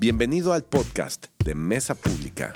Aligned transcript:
Bienvenido 0.00 0.52
al 0.52 0.62
podcast 0.62 1.26
de 1.44 1.56
Mesa 1.56 1.96
Pública. 1.96 2.54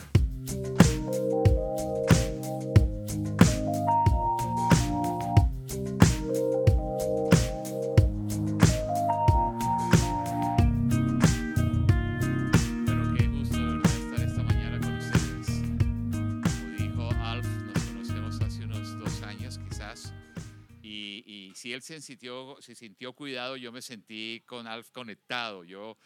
Si 21.55 21.73
él 21.73 21.81
se 21.81 22.01
sintió, 22.01 22.57
se 22.61 22.75
sintió 22.75 23.13
cuidado, 23.13 23.57
yo 23.57 23.71
me 23.71 23.83
sentí 23.83 24.43
con 24.47 24.67
Alf 24.67 24.91
conectado. 24.91 25.63
Yo, 25.63 25.97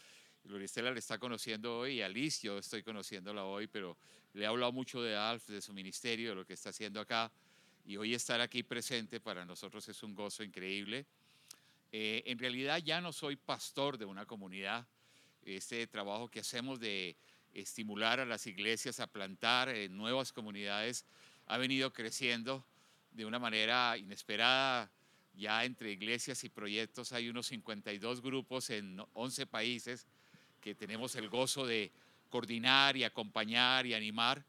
Loristela 0.47 0.91
le 0.91 0.99
está 0.99 1.17
conociendo 1.17 1.79
hoy 1.79 1.95
y 1.95 2.01
Alice, 2.01 2.45
yo 2.45 2.57
estoy 2.57 2.81
conociéndola 2.81 3.43
hoy, 3.43 3.67
pero 3.67 3.97
le 4.33 4.43
he 4.43 4.47
hablado 4.47 4.71
mucho 4.71 5.01
de 5.01 5.15
Alf, 5.15 5.47
de 5.47 5.61
su 5.61 5.73
ministerio, 5.73 6.29
de 6.29 6.35
lo 6.35 6.45
que 6.45 6.53
está 6.53 6.69
haciendo 6.69 7.01
acá. 7.01 7.31
Y 7.85 7.97
hoy 7.97 8.13
estar 8.13 8.39
aquí 8.39 8.63
presente 8.63 9.19
para 9.19 9.45
nosotros 9.45 9.87
es 9.89 10.01
un 10.03 10.15
gozo 10.15 10.43
increíble. 10.43 11.05
Eh, 11.91 12.23
en 12.25 12.39
realidad 12.39 12.77
ya 12.77 13.01
no 13.01 13.11
soy 13.11 13.35
pastor 13.35 13.97
de 13.97 14.05
una 14.05 14.25
comunidad, 14.25 14.87
este 15.43 15.85
trabajo 15.87 16.29
que 16.29 16.39
hacemos 16.39 16.79
de 16.79 17.15
estimular 17.53 18.19
a 18.19 18.25
las 18.25 18.47
iglesias 18.47 18.99
a 18.99 19.07
plantar 19.07 19.73
nuevas 19.89 20.33
comunidades 20.33 21.05
ha 21.45 21.57
venido 21.57 21.91
creciendo 21.93 22.65
de 23.11 23.25
una 23.25 23.39
manera 23.39 23.97
inesperada. 23.97 24.91
Ya 25.33 25.63
entre 25.63 25.91
iglesias 25.91 26.43
y 26.43 26.49
proyectos 26.49 27.11
hay 27.13 27.29
unos 27.29 27.47
52 27.47 28.21
grupos 28.21 28.69
en 28.69 28.99
11 29.13 29.45
países 29.45 30.07
que 30.67 30.75
tenemos 30.75 31.15
el 31.15 31.29
gozo 31.29 31.65
de 31.65 31.93
coordinar 32.29 32.97
y 32.97 33.05
acompañar 33.05 33.85
y 33.85 33.93
animar. 33.93 34.43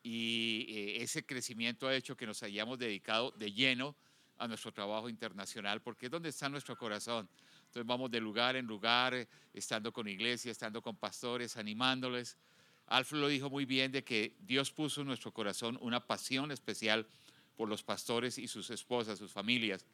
Y 0.00 0.64
eh, 0.68 1.02
ese 1.02 1.26
crecimiento 1.26 1.88
ha 1.88 1.96
hecho 1.96 2.16
que 2.16 2.24
nos 2.24 2.40
hayamos 2.44 2.78
dedicado 2.78 3.32
de 3.32 3.50
lleno 3.52 3.96
a 4.38 4.46
nuestro 4.46 4.70
trabajo 4.70 5.08
internacional, 5.08 5.82
porque 5.82 6.06
es 6.06 6.12
donde 6.12 6.28
está 6.28 6.48
nuestro 6.48 6.78
corazón. 6.78 7.28
Entonces 7.64 7.84
vamos 7.84 8.12
de 8.12 8.20
lugar 8.20 8.54
en 8.54 8.64
lugar, 8.64 9.26
estando 9.52 9.92
con 9.92 10.06
iglesias, 10.06 10.52
estando 10.52 10.80
con 10.80 10.94
pastores, 10.94 11.56
animándoles. 11.56 12.36
Alfred 12.86 13.18
lo 13.18 13.26
dijo 13.26 13.50
muy 13.50 13.64
bien 13.64 13.90
de 13.90 14.04
que 14.04 14.36
Dios 14.38 14.70
puso 14.70 15.00
en 15.00 15.08
nuestro 15.08 15.32
corazón 15.32 15.76
una 15.80 15.98
pasión 15.98 16.52
especial 16.52 17.08
por 17.56 17.68
los 17.68 17.82
pastores 17.82 18.38
y 18.38 18.46
sus 18.46 18.70
esposas, 18.70 19.18
sus 19.18 19.32
familias. 19.32 19.84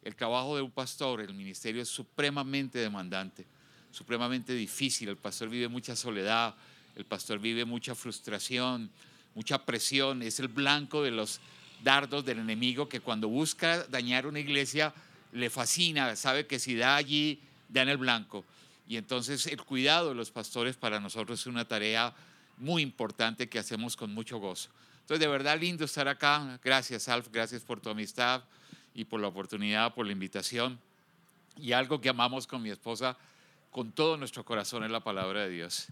El 0.00 0.16
trabajo 0.16 0.56
de 0.56 0.62
un 0.62 0.70
pastor, 0.70 1.20
el 1.20 1.34
ministerio 1.34 1.82
es 1.82 1.90
supremamente 1.90 2.78
demandante, 2.78 3.46
supremamente 3.92 4.54
difícil. 4.54 5.08
El 5.08 5.16
pastor 5.16 5.48
vive 5.48 5.68
mucha 5.68 5.96
soledad, 5.96 6.54
el 6.96 7.04
pastor 7.04 7.38
vive 7.38 7.64
mucha 7.64 7.94
frustración, 7.94 8.90
mucha 9.34 9.64
presión, 9.64 10.22
es 10.22 10.40
el 10.40 10.48
blanco 10.48 11.02
de 11.02 11.10
los 11.10 11.40
dardos 11.82 12.24
del 12.24 12.38
enemigo 12.38 12.88
que 12.88 13.00
cuando 13.00 13.28
busca 13.28 13.84
dañar 13.84 14.26
una 14.26 14.40
iglesia 14.40 14.92
le 15.32 15.48
fascina, 15.48 16.14
sabe 16.16 16.46
que 16.46 16.58
si 16.58 16.74
da 16.74 16.96
allí, 16.96 17.40
da 17.68 17.82
en 17.82 17.88
el 17.88 17.96
blanco. 17.96 18.44
Y 18.88 18.96
entonces 18.96 19.46
el 19.46 19.62
cuidado 19.62 20.08
de 20.10 20.14
los 20.14 20.30
pastores 20.30 20.76
para 20.76 20.98
nosotros 20.98 21.40
es 21.40 21.46
una 21.46 21.64
tarea 21.64 22.12
muy 22.58 22.82
importante 22.82 23.48
que 23.48 23.58
hacemos 23.58 23.96
con 23.96 24.12
mucho 24.12 24.38
gozo. 24.38 24.68
Entonces, 25.00 25.20
de 25.20 25.28
verdad 25.28 25.58
lindo 25.58 25.84
estar 25.84 26.06
acá. 26.06 26.58
Gracias, 26.62 27.08
Alf, 27.08 27.28
gracias 27.32 27.62
por 27.62 27.80
tu 27.80 27.88
amistad 27.88 28.42
y 28.94 29.04
por 29.04 29.20
la 29.20 29.28
oportunidad, 29.28 29.94
por 29.94 30.06
la 30.06 30.12
invitación. 30.12 30.78
Y 31.56 31.72
algo 31.72 32.00
que 32.00 32.08
amamos 32.08 32.46
con 32.46 32.62
mi 32.62 32.70
esposa 32.70 33.16
con 33.70 33.92
todo 33.92 34.16
nuestro 34.16 34.44
corazón 34.44 34.84
es 34.84 34.90
la 34.90 35.00
palabra 35.00 35.42
de 35.42 35.50
Dios. 35.50 35.86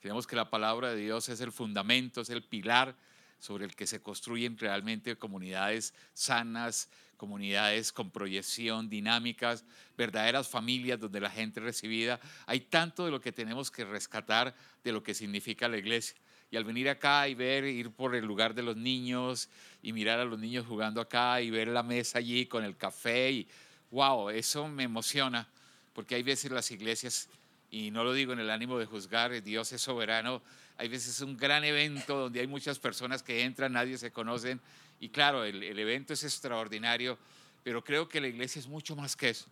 Creemos 0.00 0.26
que 0.26 0.36
la 0.36 0.50
palabra 0.50 0.90
de 0.90 0.96
Dios 0.96 1.28
es 1.30 1.40
el 1.40 1.52
fundamento, 1.52 2.20
es 2.20 2.28
el 2.28 2.42
pilar 2.42 2.94
sobre 3.38 3.64
el 3.64 3.74
que 3.74 3.86
se 3.86 4.02
construyen 4.02 4.58
realmente 4.58 5.16
comunidades 5.16 5.94
sanas, 6.12 6.90
comunidades 7.16 7.92
con 7.92 8.10
proyección, 8.10 8.90
dinámicas, 8.90 9.64
verdaderas 9.96 10.48
familias 10.48 11.00
donde 11.00 11.20
la 11.20 11.30
gente 11.30 11.60
recibida. 11.60 12.20
Hay 12.46 12.60
tanto 12.60 13.06
de 13.06 13.10
lo 13.10 13.20
que 13.20 13.32
tenemos 13.32 13.70
que 13.70 13.84
rescatar 13.84 14.54
de 14.82 14.92
lo 14.92 15.02
que 15.02 15.14
significa 15.14 15.68
la 15.68 15.78
iglesia. 15.78 16.16
Y 16.50 16.56
al 16.56 16.64
venir 16.64 16.88
acá 16.88 17.26
y 17.26 17.34
ver, 17.34 17.64
ir 17.64 17.90
por 17.90 18.14
el 18.14 18.24
lugar 18.24 18.54
de 18.54 18.62
los 18.62 18.76
niños 18.76 19.48
y 19.82 19.92
mirar 19.92 20.20
a 20.20 20.24
los 20.24 20.38
niños 20.38 20.66
jugando 20.66 21.00
acá 21.00 21.40
y 21.40 21.50
ver 21.50 21.68
la 21.68 21.82
mesa 21.82 22.18
allí 22.18 22.46
con 22.46 22.64
el 22.64 22.76
café 22.76 23.32
y 23.32 23.48
wow, 23.90 24.28
eso 24.30 24.68
me 24.68 24.82
emociona, 24.82 25.48
porque 25.94 26.16
hay 26.16 26.22
veces 26.22 26.50
las 26.50 26.70
iglesias, 26.70 27.28
y 27.70 27.90
no 27.90 28.04
lo 28.04 28.12
digo 28.12 28.32
en 28.32 28.40
el 28.40 28.50
ánimo 28.50 28.78
de 28.78 28.86
juzgar, 28.86 29.42
Dios 29.42 29.72
es 29.72 29.80
soberano, 29.80 30.42
hay 30.76 30.88
veces 30.88 31.20
un 31.20 31.36
gran 31.36 31.64
evento 31.64 32.18
donde 32.18 32.40
hay 32.40 32.46
muchas 32.46 32.78
personas 32.78 33.22
que 33.22 33.42
entran, 33.42 33.72
nadie 33.72 33.96
se 33.96 34.10
conocen, 34.10 34.60
y 35.00 35.08
claro, 35.08 35.44
el, 35.44 35.62
el 35.62 35.78
evento 35.78 36.12
es 36.12 36.24
extraordinario, 36.24 37.18
pero 37.62 37.82
creo 37.82 38.08
que 38.08 38.20
la 38.20 38.28
iglesia 38.28 38.60
es 38.60 38.66
mucho 38.66 38.94
más 38.94 39.16
que 39.16 39.30
eso. 39.30 39.46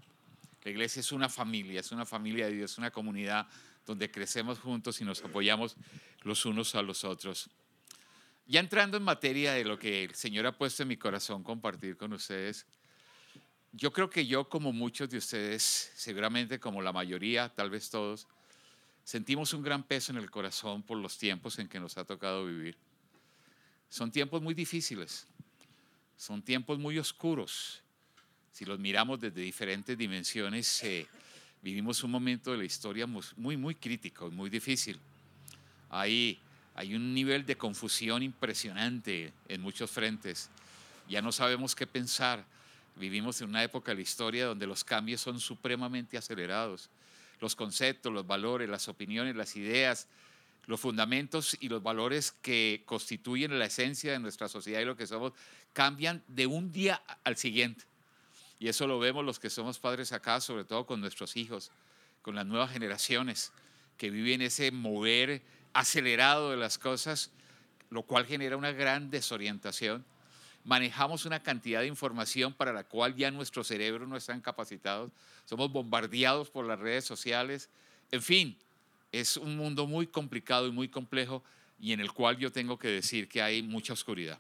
La 0.65 0.71
iglesia 0.71 1.01
es 1.01 1.11
una 1.11 1.29
familia, 1.29 1.81
es 1.81 1.91
una 1.91 2.07
familia 2.07 2.47
de 2.47 2.53
Dios, 2.53 2.79
una 2.79 2.91
comunidad 2.91 3.49
donde 3.87 4.11
crecemos 4.11 4.59
juntos 4.59 5.01
y 5.01 5.05
nos 5.05 5.23
apoyamos 5.25 5.77
los 6.23 6.45
unos 6.47 6.75
a 6.75 6.83
los 6.83 7.05
otros. 7.05 7.51
Ya 8.47 8.61
entrando 8.61 8.97
en 8.97 9.03
materia 9.03 9.53
de 9.53 9.65
lo 9.65 9.79
que 9.79 10.05
el 10.05 10.15
Señor 10.15 10.47
ha 10.47 10.53
puesto 10.53 10.83
en 10.83 10.89
mi 10.89 10.97
corazón 10.97 11.43
compartir 11.43 11.97
con 11.97 12.13
ustedes, 12.13 12.67
yo 13.73 13.93
creo 13.93 14.11
que 14.11 14.27
yo, 14.27 14.49
como 14.49 14.73
muchos 14.73 15.09
de 15.09 15.19
ustedes, 15.19 15.93
seguramente 15.95 16.61
como 16.61 16.83
la 16.83 16.93
mayoría, 16.93 17.49
tal 17.49 17.71
vez 17.71 17.89
todos, 17.89 18.27
sentimos 19.03 19.55
un 19.55 19.63
gran 19.63 19.83
peso 19.83 20.13
en 20.13 20.19
el 20.19 20.31
corazón 20.31 20.83
por 20.83 20.99
los 20.99 21.17
tiempos 21.17 21.59
en 21.59 21.69
que 21.69 21.81
nos 21.81 21.97
ha 21.97 22.05
tocado 22.05 22.47
vivir. 22.47 22.77
Son 23.89 24.11
tiempos 24.11 24.43
muy 24.43 24.55
difíciles, 24.55 25.27
son 26.17 26.43
tiempos 26.43 26.79
muy 26.79 26.99
oscuros. 26.99 27.83
Si 28.53 28.67
los 28.67 28.79
miramos 28.79 29.21
desde 29.21 29.41
diferentes 29.41 29.97
dimensiones, 29.97 30.83
eh, 30.85 31.07
vivimos 31.63 32.05
un 32.05 32.11
momento 32.11 32.53
de 32.53 32.59
la 32.59 32.65
historia 32.65 33.07
muy, 33.07 33.57
muy 33.57 33.75
crítico, 33.75 34.31
muy 34.31 34.51
difícil. 34.51 34.99
Hay, 35.89 36.39
hay 36.75 36.95
un 36.95 37.15
nivel 37.15 37.47
de 37.47 37.57
confusión 37.57 38.23
impresionante 38.23 39.33
en 39.49 39.61
muchos 39.63 39.91
frentes. 39.91 40.51
Ya 41.09 41.23
no 41.23 41.33
sabemos 41.33 41.75
qué 41.75 41.87
pensar. 41.87 42.45
Vivimos 42.97 43.41
en 43.41 43.49
una 43.49 43.63
época 43.63 43.93
de 43.93 43.97
la 43.97 44.03
historia 44.03 44.47
donde 44.47 44.67
los 44.67 44.85
cambios 44.85 45.21
son 45.21 45.41
supremamente 45.41 46.19
acelerados. 46.19 46.91
Los 47.41 47.57
conceptos, 47.57 48.13
los 48.13 48.27
valores, 48.27 48.69
las 48.69 48.89
opiniones, 48.89 49.35
las 49.35 49.57
ideas, 49.57 50.09
los 50.67 50.81
fundamentos 50.81 51.57
y 51.61 51.69
los 51.69 51.83
valores 51.83 52.33
que 52.43 52.83
constituyen 52.87 53.59
la 53.59 53.67
esencia 53.67 54.13
de 54.13 54.19
nuestra 54.19 54.49
sociedad 54.49 54.81
y 54.81 54.85
lo 54.85 54.97
que 54.97 55.07
somos 55.07 55.33
cambian 55.73 56.23
de 56.29 56.47
un 56.47 56.71
día 56.71 57.03
al 57.25 57.37
siguiente. 57.37 57.85
Y 58.59 58.69
eso 58.69 58.87
lo 58.87 59.01
vemos 59.01 59.25
los 59.25 59.41
que 59.41 59.51
somos 59.51 59.81
padres 59.81 60.13
acá, 60.13 60.41
sobre 60.41 60.65
todo 60.65 60.87
con 60.87 61.01
nuestros 61.01 61.37
hijos, 61.37 61.73
con 62.23 62.37
las 62.37 62.47
nuevas 62.47 62.71
generaciones 62.71 63.53
que 63.97 64.11
viven 64.11 64.41
ese 64.41 64.71
mover 64.71 65.43
acelerado 65.73 66.51
de 66.51 66.57
las 66.57 66.79
cosas, 66.79 67.33
lo 67.91 68.03
cual 68.03 68.27
genera 68.27 68.57
una 68.57 68.73
gran 68.73 69.11
desorientación. 69.11 70.05
Manejamos 70.65 71.25
una 71.25 71.43
cantidad 71.43 71.81
de 71.81 71.89
información 71.89 72.53
para 72.53 72.73
la 72.73 72.85
cual 72.85 73.17
ya 73.17 73.31
nuestros 73.31 73.67
cerebros 73.67 74.09
no 74.09 74.17
están 74.17 74.41
capacitados. 74.41 75.11
Somos 75.45 75.73
bombardeados 75.73 76.51
por 76.51 76.65
las 76.65 76.79
redes 76.79 77.05
sociales. 77.05 77.69
En 78.11 78.23
fin, 78.23 78.57
es 79.11 79.37
un 79.37 79.57
mundo 79.57 79.87
muy 79.87 80.07
complicado 80.07 80.69
y 80.69 80.73
muy 80.73 80.89
complejo 80.89 81.43
y 81.81 81.93
en 81.93 82.01
el 82.01 82.13
cual 82.13 82.39
yo 82.39 82.53
tengo 82.53 82.79
que 82.79 82.89
decir 82.89 83.29
que 83.29 83.43
hay 83.43 83.63
mucha 83.63 83.93
oscuridad. 83.93 84.39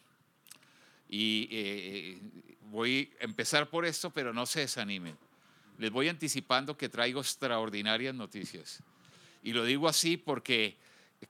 Y 1.08 1.48
eh, 1.50 2.18
voy 2.70 3.12
a 3.20 3.24
empezar 3.24 3.68
por 3.68 3.84
esto, 3.84 4.10
pero 4.10 4.32
no 4.32 4.46
se 4.46 4.60
desanimen. 4.60 5.16
Les 5.78 5.90
voy 5.90 6.08
anticipando 6.08 6.76
que 6.76 6.88
traigo 6.88 7.20
extraordinarias 7.20 8.14
noticias. 8.14 8.80
Y 9.42 9.52
lo 9.52 9.64
digo 9.64 9.88
así 9.88 10.16
porque, 10.16 10.76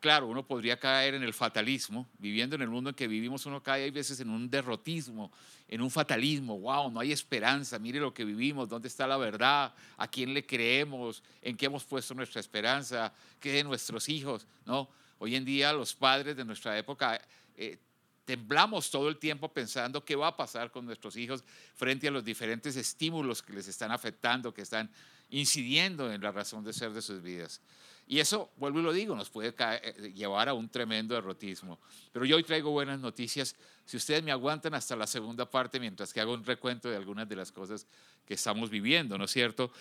claro, 0.01 0.27
uno 0.27 0.47
podría 0.47 0.79
caer 0.79 1.15
en 1.15 1.23
el 1.23 1.35
fatalismo. 1.35 2.09
Viviendo 2.19 2.57
en 2.57 2.63
el 2.63 2.69
mundo 2.69 2.91
en 2.91 2.97
que 2.97 3.07
vivimos, 3.07 3.47
uno 3.47 3.63
cae 3.63 3.89
a 3.89 3.91
veces 3.91 4.21
en 4.21 4.31
un 4.31 4.49
derrotismo, 4.49 5.31
en 5.69 5.81
un 5.81 5.91
fatalismo. 5.91 6.59
Wow, 6.59 6.91
no 6.91 7.01
hay 7.01 7.13
esperanza. 7.13 7.79
Mire 7.79 8.01
lo 8.01 8.15
que 8.15 8.25
vivimos, 8.25 8.69
dónde 8.69 8.89
está 8.89 9.07
la 9.07 9.17
verdad, 9.17 9.75
a 9.97 10.09
quién 10.09 10.33
le 10.33 10.47
creemos, 10.47 11.23
en 11.41 11.57
qué 11.57 11.67
hemos 11.67 11.85
puesto 11.85 12.15
nuestra 12.15 12.41
esperanza, 12.41 13.13
qué 13.41 13.53
de 13.53 13.65
nuestros 13.65 14.09
hijos. 14.09 14.47
¿no? 14.65 14.89
Hoy 15.19 15.37
en 15.37 15.45
día, 15.45 15.73
los 15.73 15.95
padres 15.95 16.37
de 16.37 16.45
nuestra 16.45 16.77
época. 16.79 17.21
Eh, 17.57 17.79
temblamos 18.25 18.91
todo 18.91 19.09
el 19.09 19.19
tiempo 19.19 19.53
pensando 19.53 20.05
qué 20.05 20.15
va 20.15 20.29
a 20.29 20.37
pasar 20.37 20.71
con 20.71 20.87
nuestros 20.87 21.17
hijos 21.17 21.45
frente 21.75 22.09
a 22.09 22.11
los 22.11 22.25
diferentes 22.25 22.77
estímulos 22.77 23.43
que 23.43 23.53
les 23.53 23.67
están 23.67 23.91
afectando, 23.91 24.55
que 24.55 24.63
están 24.63 24.91
incidiendo 25.31 26.13
en 26.13 26.23
la 26.23 26.31
razón 26.31 26.63
de 26.63 26.73
ser 26.73 26.93
de 26.93 27.03
sus 27.03 27.21
vidas. 27.21 27.61
Y 28.07 28.19
eso, 28.19 28.51
vuelvo 28.57 28.81
y 28.81 28.83
lo 28.83 28.93
digo, 28.93 29.15
nos 29.15 29.31
puede 29.31 29.55
caer, 29.55 30.13
llevar 30.13 30.49
a 30.49 30.55
un 30.55 30.69
tremendo 30.69 31.15
derrotismo. 31.15 31.79
Pero 32.13 32.25
yo 32.25 32.37
hoy 32.37 32.43
traigo 32.43 32.71
buenas 32.71 33.01
noticias. 33.01 33.57
Si 33.85 33.97
ustedes 33.97 34.23
me 34.23 34.33
aguantan 34.33 34.75
hasta 34.75 34.97
la 34.97 35.07
segunda 35.07 35.49
parte, 35.49 35.81
mientras 35.81 36.13
que 36.13 36.21
hago 36.21 36.35
un 36.35 36.45
recuento 36.45 36.91
de 36.91 36.97
algunas 36.97 37.29
de 37.29 37.37
las 37.37 37.53
cosas 37.53 37.87
que 38.27 38.35
estamos 38.35 38.71
viviendo, 38.71 39.17
¿no 39.17 39.25
es 39.25 39.31
cierto? 39.31 39.73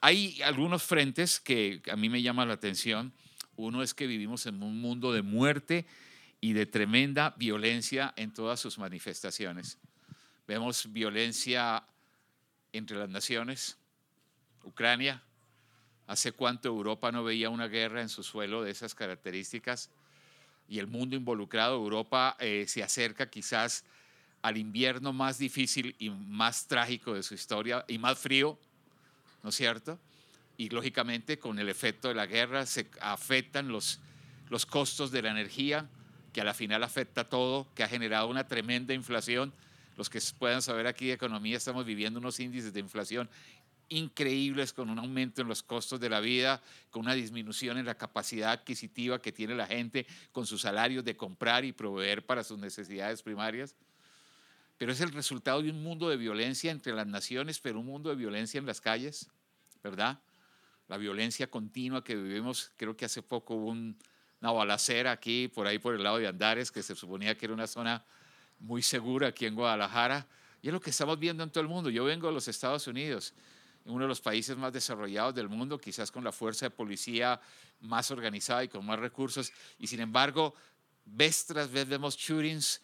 Hay 0.00 0.40
algunos 0.42 0.82
frentes 0.82 1.40
que 1.40 1.82
a 1.90 1.96
mí 1.96 2.08
me 2.08 2.22
llaman 2.22 2.48
la 2.48 2.54
atención. 2.54 3.12
Uno 3.56 3.82
es 3.82 3.94
que 3.94 4.06
vivimos 4.06 4.46
en 4.46 4.62
un 4.62 4.80
mundo 4.80 5.12
de 5.12 5.22
muerte 5.22 5.86
y 6.40 6.52
de 6.52 6.66
tremenda 6.66 7.34
violencia 7.36 8.12
en 8.16 8.32
todas 8.32 8.60
sus 8.60 8.78
manifestaciones. 8.78 9.78
Vemos 10.46 10.92
violencia 10.92 11.84
entre 12.72 12.96
las 12.96 13.08
naciones, 13.08 13.76
Ucrania, 14.64 15.22
¿hace 16.08 16.32
cuánto 16.32 16.68
Europa 16.68 17.12
no 17.12 17.22
veía 17.22 17.50
una 17.50 17.68
guerra 17.68 18.00
en 18.00 18.08
su 18.08 18.24
suelo 18.24 18.64
de 18.64 18.72
esas 18.72 18.94
características? 18.94 19.90
Y 20.68 20.80
el 20.80 20.88
mundo 20.88 21.14
involucrado, 21.14 21.76
Europa 21.76 22.36
eh, 22.40 22.64
se 22.66 22.82
acerca 22.82 23.30
quizás 23.30 23.84
al 24.42 24.56
invierno 24.56 25.12
más 25.12 25.38
difícil 25.38 25.94
y 25.98 26.10
más 26.10 26.66
trágico 26.66 27.14
de 27.14 27.22
su 27.22 27.34
historia 27.34 27.84
y 27.88 27.98
más 27.98 28.18
frío, 28.18 28.58
¿no 29.42 29.50
es 29.50 29.54
cierto? 29.54 29.98
Y 30.56 30.70
lógicamente 30.70 31.38
con 31.38 31.58
el 31.58 31.68
efecto 31.68 32.08
de 32.08 32.14
la 32.14 32.26
guerra 32.26 32.66
se 32.66 32.88
afectan 33.00 33.68
los, 33.68 34.00
los 34.48 34.66
costos 34.66 35.10
de 35.10 35.22
la 35.22 35.30
energía, 35.30 35.88
que 36.32 36.40
a 36.40 36.44
la 36.44 36.54
final 36.54 36.82
afecta 36.82 37.28
todo, 37.28 37.66
que 37.74 37.82
ha 37.82 37.88
generado 37.88 38.28
una 38.28 38.48
tremenda 38.48 38.94
inflación. 38.94 39.52
Los 39.96 40.08
que 40.08 40.20
puedan 40.38 40.62
saber 40.62 40.86
aquí 40.86 41.08
de 41.08 41.14
economía, 41.14 41.56
estamos 41.56 41.84
viviendo 41.84 42.20
unos 42.20 42.38
índices 42.38 42.72
de 42.72 42.80
inflación 42.80 43.28
increíbles 43.88 44.72
con 44.72 44.90
un 44.90 44.98
aumento 44.98 45.42
en 45.42 45.48
los 45.48 45.62
costos 45.62 45.98
de 46.00 46.10
la 46.10 46.20
vida, 46.20 46.62
con 46.90 47.02
una 47.02 47.14
disminución 47.14 47.78
en 47.78 47.86
la 47.86 47.96
capacidad 47.96 48.52
adquisitiva 48.52 49.20
que 49.20 49.32
tiene 49.32 49.54
la 49.54 49.66
gente 49.66 50.06
con 50.32 50.46
sus 50.46 50.62
salarios 50.62 51.04
de 51.04 51.16
comprar 51.16 51.64
y 51.64 51.72
proveer 51.72 52.24
para 52.24 52.44
sus 52.44 52.58
necesidades 52.58 53.22
primarias. 53.22 53.74
Pero 54.76 54.92
es 54.92 55.00
el 55.00 55.12
resultado 55.12 55.62
de 55.62 55.70
un 55.70 55.82
mundo 55.82 56.08
de 56.08 56.16
violencia 56.16 56.70
entre 56.70 56.92
las 56.92 57.06
naciones, 57.06 57.60
pero 57.60 57.80
un 57.80 57.86
mundo 57.86 58.10
de 58.10 58.16
violencia 58.16 58.58
en 58.58 58.66
las 58.66 58.80
calles, 58.80 59.28
¿verdad? 59.82 60.20
La 60.86 60.96
violencia 60.96 61.50
continua 61.50 62.04
que 62.04 62.14
vivimos, 62.14 62.70
creo 62.76 62.96
que 62.96 63.04
hace 63.04 63.22
poco 63.22 63.54
hubo 63.54 63.70
una 63.70 64.52
balacera 64.52 65.12
aquí, 65.12 65.48
por 65.48 65.66
ahí 65.66 65.78
por 65.78 65.94
el 65.94 66.02
lado 66.02 66.18
de 66.18 66.28
Andares, 66.28 66.70
que 66.70 66.82
se 66.82 66.94
suponía 66.94 67.36
que 67.36 67.46
era 67.46 67.54
una 67.54 67.66
zona 67.66 68.04
muy 68.60 68.82
segura 68.82 69.28
aquí 69.28 69.46
en 69.46 69.54
Guadalajara. 69.54 70.26
Y 70.62 70.68
es 70.68 70.72
lo 70.72 70.80
que 70.80 70.90
estamos 70.90 71.18
viendo 71.18 71.42
en 71.42 71.50
todo 71.50 71.62
el 71.62 71.68
mundo. 71.68 71.90
Yo 71.90 72.04
vengo 72.04 72.28
de 72.28 72.34
los 72.34 72.48
Estados 72.48 72.86
Unidos 72.86 73.34
uno 73.84 74.04
de 74.04 74.08
los 74.08 74.20
países 74.20 74.56
más 74.56 74.72
desarrollados 74.72 75.34
del 75.34 75.48
mundo, 75.48 75.78
quizás 75.78 76.10
con 76.10 76.24
la 76.24 76.32
fuerza 76.32 76.66
de 76.66 76.70
policía 76.70 77.40
más 77.80 78.10
organizada 78.10 78.64
y 78.64 78.68
con 78.68 78.84
más 78.84 78.98
recursos, 78.98 79.52
y 79.78 79.86
sin 79.86 80.00
embargo, 80.00 80.54
vez 81.04 81.46
tras 81.46 81.70
vez 81.70 81.88
vemos 81.88 82.16
shootings, 82.16 82.80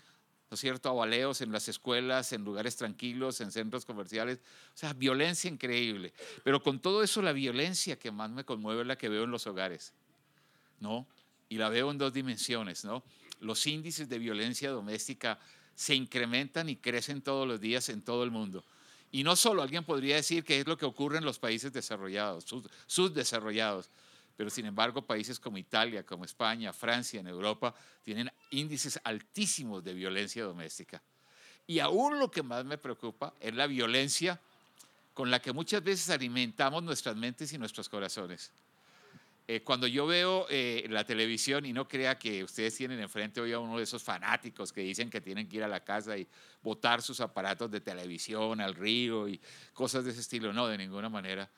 ¿no 0.51 0.55
es 0.55 0.61
cierto?, 0.61 0.89
abaleos 0.89 1.41
en 1.41 1.53
las 1.53 1.69
escuelas, 1.69 2.33
en 2.33 2.45
lugares 2.45 2.77
tranquilos, 2.77 3.41
en 3.41 3.51
centros 3.51 3.85
comerciales, 3.85 4.39
o 4.75 4.77
sea, 4.77 4.93
violencia 4.93 5.51
increíble. 5.51 6.13
Pero 6.43 6.63
con 6.63 6.81
todo 6.81 7.03
eso, 7.03 7.21
la 7.23 7.33
violencia 7.33 7.99
que 7.99 8.11
más 8.11 8.31
me 8.31 8.45
conmueve 8.45 8.83
es 8.83 8.87
la 8.87 8.97
que 8.97 9.09
veo 9.09 9.25
en 9.25 9.31
los 9.31 9.47
hogares, 9.47 9.93
¿no? 10.81 11.07
Y 11.49 11.59
la 11.59 11.69
veo 11.69 11.91
en 11.91 11.99
dos 11.99 12.13
dimensiones, 12.13 12.85
¿no? 12.85 13.03
Los 13.41 13.67
índices 13.67 14.09
de 14.09 14.19
violencia 14.19 14.71
doméstica 14.71 15.39
se 15.75 15.95
incrementan 15.95 16.69
y 16.69 16.77
crecen 16.77 17.21
todos 17.21 17.47
los 17.47 17.61
días 17.61 17.89
en 17.89 18.03
todo 18.03 18.23
el 18.23 18.31
mundo. 18.31 18.65
Y 19.15 19.23
no 19.23 19.37
solo, 19.37 19.63
alguien 19.63 19.85
podría 19.85 20.17
decir 20.17 20.43
que 20.43 20.59
es 20.59 20.67
lo 20.67 20.77
que 20.77 20.85
ocurre 20.85 21.19
en 21.19 21.25
los 21.25 21.39
países 21.39 21.73
desarrollados, 21.73 22.47
subdesarrollados, 22.89 23.89
pero 24.37 24.51
sin 24.51 24.67
embargo 24.67 25.03
países 25.03 25.39
como 25.39 25.57
Italia, 25.57 26.05
como 26.05 26.25
España, 26.25 26.73
Francia, 26.73 27.21
en 27.21 27.29
Europa, 27.29 27.73
tienen 28.03 28.29
índices 28.51 28.99
altísimos 29.05 29.85
de 29.85 29.95
violencia 29.95 30.43
doméstica. 30.43 31.01
Y 31.65 31.79
aún 31.79 32.19
lo 32.19 32.29
que 32.29 32.43
más 32.43 32.65
me 32.65 32.77
preocupa 32.77 33.33
es 33.39 33.55
la 33.55 33.69
violencia 33.69 34.41
con 35.13 35.31
la 35.31 35.41
que 35.41 35.53
muchas 35.53 35.85
veces 35.85 36.11
alimentamos 36.11 36.83
nuestras 36.83 37.15
mentes 37.15 37.53
y 37.53 37.59
nuestros 37.59 37.89
corazones. 37.89 38.51
Eh, 39.47 39.63
cuando 39.63 39.87
yo 39.87 40.07
veo 40.07 40.47
eh, 40.49 40.87
la 40.89 41.05
televisión, 41.05 41.67
y 41.67 41.75
no 41.75 41.87
crea 41.87 42.19
que 42.19 42.43
ustedes 42.43 42.75
tienen 42.77 42.99
enfrente 43.01 43.43
hoy 43.43 43.53
a 43.53 43.59
uno 43.59 43.77
de 43.77 43.85
esos 43.85 44.03
fanáticos 44.03 44.73
que 44.73 44.81
dicen 44.81 45.11
que 45.11 45.21
tienen 45.21 45.47
que 45.47 45.59
ir 45.59 45.65
a 45.65 45.69
la 45.69 45.85
casa 45.85 46.17
y 46.17 46.27
botar 46.63 47.03
sus 47.03 47.21
aparatos 47.21 47.71
de 47.71 47.81
televisión 47.83 48.63
al 48.63 48.75
río 48.75 49.29
y 49.29 49.39
cosas 49.75 50.05
de 50.05 50.13
ese 50.13 50.21
estilo, 50.21 50.53
no, 50.55 50.67
de 50.67 50.79
ninguna 50.79 51.11
manera. 51.11 51.51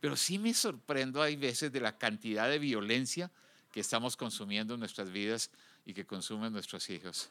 Pero 0.00 0.16
sí 0.16 0.38
me 0.38 0.54
sorprendo 0.54 1.20
hay 1.20 1.36
veces 1.36 1.70
de 1.70 1.80
la 1.80 1.98
cantidad 1.98 2.48
de 2.48 2.58
violencia 2.58 3.30
que 3.70 3.80
estamos 3.80 4.16
consumiendo 4.16 4.74
en 4.74 4.80
nuestras 4.80 5.10
vidas 5.10 5.50
y 5.84 5.92
que 5.92 6.06
consumen 6.06 6.50
nuestros 6.50 6.88
hijos. 6.88 7.28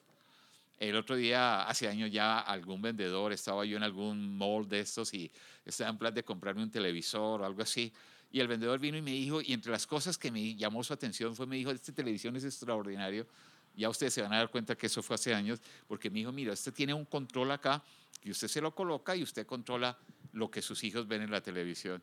El 0.79 0.95
otro 0.95 1.15
día, 1.15 1.63
hace 1.63 1.87
años 1.87 2.11
ya, 2.11 2.39
algún 2.39 2.81
vendedor, 2.81 3.31
estaba 3.31 3.65
yo 3.65 3.77
en 3.77 3.83
algún 3.83 4.37
mall 4.37 4.67
de 4.67 4.81
estos 4.81 5.13
y 5.13 5.31
estaba 5.65 5.89
en 5.89 5.97
plan 5.97 6.13
de 6.13 6.23
comprarme 6.23 6.61
un 6.61 6.69
televisor 6.69 7.41
o 7.41 7.45
algo 7.45 7.63
así. 7.63 7.91
Y 8.33 8.39
el 8.39 8.47
vendedor 8.47 8.79
vino 8.79 8.97
y 8.97 9.01
me 9.03 9.11
dijo, 9.11 9.41
y 9.41 9.53
entre 9.53 9.71
las 9.71 9.85
cosas 9.85 10.17
que 10.17 10.31
me 10.31 10.55
llamó 10.55 10.83
su 10.83 10.91
atención 10.91 11.35
fue, 11.35 11.45
me 11.45 11.55
dijo, 11.55 11.69
esta 11.69 11.93
televisión 11.93 12.35
es 12.35 12.43
extraordinario. 12.43 13.27
Ya 13.75 13.87
ustedes 13.89 14.11
se 14.11 14.23
van 14.23 14.33
a 14.33 14.37
dar 14.37 14.49
cuenta 14.49 14.75
que 14.75 14.87
eso 14.87 15.03
fue 15.03 15.13
hace 15.13 15.35
años, 15.35 15.61
porque 15.87 16.09
me 16.09 16.17
dijo, 16.17 16.31
mira, 16.31 16.51
este 16.51 16.71
tiene 16.71 16.95
un 16.95 17.05
control 17.05 17.51
acá, 17.51 17.83
y 18.23 18.31
usted 18.31 18.47
se 18.47 18.59
lo 18.59 18.73
coloca 18.73 19.15
y 19.15 19.21
usted 19.21 19.45
controla 19.45 19.95
lo 20.31 20.49
que 20.49 20.63
sus 20.63 20.83
hijos 20.83 21.07
ven 21.07 21.21
en 21.21 21.29
la 21.29 21.41
televisión. 21.41 22.01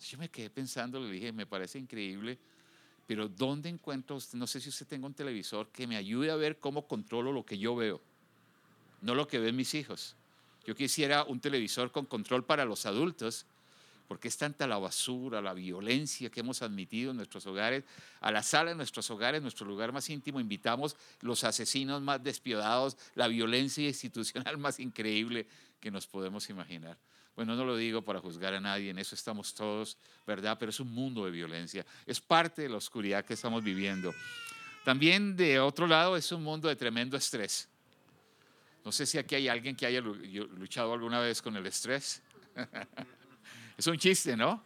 Yo 0.00 0.18
me 0.18 0.28
quedé 0.28 0.50
pensando, 0.50 0.98
le 0.98 1.08
dije, 1.08 1.30
me 1.30 1.46
parece 1.46 1.78
increíble, 1.78 2.36
pero 3.06 3.28
¿dónde 3.28 3.68
encuentro, 3.68 4.18
no 4.32 4.48
sé 4.48 4.60
si 4.60 4.70
usted 4.70 4.88
tenga 4.88 5.06
un 5.06 5.14
televisor 5.14 5.68
que 5.68 5.86
me 5.86 5.96
ayude 5.96 6.32
a 6.32 6.36
ver 6.36 6.58
cómo 6.58 6.88
controlo 6.88 7.32
lo 7.32 7.46
que 7.46 7.58
yo 7.58 7.76
veo, 7.76 8.00
no 9.02 9.14
lo 9.14 9.28
que 9.28 9.38
ven 9.38 9.54
mis 9.54 9.74
hijos? 9.74 10.16
Yo 10.64 10.74
quisiera 10.74 11.22
un 11.22 11.38
televisor 11.38 11.92
con 11.92 12.06
control 12.06 12.44
para 12.44 12.64
los 12.64 12.86
adultos, 12.86 13.46
porque 14.10 14.26
es 14.26 14.36
tanta 14.36 14.66
la 14.66 14.76
basura, 14.76 15.40
la 15.40 15.54
violencia 15.54 16.30
que 16.30 16.40
hemos 16.40 16.62
admitido 16.62 17.12
en 17.12 17.18
nuestros 17.18 17.46
hogares. 17.46 17.84
A 18.20 18.32
la 18.32 18.42
sala 18.42 18.70
de 18.70 18.74
nuestros 18.74 19.08
hogares, 19.08 19.40
nuestro 19.40 19.64
lugar 19.64 19.92
más 19.92 20.10
íntimo, 20.10 20.40
invitamos 20.40 20.96
los 21.20 21.44
asesinos 21.44 22.02
más 22.02 22.20
despiodados, 22.20 22.96
la 23.14 23.28
violencia 23.28 23.86
institucional 23.86 24.58
más 24.58 24.80
increíble 24.80 25.46
que 25.78 25.92
nos 25.92 26.08
podemos 26.08 26.50
imaginar. 26.50 26.98
Bueno, 27.36 27.54
no 27.54 27.64
lo 27.64 27.76
digo 27.76 28.02
para 28.02 28.18
juzgar 28.18 28.52
a 28.52 28.60
nadie, 28.60 28.90
en 28.90 28.98
eso 28.98 29.14
estamos 29.14 29.54
todos, 29.54 29.96
¿verdad? 30.26 30.56
Pero 30.58 30.70
es 30.70 30.80
un 30.80 30.92
mundo 30.92 31.24
de 31.24 31.30
violencia, 31.30 31.86
es 32.04 32.20
parte 32.20 32.62
de 32.62 32.68
la 32.68 32.78
oscuridad 32.78 33.24
que 33.24 33.34
estamos 33.34 33.62
viviendo. 33.62 34.12
También 34.84 35.36
de 35.36 35.60
otro 35.60 35.86
lado 35.86 36.16
es 36.16 36.32
un 36.32 36.42
mundo 36.42 36.66
de 36.66 36.74
tremendo 36.74 37.16
estrés. 37.16 37.68
No 38.84 38.90
sé 38.90 39.06
si 39.06 39.18
aquí 39.18 39.36
hay 39.36 39.46
alguien 39.46 39.76
que 39.76 39.86
haya 39.86 40.00
luchado 40.00 40.94
alguna 40.94 41.20
vez 41.20 41.40
con 41.40 41.54
el 41.54 41.64
estrés. 41.64 42.20
Es 43.80 43.86
un 43.86 43.96
chiste, 43.96 44.36
¿no? 44.36 44.62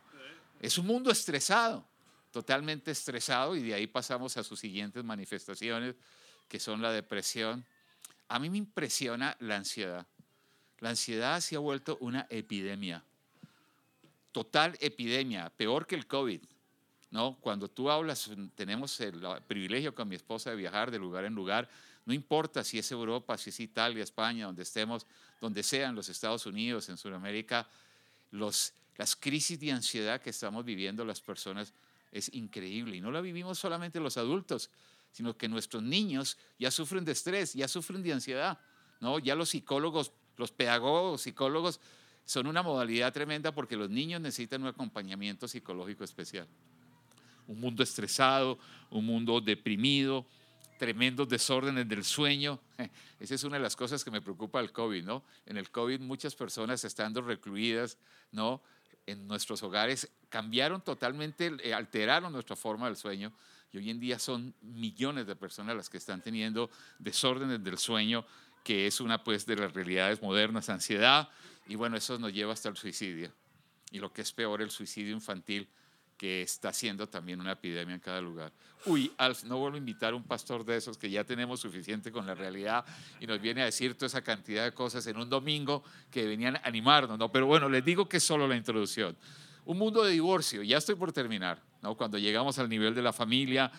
Es 0.60 0.76
un 0.76 0.86
mundo 0.86 1.08
estresado, 1.12 1.86
totalmente 2.32 2.90
estresado, 2.90 3.54
y 3.54 3.62
de 3.62 3.72
ahí 3.72 3.86
pasamos 3.86 4.36
a 4.36 4.42
sus 4.42 4.58
siguientes 4.58 5.04
manifestaciones, 5.04 5.94
que 6.48 6.58
son 6.58 6.82
la 6.82 6.90
depresión. 6.90 7.64
A 8.26 8.40
mí 8.40 8.50
me 8.50 8.58
impresiona 8.58 9.36
la 9.38 9.54
ansiedad. 9.54 10.04
La 10.80 10.90
ansiedad 10.90 11.38
se 11.38 11.54
ha 11.54 11.60
vuelto 11.60 11.96
una 12.00 12.26
epidemia, 12.28 13.04
total 14.32 14.76
epidemia, 14.80 15.48
peor 15.48 15.86
que 15.86 15.94
el 15.94 16.08
COVID. 16.08 16.40
¿no? 17.12 17.38
Cuando 17.40 17.68
tú 17.68 17.92
hablas, 17.92 18.28
tenemos 18.56 18.98
el 18.98 19.22
privilegio 19.46 19.94
con 19.94 20.08
mi 20.08 20.16
esposa 20.16 20.50
de 20.50 20.56
viajar 20.56 20.90
de 20.90 20.98
lugar 20.98 21.24
en 21.24 21.36
lugar, 21.36 21.70
no 22.04 22.12
importa 22.12 22.64
si 22.64 22.80
es 22.80 22.90
Europa, 22.90 23.38
si 23.38 23.50
es 23.50 23.60
Italia, 23.60 24.02
España, 24.02 24.46
donde 24.46 24.64
estemos, 24.64 25.06
donde 25.40 25.62
sean 25.62 25.94
los 25.94 26.08
Estados 26.08 26.46
Unidos, 26.46 26.88
en 26.88 26.96
Sudamérica, 26.96 27.68
los 28.32 28.74
las 28.96 29.16
crisis 29.16 29.58
de 29.58 29.72
ansiedad 29.72 30.20
que 30.20 30.30
estamos 30.30 30.64
viviendo 30.64 31.04
las 31.04 31.20
personas 31.20 31.72
es 32.12 32.32
increíble 32.32 32.96
y 32.96 33.00
no 33.00 33.10
la 33.10 33.20
vivimos 33.20 33.58
solamente 33.58 33.98
los 33.98 34.16
adultos, 34.16 34.70
sino 35.10 35.36
que 35.36 35.48
nuestros 35.48 35.82
niños 35.82 36.38
ya 36.58 36.70
sufren 36.70 37.04
de 37.04 37.12
estrés, 37.12 37.54
ya 37.54 37.68
sufren 37.68 38.02
de 38.02 38.12
ansiedad, 38.12 38.58
¿no? 39.00 39.18
Ya 39.18 39.34
los 39.34 39.50
psicólogos, 39.50 40.12
los 40.36 40.52
pedagogos, 40.52 41.22
psicólogos 41.22 41.80
son 42.24 42.46
una 42.46 42.62
modalidad 42.62 43.12
tremenda 43.12 43.52
porque 43.52 43.76
los 43.76 43.90
niños 43.90 44.20
necesitan 44.20 44.62
un 44.62 44.68
acompañamiento 44.68 45.46
psicológico 45.46 46.04
especial. 46.04 46.48
Un 47.46 47.60
mundo 47.60 47.82
estresado, 47.82 48.58
un 48.90 49.04
mundo 49.04 49.40
deprimido, 49.40 50.26
tremendos 50.78 51.28
desórdenes 51.28 51.88
del 51.88 52.04
sueño. 52.04 52.58
Esa 53.20 53.34
es 53.34 53.44
una 53.44 53.56
de 53.56 53.62
las 53.62 53.76
cosas 53.76 54.02
que 54.02 54.10
me 54.10 54.20
preocupa 54.20 54.60
del 54.60 54.72
COVID, 54.72 55.04
¿no? 55.04 55.24
En 55.46 55.56
el 55.56 55.70
COVID 55.70 56.00
muchas 56.00 56.34
personas 56.34 56.84
estando 56.84 57.20
recluidas, 57.22 57.98
¿no? 58.32 58.62
En 59.06 59.26
nuestros 59.26 59.62
hogares 59.62 60.10
cambiaron 60.28 60.82
totalmente, 60.82 61.52
eh, 61.62 61.74
alteraron 61.74 62.32
nuestra 62.32 62.56
forma 62.56 62.86
del 62.86 62.96
sueño 62.96 63.32
y 63.72 63.78
hoy 63.78 63.90
en 63.90 64.00
día 64.00 64.18
son 64.18 64.54
millones 64.62 65.26
de 65.26 65.36
personas 65.36 65.76
las 65.76 65.88
que 65.88 65.98
están 65.98 66.22
teniendo 66.22 66.70
desórdenes 66.98 67.62
del 67.62 67.78
sueño, 67.78 68.24
que 68.62 68.86
es 68.86 69.00
una 69.00 69.22
pues 69.22 69.46
de 69.46 69.56
las 69.56 69.72
realidades 69.72 70.22
modernas, 70.22 70.68
ansiedad 70.68 71.28
y 71.66 71.74
bueno, 71.74 71.96
eso 71.96 72.18
nos 72.18 72.32
lleva 72.32 72.52
hasta 72.52 72.68
el 72.68 72.76
suicidio. 72.76 73.32
Y 73.90 73.98
lo 73.98 74.12
que 74.12 74.22
es 74.22 74.32
peor, 74.32 74.60
el 74.60 74.70
suicidio 74.70 75.12
infantil 75.12 75.68
que 76.24 76.40
está 76.40 76.72
siendo 76.72 77.06
también 77.06 77.38
una 77.38 77.52
epidemia 77.52 77.96
en 77.96 78.00
cada 78.00 78.18
lugar. 78.18 78.50
Uy, 78.86 79.12
no 79.44 79.58
vuelvo 79.58 79.74
a 79.74 79.78
invitar 79.78 80.14
a 80.14 80.16
un 80.16 80.22
pastor 80.22 80.64
de 80.64 80.78
esos 80.78 80.96
que 80.96 81.10
ya 81.10 81.22
tenemos 81.22 81.60
suficiente 81.60 82.10
con 82.10 82.26
la 82.26 82.34
realidad 82.34 82.82
y 83.20 83.26
nos 83.26 83.42
viene 83.42 83.60
a 83.60 83.66
decir 83.66 83.94
toda 83.94 84.06
esa 84.06 84.22
cantidad 84.22 84.64
de 84.64 84.72
cosas 84.72 85.06
en 85.06 85.18
un 85.18 85.28
domingo 85.28 85.84
que 86.10 86.24
venían 86.24 86.56
a 86.56 86.62
animarnos, 86.64 87.18
¿no? 87.18 87.30
Pero 87.30 87.44
bueno, 87.44 87.68
les 87.68 87.84
digo 87.84 88.08
que 88.08 88.16
es 88.16 88.22
solo 88.24 88.48
la 88.48 88.56
introducción. 88.56 89.14
Un 89.66 89.76
mundo 89.76 90.02
de 90.02 90.12
divorcio, 90.12 90.62
ya 90.62 90.78
estoy 90.78 90.94
por 90.94 91.12
terminar, 91.12 91.60
¿no? 91.82 91.94
Cuando 91.94 92.16
llegamos 92.16 92.58
al 92.58 92.70
nivel 92.70 92.94
de 92.94 93.02
la 93.02 93.12
familia, 93.12 93.70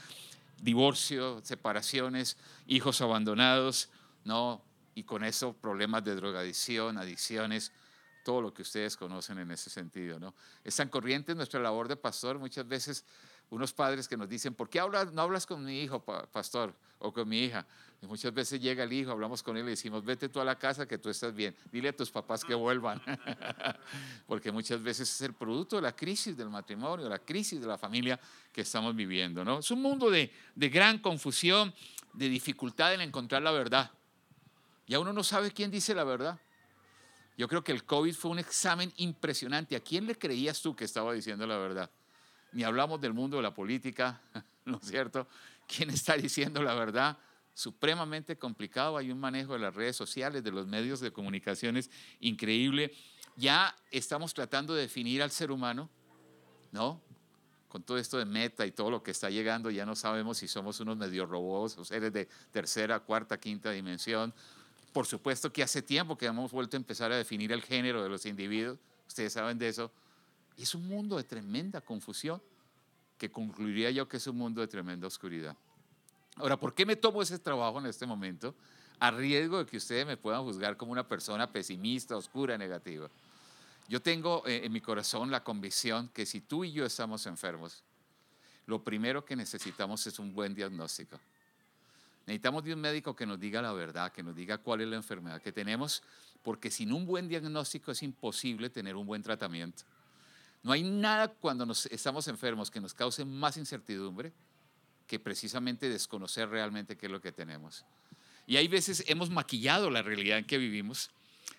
divorcio, 0.61 1.41
separaciones, 1.43 2.37
hijos 2.67 3.01
abandonados, 3.01 3.89
¿no? 4.23 4.61
Y 4.93 5.01
con 5.01 5.23
eso 5.23 5.53
problemas 5.53 6.03
de 6.03 6.13
drogadicción, 6.13 6.99
adicciones, 6.99 7.71
todo 8.25 8.41
lo 8.41 8.51
que 8.51 8.63
ustedes 8.63 8.97
conocen 8.97 9.37
en 9.37 9.51
ese 9.51 9.69
sentido, 9.69 10.19
¿no? 10.19 10.33
Es 10.63 10.75
tan 10.75 10.89
corriente 10.89 11.35
nuestra 11.35 11.59
labor 11.59 11.87
de 11.87 11.95
pastor, 11.95 12.39
muchas 12.39 12.67
veces 12.67 13.05
unos 13.51 13.71
padres 13.71 14.07
que 14.07 14.17
nos 14.17 14.27
dicen, 14.27 14.55
¿por 14.55 14.67
qué 14.67 14.79
hablas, 14.79 15.13
no 15.13 15.21
hablas 15.21 15.45
con 15.45 15.63
mi 15.63 15.79
hijo, 15.79 16.03
pastor, 16.03 16.73
o 16.97 17.13
con 17.13 17.29
mi 17.29 17.43
hija? 17.43 17.67
Y 18.01 18.07
muchas 18.07 18.33
veces 18.33 18.59
llega 18.59 18.83
el 18.83 18.91
hijo, 18.91 19.11
hablamos 19.11 19.43
con 19.43 19.55
él 19.57 19.67
y 19.67 19.69
decimos, 19.69 20.03
vete 20.03 20.27
tú 20.27 20.39
a 20.39 20.43
la 20.43 20.57
casa 20.57 20.87
que 20.87 20.97
tú 20.97 21.09
estás 21.09 21.35
bien, 21.35 21.55
dile 21.71 21.89
a 21.89 21.95
tus 21.95 22.09
papás 22.09 22.43
que 22.43 22.55
vuelvan, 22.55 22.99
porque 24.27 24.51
muchas 24.51 24.81
veces 24.81 25.07
es 25.09 25.21
el 25.21 25.33
producto 25.33 25.75
de 25.75 25.83
la 25.83 25.95
crisis 25.95 26.35
del 26.35 26.49
matrimonio, 26.49 27.07
la 27.07 27.19
crisis 27.19 27.61
de 27.61 27.67
la 27.67 27.77
familia 27.77 28.19
que 28.51 28.61
estamos 28.61 28.95
viviendo, 28.95 29.45
¿no? 29.45 29.59
Es 29.59 29.69
un 29.69 29.83
mundo 29.83 30.09
de, 30.09 30.33
de 30.55 30.69
gran 30.69 30.97
confusión, 30.97 31.71
de 32.13 32.27
dificultad 32.27 32.95
en 32.95 33.01
encontrar 33.01 33.43
la 33.43 33.51
verdad. 33.51 33.91
Ya 34.87 34.97
uno 34.97 35.13
no 35.13 35.23
sabe 35.23 35.51
quién 35.51 35.69
dice 35.69 35.93
la 35.93 36.03
verdad. 36.03 36.39
Yo 37.37 37.47
creo 37.47 37.63
que 37.63 37.71
el 37.71 37.83
COVID 37.83 38.13
fue 38.13 38.31
un 38.31 38.39
examen 38.39 38.93
impresionante. 38.97 39.75
¿A 39.75 39.81
quién 39.81 40.05
le 40.05 40.15
creías 40.15 40.61
tú 40.61 40.75
que 40.75 40.85
estaba 40.85 41.13
diciendo 41.13 41.45
la 41.45 41.57
verdad? 41.57 41.91
Ni 42.53 42.63
hablamos 42.63 43.01
del 43.01 43.13
mundo 43.13 43.37
de 43.37 43.43
la 43.43 43.53
política, 43.53 44.21
¿no 44.65 44.77
es 44.77 44.87
cierto? 44.87 45.27
¿Quién 45.67 45.89
está 45.89 46.15
diciendo 46.15 46.63
la 46.63 46.73
verdad? 46.73 47.17
Supremamente 47.53 48.37
complicado. 48.37 48.97
Hay 48.97 49.11
un 49.11 49.19
manejo 49.19 49.53
de 49.53 49.59
las 49.59 49.75
redes 49.75 49.97
sociales, 49.97 50.43
de 50.43 50.51
los 50.51 50.65
medios 50.67 51.01
de 51.01 51.11
comunicaciones 51.11 51.89
increíble. 52.21 52.93
Ya 53.35 53.75
estamos 53.91 54.33
tratando 54.33 54.73
de 54.73 54.83
definir 54.83 55.21
al 55.21 55.31
ser 55.31 55.51
humano, 55.51 55.89
¿no? 56.71 57.01
Con 57.67 57.83
todo 57.83 57.97
esto 57.97 58.17
de 58.17 58.23
meta 58.23 58.65
y 58.65 58.71
todo 58.71 58.89
lo 58.89 59.03
que 59.03 59.11
está 59.11 59.29
llegando, 59.29 59.69
ya 59.69 59.85
no 59.85 59.97
sabemos 59.97 60.37
si 60.37 60.47
somos 60.47 60.79
unos 60.79 60.95
medio 60.95 61.25
robots 61.25 61.77
o 61.77 61.83
seres 61.83 62.13
de 62.13 62.29
tercera, 62.51 63.01
cuarta, 63.01 63.37
quinta 63.37 63.71
dimensión 63.71 64.33
por 64.95 65.07
supuesto 65.07 65.51
que 65.51 65.61
hace 65.61 65.81
tiempo 65.81 66.17
que 66.17 66.25
hemos 66.25 66.53
vuelto 66.53 66.77
a 66.77 66.79
empezar 66.79 67.11
a 67.11 67.17
definir 67.17 67.51
el 67.51 67.61
género 67.61 68.01
de 68.01 68.07
los 68.07 68.25
individuos, 68.25 68.79
ustedes 69.05 69.33
saben 69.33 69.57
de 69.57 69.67
eso, 69.67 69.91
es 70.55 70.73
un 70.73 70.87
mundo 70.87 71.17
de 71.17 71.25
tremenda 71.25 71.81
confusión, 71.81 72.41
que 73.17 73.29
concluiría 73.29 73.91
yo 73.91 74.07
que 74.07 74.15
es 74.15 74.27
un 74.27 74.37
mundo 74.37 74.61
de 74.61 74.67
tremenda 74.67 75.05
oscuridad. 75.05 75.57
Ahora, 76.37 76.57
¿por 76.57 76.73
qué 76.73 76.85
me 76.85 76.95
tomo 76.95 77.21
ese 77.21 77.37
trabajo 77.37 77.79
en 77.79 77.87
este 77.87 78.05
momento? 78.05 78.55
A 78.97 79.11
riesgo 79.11 79.57
de 79.57 79.65
que 79.65 79.75
ustedes 79.75 80.07
me 80.07 80.15
puedan 80.15 80.43
juzgar 80.43 80.77
como 80.77 80.93
una 80.93 81.05
persona 81.05 81.51
pesimista, 81.51 82.15
oscura, 82.15 82.57
negativa. 82.57 83.09
Yo 83.89 84.01
tengo 84.01 84.47
eh, 84.47 84.61
en 84.63 84.71
mi 84.71 84.79
corazón 84.79 85.29
la 85.29 85.43
convicción 85.43 86.07
que 86.07 86.25
si 86.25 86.39
tú 86.39 86.63
y 86.63 86.71
yo 86.71 86.85
estamos 86.85 87.25
enfermos, 87.25 87.83
lo 88.65 88.81
primero 88.81 89.25
que 89.25 89.35
necesitamos 89.35 90.07
es 90.07 90.19
un 90.19 90.33
buen 90.33 90.55
diagnóstico. 90.55 91.19
Necesitamos 92.25 92.63
de 92.63 92.73
un 92.73 92.81
médico 92.81 93.15
que 93.15 93.25
nos 93.25 93.39
diga 93.39 93.61
la 93.61 93.71
verdad, 93.73 94.11
que 94.11 94.23
nos 94.23 94.35
diga 94.35 94.57
cuál 94.57 94.81
es 94.81 94.87
la 94.87 94.95
enfermedad 94.95 95.41
que 95.41 95.51
tenemos, 95.51 96.01
porque 96.41 96.71
sin 96.71 96.91
un 96.91 97.05
buen 97.05 97.27
diagnóstico 97.27 97.91
es 97.91 98.01
imposible 98.01 98.69
tener 98.69 98.95
un 98.95 99.05
buen 99.05 99.21
tratamiento. 99.21 99.83
No 100.63 100.71
hay 100.71 100.81
nada 100.81 101.27
cuando 101.27 101.65
nos, 101.65 101.85
estamos 101.87 102.27
enfermos 102.27 102.71
que 102.71 102.81
nos 102.81 102.93
cause 102.95 103.23
más 103.23 103.57
incertidumbre 103.57 104.33
que 105.05 105.19
precisamente 105.19 105.87
desconocer 105.87 106.49
realmente 106.49 106.97
qué 106.97 107.05
es 107.05 107.11
lo 107.11 107.21
que 107.21 107.31
tenemos. 107.31 107.85
Y 108.47 108.57
hay 108.57 108.67
veces 108.67 109.03
hemos 109.07 109.29
maquillado 109.29 109.91
la 109.91 110.01
realidad 110.01 110.39
en 110.39 110.45
que 110.45 110.57
vivimos 110.57 111.11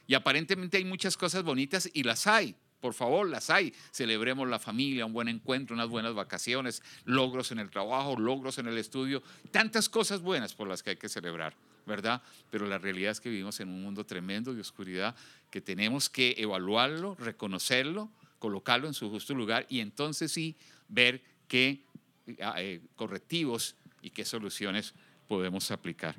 y 0.09 0.15
aparentemente 0.15 0.77
hay 0.77 0.85
muchas 0.85 1.17
cosas 1.17 1.45
bonitas 1.45 1.89
y 1.93 2.03
las 2.03 2.27
hay, 2.27 2.57
por 2.87 2.95
favor, 2.95 3.29
las 3.29 3.51
hay. 3.51 3.75
Celebremos 3.91 4.49
la 4.49 4.61
familia, 4.61 5.07
un 5.07 5.13
buen 5.13 5.27
encuentro, 5.27 5.75
unas 5.75 5.89
buenas 5.89 6.15
vacaciones, 6.15 6.85
logros 7.05 7.51
en 7.51 7.59
el 7.59 7.69
trabajo, 7.69 8.17
logros 8.17 8.59
en 8.59 8.69
el 8.69 8.79
estudio, 8.79 9.25
tantas 9.51 9.89
cosas 9.89 10.21
buenas 10.21 10.55
por 10.55 10.69
las 10.69 10.85
que 10.85 10.91
hay 10.91 10.97
que 10.97 11.09
celebrar, 11.09 11.57
¿verdad? 11.85 12.23
Pero 12.49 12.65
la 12.69 12.79
realidad 12.79 13.11
es 13.11 13.21
que 13.21 13.29
vivimos 13.29 13.59
en 13.59 13.71
un 13.71 13.83
mundo 13.83 14.07
tremendo 14.07 14.55
de 14.55 14.61
oscuridad 14.61 15.17
que 15.51 15.61
tenemos 15.61 16.09
que 16.09 16.37
evaluarlo, 16.39 17.17
reconocerlo, 17.17 18.09
colocarlo 18.39 18.87
en 18.87 18.95
su 18.95 19.11
justo 19.11 19.35
lugar 19.35 19.67
y 19.69 19.81
entonces 19.81 20.31
sí 20.31 20.55
ver 20.87 21.21
qué 21.49 21.83
ah, 22.41 22.55
eh, 22.59 22.83
correctivos 22.95 23.75
y 24.01 24.11
qué 24.11 24.25
soluciones 24.25 24.95
podemos 25.27 25.73
aplicar. 25.73 26.15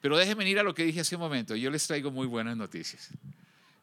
Pero 0.00 0.16
déjenme 0.16 0.48
ir 0.48 0.60
a 0.60 0.62
lo 0.62 0.72
que 0.72 0.84
dije 0.84 1.00
hace 1.00 1.16
un 1.16 1.22
momento. 1.22 1.56
Yo 1.56 1.68
les 1.68 1.84
traigo 1.84 2.12
muy 2.12 2.28
buenas 2.28 2.56
noticias. 2.56 3.10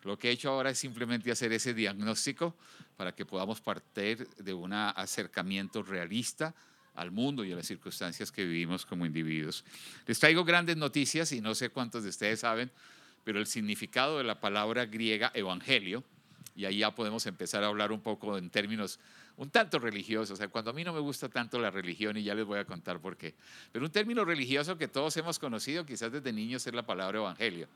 Lo 0.04 0.18
que 0.18 0.30
he 0.30 0.32
hecho 0.32 0.50
ahora 0.50 0.70
es 0.70 0.78
simplemente 0.78 1.32
hacer 1.32 1.52
ese 1.52 1.74
diagnóstico 1.74 2.56
para 2.96 3.14
que 3.14 3.26
podamos 3.26 3.60
partir 3.60 4.28
de 4.38 4.54
un 4.54 4.74
acercamiento 4.74 5.84
realista 5.84 6.54
al 6.96 7.12
mundo 7.12 7.44
y 7.44 7.52
a 7.52 7.56
las 7.56 7.68
circunstancias 7.68 8.32
que 8.32 8.46
vivimos 8.46 8.86
como 8.86 9.06
individuos. 9.06 9.64
Les 10.06 10.20
traigo 10.20 10.44
grandes 10.44 10.78
noticias 10.78 11.32
y 11.32 11.42
no 11.42 11.56
sé 11.56 11.70
cuántos 11.70 12.04
de 12.04 12.10
ustedes 12.10 12.42
saben, 12.42 12.72
pero 13.24 13.40
el 13.40 13.48
significado 13.48 14.18
de 14.18 14.24
la 14.24 14.40
palabra 14.40 14.86
griega 14.86 15.32
evangelio, 15.34 16.04
y 16.56 16.66
ahí 16.66 16.80
ya 16.80 16.94
podemos 16.94 17.26
empezar 17.26 17.64
a 17.64 17.68
hablar 17.68 17.92
un 17.92 18.02
poco 18.02 18.38
en 18.38 18.50
términos 18.50 19.00
un 19.38 19.50
tanto 19.50 19.80
religiosos, 19.80 20.32
o 20.32 20.36
sea, 20.36 20.50
cuando 20.50 20.72
a 20.72 20.74
mí 20.74 20.84
no 20.84 20.92
me 20.92 21.00
gusta 21.00 21.30
tanto 21.30 21.60
la 21.60 21.72
religión 21.72 22.18
y 22.18 22.24
ya 22.24 22.36
les 22.36 22.46
voy 22.46 22.60
a 22.60 22.66
contar 22.66 23.00
por 23.00 23.16
qué, 23.16 23.34
pero 23.72 23.86
un 23.86 23.92
término 23.92 24.26
religioso 24.26 24.78
que 24.78 24.90
todos 24.90 25.16
hemos 25.16 25.40
conocido 25.40 25.86
quizás 25.86 26.12
desde 26.12 26.34
niños 26.34 26.68
es 26.68 26.74
la 26.74 26.86
palabra 26.86 27.20
evangelio. 27.20 27.70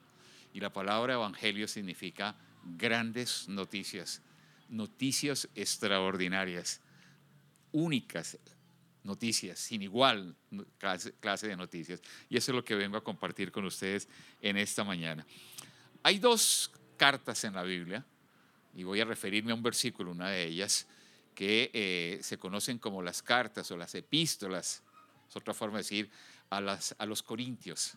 Y 0.53 0.59
la 0.59 0.71
palabra 0.71 1.15
evangelio 1.15 1.67
significa 1.67 2.35
grandes 2.63 3.49
noticias, 3.49 4.21
noticias 4.69 5.49
extraordinarias, 5.55 6.79
únicas 7.71 8.37
noticias, 9.03 9.59
sin 9.59 9.81
igual 9.81 10.35
clase, 10.77 11.47
de 11.47 11.57
noticias. 11.57 12.01
Y 12.29 12.37
eso 12.37 12.51
es 12.51 12.55
lo 12.55 12.63
que 12.63 12.75
vengo 12.75 12.97
a 12.97 13.03
compartir 13.03 13.51
con 13.51 13.65
ustedes 13.65 14.07
en 14.41 14.57
esta 14.57 14.83
mañana. 14.83 15.25
Hay 16.03 16.19
dos 16.19 16.71
cartas 16.97 17.43
en 17.43 17.53
la 17.53 17.63
Biblia, 17.63 18.05
y 18.75 18.83
voy 18.83 19.01
a 19.01 19.05
referirme 19.05 19.51
a 19.51 19.55
un 19.55 19.63
versículo, 19.63 20.11
una 20.11 20.29
de 20.29 20.45
ellas, 20.45 20.87
que 21.35 21.69
eh, 21.73 22.19
se 22.21 22.37
conocen 22.37 22.77
como 22.77 23.01
las 23.01 23.21
cartas 23.21 23.69
o 23.71 23.77
las 23.77 23.93
epístolas, 23.95 24.83
es 25.27 25.35
otra 25.35 25.53
forma 25.53 25.77
de 25.77 25.83
decir, 25.83 26.09
a, 26.49 26.61
las, 26.61 26.95
a 26.97 27.05
los 27.05 27.23
corintios. 27.23 27.95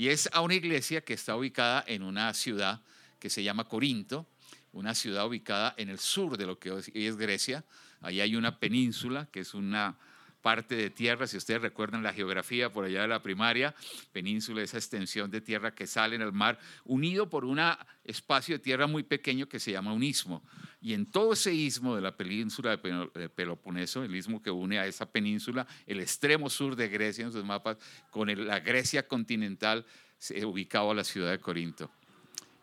Y 0.00 0.08
es 0.08 0.30
a 0.32 0.40
una 0.40 0.54
iglesia 0.54 1.02
que 1.02 1.12
está 1.12 1.36
ubicada 1.36 1.84
en 1.86 2.02
una 2.02 2.32
ciudad 2.32 2.80
que 3.18 3.28
se 3.28 3.42
llama 3.42 3.68
Corinto, 3.68 4.26
una 4.72 4.94
ciudad 4.94 5.26
ubicada 5.26 5.74
en 5.76 5.90
el 5.90 5.98
sur 5.98 6.38
de 6.38 6.46
lo 6.46 6.58
que 6.58 6.70
hoy 6.70 6.82
es 6.94 7.16
Grecia. 7.18 7.66
Ahí 8.00 8.22
hay 8.22 8.34
una 8.34 8.58
península 8.58 9.28
que 9.30 9.40
es 9.40 9.52
una 9.52 9.98
parte 10.40 10.74
de 10.74 10.90
tierra, 10.90 11.26
si 11.26 11.36
ustedes 11.36 11.62
recuerdan 11.62 12.02
la 12.02 12.12
geografía 12.12 12.72
por 12.72 12.84
allá 12.84 13.02
de 13.02 13.08
la 13.08 13.22
primaria, 13.22 13.74
península, 14.12 14.62
esa 14.62 14.78
extensión 14.78 15.30
de 15.30 15.40
tierra 15.40 15.74
que 15.74 15.86
sale 15.86 16.16
en 16.16 16.22
el 16.22 16.32
mar, 16.32 16.58
unido 16.84 17.28
por 17.28 17.44
un 17.44 17.60
espacio 18.04 18.56
de 18.56 18.58
tierra 18.58 18.86
muy 18.86 19.02
pequeño 19.02 19.48
que 19.48 19.60
se 19.60 19.72
llama 19.72 19.92
un 19.92 20.02
istmo. 20.02 20.42
Y 20.80 20.94
en 20.94 21.06
todo 21.06 21.34
ese 21.34 21.52
istmo 21.52 21.94
de 21.94 22.02
la 22.02 22.16
península 22.16 22.76
de 22.76 23.28
Peloponeso, 23.28 24.02
el 24.02 24.14
istmo 24.14 24.42
que 24.42 24.50
une 24.50 24.78
a 24.78 24.86
esa 24.86 25.10
península, 25.10 25.66
el 25.86 26.00
extremo 26.00 26.48
sur 26.48 26.74
de 26.74 26.88
Grecia 26.88 27.24
en 27.24 27.32
sus 27.32 27.44
mapas, 27.44 27.76
con 28.10 28.28
la 28.46 28.60
Grecia 28.60 29.06
continental, 29.06 29.84
se 30.18 30.44
ubicaba 30.44 30.94
la 30.94 31.04
ciudad 31.04 31.30
de 31.30 31.38
Corinto. 31.38 31.90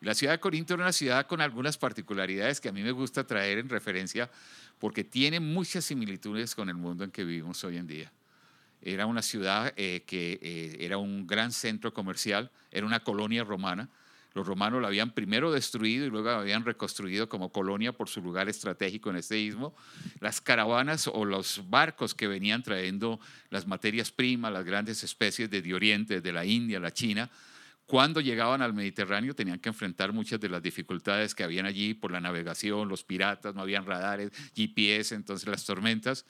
La 0.00 0.14
ciudad 0.14 0.34
de 0.34 0.38
Corinto 0.38 0.74
era 0.74 0.84
una 0.84 0.92
ciudad 0.92 1.26
con 1.26 1.40
algunas 1.40 1.76
particularidades 1.76 2.60
que 2.60 2.68
a 2.68 2.72
mí 2.72 2.82
me 2.82 2.92
gusta 2.92 3.26
traer 3.26 3.58
en 3.58 3.68
referencia 3.68 4.30
porque 4.78 5.04
tiene 5.04 5.40
muchas 5.40 5.84
similitudes 5.84 6.54
con 6.54 6.68
el 6.68 6.76
mundo 6.76 7.04
en 7.04 7.10
que 7.10 7.24
vivimos 7.24 7.62
hoy 7.64 7.76
en 7.76 7.86
día. 7.86 8.12
Era 8.80 9.06
una 9.06 9.22
ciudad 9.22 9.72
eh, 9.76 10.04
que 10.06 10.38
eh, 10.40 10.76
era 10.80 10.98
un 10.98 11.26
gran 11.26 11.52
centro 11.52 11.92
comercial, 11.92 12.50
era 12.70 12.86
una 12.86 13.00
colonia 13.00 13.44
romana. 13.44 13.88
Los 14.34 14.46
romanos 14.46 14.80
la 14.80 14.88
habían 14.88 15.10
primero 15.10 15.50
destruido 15.50 16.06
y 16.06 16.10
luego 16.10 16.28
la 16.28 16.38
habían 16.38 16.64
reconstruido 16.64 17.28
como 17.28 17.50
colonia 17.50 17.92
por 17.92 18.08
su 18.08 18.22
lugar 18.22 18.48
estratégico 18.48 19.10
en 19.10 19.16
este 19.16 19.38
istmo. 19.38 19.74
Las 20.20 20.40
caravanas 20.40 21.08
o 21.08 21.24
los 21.24 21.62
barcos 21.68 22.14
que 22.14 22.28
venían 22.28 22.62
trayendo 22.62 23.18
las 23.50 23.66
materias 23.66 24.12
primas, 24.12 24.52
las 24.52 24.64
grandes 24.64 25.02
especies 25.02 25.50
de 25.50 25.74
Oriente, 25.74 26.20
de 26.20 26.32
la 26.32 26.44
India, 26.44 26.78
la 26.78 26.92
China, 26.92 27.28
cuando 27.88 28.20
llegaban 28.20 28.60
al 28.60 28.74
Mediterráneo 28.74 29.34
tenían 29.34 29.60
que 29.60 29.70
enfrentar 29.70 30.12
muchas 30.12 30.38
de 30.38 30.50
las 30.50 30.62
dificultades 30.62 31.34
que 31.34 31.42
habían 31.42 31.64
allí 31.64 31.94
por 31.94 32.12
la 32.12 32.20
navegación, 32.20 32.86
los 32.86 33.02
piratas, 33.02 33.54
no 33.54 33.62
habían 33.62 33.86
radares, 33.86 34.30
GPS, 34.54 35.14
entonces 35.14 35.48
las 35.48 35.64
tormentas. 35.64 36.26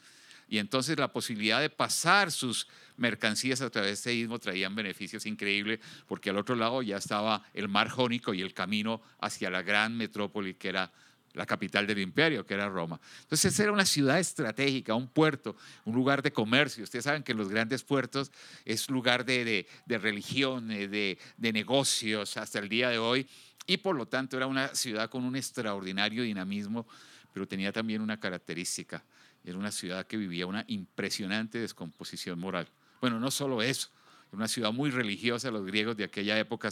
Y 0.48 0.58
entonces 0.58 0.96
la 0.96 1.08
posibilidad 1.08 1.60
de 1.60 1.68
pasar 1.68 2.30
sus 2.30 2.68
mercancías 2.96 3.60
a 3.60 3.70
través 3.70 3.88
de 3.88 3.94
este 3.94 4.14
istmo 4.14 4.38
traían 4.38 4.76
beneficios 4.76 5.26
increíbles 5.26 5.80
porque 6.06 6.30
al 6.30 6.36
otro 6.36 6.54
lado 6.54 6.80
ya 6.80 6.96
estaba 6.96 7.42
el 7.54 7.68
mar 7.68 7.88
Jónico 7.88 8.34
y 8.34 8.40
el 8.40 8.54
camino 8.54 9.02
hacia 9.18 9.50
la 9.50 9.62
gran 9.62 9.96
metrópoli 9.96 10.54
que 10.54 10.68
era 10.68 10.92
la 11.34 11.46
capital 11.46 11.86
del 11.86 11.98
imperio, 11.98 12.44
que 12.44 12.54
era 12.54 12.68
Roma. 12.68 13.00
Entonces 13.22 13.58
era 13.60 13.72
una 13.72 13.84
ciudad 13.84 14.18
estratégica, 14.18 14.94
un 14.94 15.08
puerto, 15.08 15.56
un 15.84 15.94
lugar 15.94 16.22
de 16.22 16.32
comercio. 16.32 16.84
Ustedes 16.84 17.04
saben 17.04 17.22
que 17.22 17.34
los 17.34 17.48
grandes 17.48 17.82
puertos 17.82 18.32
es 18.64 18.88
lugar 18.90 19.24
de, 19.24 19.66
de, 19.86 19.98
religión, 19.98 20.68
de, 20.68 21.18
de 21.36 21.52
negocios 21.52 22.36
hasta 22.36 22.58
el 22.58 22.68
día 22.68 22.88
de 22.88 22.98
hoy. 22.98 23.26
Y 23.66 23.76
por 23.76 23.94
lo 23.96 24.06
tanto 24.06 24.36
era 24.36 24.46
una 24.46 24.74
ciudad 24.74 25.10
con 25.10 25.24
un 25.24 25.36
extraordinario 25.36 26.22
dinamismo, 26.22 26.86
pero 27.32 27.46
tenía 27.46 27.72
también 27.72 28.00
una 28.00 28.18
característica. 28.18 29.04
era 29.44 29.58
una 29.58 29.70
ciudad 29.70 30.06
que 30.06 30.16
vivía 30.16 30.46
una 30.46 30.64
impresionante 30.68 31.58
descomposición 31.58 32.38
moral. 32.38 32.66
Bueno, 33.00 33.20
no 33.20 33.30
solo 33.30 33.62
eso, 33.62 33.90
era 34.28 34.38
una 34.38 34.48
ciudad 34.48 34.72
muy 34.72 34.90
religiosa, 34.90 35.50
los 35.50 35.64
griegos 35.64 35.96
de 35.96 36.04
aquella 36.04 36.38
época 36.38 36.70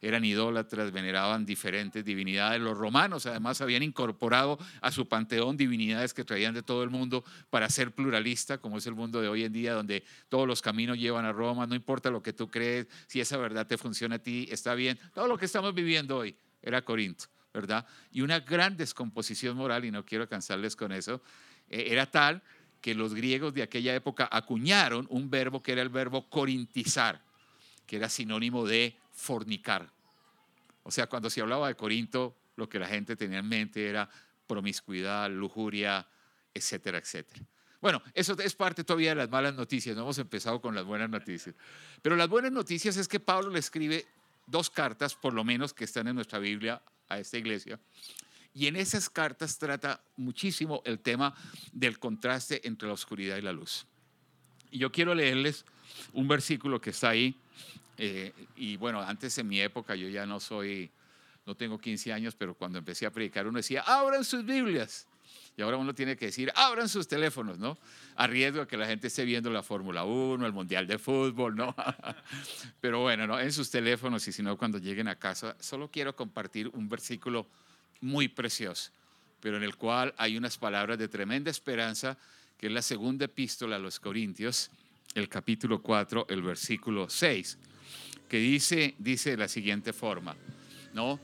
eran 0.00 0.24
idólatras, 0.24 0.92
veneraban 0.92 1.46
diferentes 1.46 2.04
divinidades. 2.04 2.60
Los 2.60 2.76
romanos 2.76 3.26
además 3.26 3.60
habían 3.60 3.82
incorporado 3.82 4.58
a 4.80 4.92
su 4.92 5.08
panteón 5.08 5.56
divinidades 5.56 6.12
que 6.12 6.24
traían 6.24 6.54
de 6.54 6.62
todo 6.62 6.82
el 6.82 6.90
mundo 6.90 7.24
para 7.50 7.68
ser 7.70 7.92
pluralista, 7.92 8.58
como 8.58 8.78
es 8.78 8.86
el 8.86 8.94
mundo 8.94 9.20
de 9.20 9.28
hoy 9.28 9.44
en 9.44 9.52
día, 9.52 9.72
donde 9.72 10.04
todos 10.28 10.46
los 10.46 10.62
caminos 10.62 10.98
llevan 10.98 11.24
a 11.24 11.32
Roma, 11.32 11.66
no 11.66 11.74
importa 11.74 12.10
lo 12.10 12.22
que 12.22 12.32
tú 12.32 12.48
crees, 12.48 12.86
si 13.06 13.20
esa 13.20 13.36
verdad 13.38 13.66
te 13.66 13.78
funciona 13.78 14.16
a 14.16 14.18
ti, 14.18 14.48
está 14.50 14.74
bien. 14.74 14.98
Todo 15.14 15.26
lo 15.28 15.38
que 15.38 15.46
estamos 15.46 15.74
viviendo 15.74 16.18
hoy 16.18 16.36
era 16.62 16.82
Corinto, 16.82 17.24
¿verdad? 17.54 17.86
Y 18.12 18.20
una 18.20 18.40
gran 18.40 18.76
descomposición 18.76 19.56
moral, 19.56 19.84
y 19.84 19.90
no 19.90 20.04
quiero 20.04 20.28
cansarles 20.28 20.76
con 20.76 20.92
eso, 20.92 21.22
eh, 21.68 21.86
era 21.88 22.06
tal 22.06 22.42
que 22.80 22.94
los 22.94 23.14
griegos 23.14 23.54
de 23.54 23.62
aquella 23.62 23.94
época 23.94 24.28
acuñaron 24.30 25.06
un 25.10 25.30
verbo 25.30 25.62
que 25.62 25.72
era 25.72 25.82
el 25.82 25.88
verbo 25.88 26.28
corintizar, 26.28 27.22
que 27.86 27.96
era 27.96 28.08
sinónimo 28.08 28.66
de 28.66 28.96
fornicar. 29.16 29.90
O 30.84 30.92
sea, 30.92 31.08
cuando 31.08 31.28
se 31.30 31.40
hablaba 31.40 31.66
de 31.66 31.74
Corinto, 31.74 32.36
lo 32.54 32.68
que 32.68 32.78
la 32.78 32.86
gente 32.86 33.16
tenía 33.16 33.40
en 33.40 33.48
mente 33.48 33.88
era 33.88 34.08
promiscuidad, 34.46 35.28
lujuria, 35.30 36.06
etcétera, 36.54 36.98
etcétera. 36.98 37.44
Bueno, 37.80 38.02
eso 38.14 38.38
es 38.38 38.54
parte 38.54 38.84
todavía 38.84 39.10
de 39.10 39.16
las 39.16 39.30
malas 39.30 39.54
noticias, 39.54 39.96
no 39.96 40.02
hemos 40.02 40.18
empezado 40.18 40.60
con 40.60 40.74
las 40.74 40.84
buenas 40.84 41.10
noticias. 41.10 41.54
Pero 42.02 42.16
las 42.16 42.28
buenas 42.28 42.52
noticias 42.52 42.96
es 42.96 43.08
que 43.08 43.20
Pablo 43.20 43.50
le 43.50 43.58
escribe 43.58 44.06
dos 44.46 44.70
cartas, 44.70 45.14
por 45.14 45.34
lo 45.34 45.44
menos, 45.44 45.74
que 45.74 45.84
están 45.84 46.06
en 46.08 46.14
nuestra 46.14 46.38
Biblia 46.38 46.80
a 47.08 47.18
esta 47.18 47.36
iglesia. 47.36 47.80
Y 48.54 48.68
en 48.68 48.76
esas 48.76 49.10
cartas 49.10 49.58
trata 49.58 50.00
muchísimo 50.16 50.82
el 50.84 51.00
tema 51.00 51.34
del 51.72 51.98
contraste 51.98 52.66
entre 52.66 52.88
la 52.88 52.94
oscuridad 52.94 53.36
y 53.36 53.42
la 53.42 53.52
luz. 53.52 53.86
Y 54.70 54.78
yo 54.78 54.90
quiero 54.90 55.14
leerles 55.14 55.64
un 56.12 56.26
versículo 56.26 56.80
que 56.80 56.90
está 56.90 57.10
ahí 57.10 57.36
eh, 57.98 58.32
y 58.56 58.76
bueno, 58.76 59.00
antes 59.00 59.36
en 59.38 59.48
mi 59.48 59.60
época 59.60 59.94
yo 59.94 60.08
ya 60.08 60.26
no 60.26 60.40
soy, 60.40 60.90
no 61.46 61.54
tengo 61.54 61.78
15 61.78 62.12
años, 62.12 62.34
pero 62.34 62.54
cuando 62.54 62.78
empecé 62.78 63.06
a 63.06 63.10
predicar 63.10 63.46
uno 63.46 63.58
decía, 63.58 63.82
abran 63.82 64.24
sus 64.24 64.44
Biblias. 64.44 65.06
Y 65.58 65.62
ahora 65.62 65.78
uno 65.78 65.94
tiene 65.94 66.16
que 66.16 66.26
decir, 66.26 66.52
abran 66.54 66.86
sus 66.86 67.08
teléfonos, 67.08 67.58
¿no? 67.58 67.78
A 68.16 68.26
riesgo 68.26 68.60
de 68.60 68.66
que 68.66 68.76
la 68.76 68.86
gente 68.86 69.06
esté 69.06 69.24
viendo 69.24 69.48
la 69.48 69.62
Fórmula 69.62 70.04
1, 70.04 70.44
el 70.44 70.52
Mundial 70.52 70.86
de 70.86 70.98
Fútbol, 70.98 71.56
¿no? 71.56 71.74
Pero 72.82 73.00
bueno, 73.00 73.26
¿no? 73.26 73.40
En 73.40 73.50
sus 73.50 73.70
teléfonos 73.70 74.28
y 74.28 74.32
si 74.32 74.42
no, 74.42 74.58
cuando 74.58 74.76
lleguen 74.76 75.08
a 75.08 75.14
casa, 75.14 75.56
solo 75.58 75.90
quiero 75.90 76.14
compartir 76.14 76.68
un 76.68 76.90
versículo 76.90 77.46
muy 78.02 78.28
precioso, 78.28 78.90
pero 79.40 79.56
en 79.56 79.62
el 79.62 79.76
cual 79.76 80.14
hay 80.18 80.36
unas 80.36 80.58
palabras 80.58 80.98
de 80.98 81.08
tremenda 81.08 81.50
esperanza, 81.50 82.18
que 82.58 82.66
es 82.66 82.72
la 82.72 82.82
segunda 82.82 83.24
epístola 83.24 83.76
a 83.76 83.78
los 83.78 83.98
Corintios, 84.00 84.70
el 85.16 85.28
capítulo 85.30 85.80
4, 85.80 86.26
el 86.28 86.42
versículo 86.42 87.08
6 87.08 87.58
que 88.28 88.38
dice, 88.38 88.94
dice 88.98 89.30
de 89.30 89.36
la 89.36 89.48
siguiente 89.48 89.92
forma, 89.92 90.36
¿no? 90.92 91.18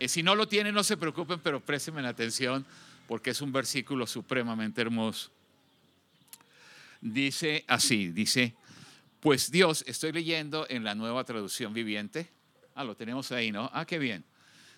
Eh, 0.00 0.08
si 0.08 0.22
no 0.22 0.34
lo 0.34 0.48
tienen, 0.48 0.74
no 0.74 0.82
se 0.82 0.96
preocupen, 0.96 1.40
pero 1.40 1.60
préstenme 1.60 2.06
atención 2.06 2.66
porque 3.06 3.30
es 3.30 3.40
un 3.40 3.52
versículo 3.52 4.06
supremamente 4.06 4.80
hermoso. 4.80 5.30
Dice 7.00 7.64
así, 7.68 8.10
dice, 8.10 8.54
pues 9.20 9.50
Dios, 9.50 9.84
estoy 9.86 10.12
leyendo 10.12 10.66
en 10.68 10.82
la 10.82 10.94
nueva 10.94 11.24
traducción 11.24 11.72
viviente. 11.72 12.28
Ah, 12.74 12.84
lo 12.84 12.96
tenemos 12.96 13.30
ahí, 13.32 13.52
¿no? 13.52 13.70
Ah, 13.72 13.84
qué 13.84 13.98
bien. 13.98 14.24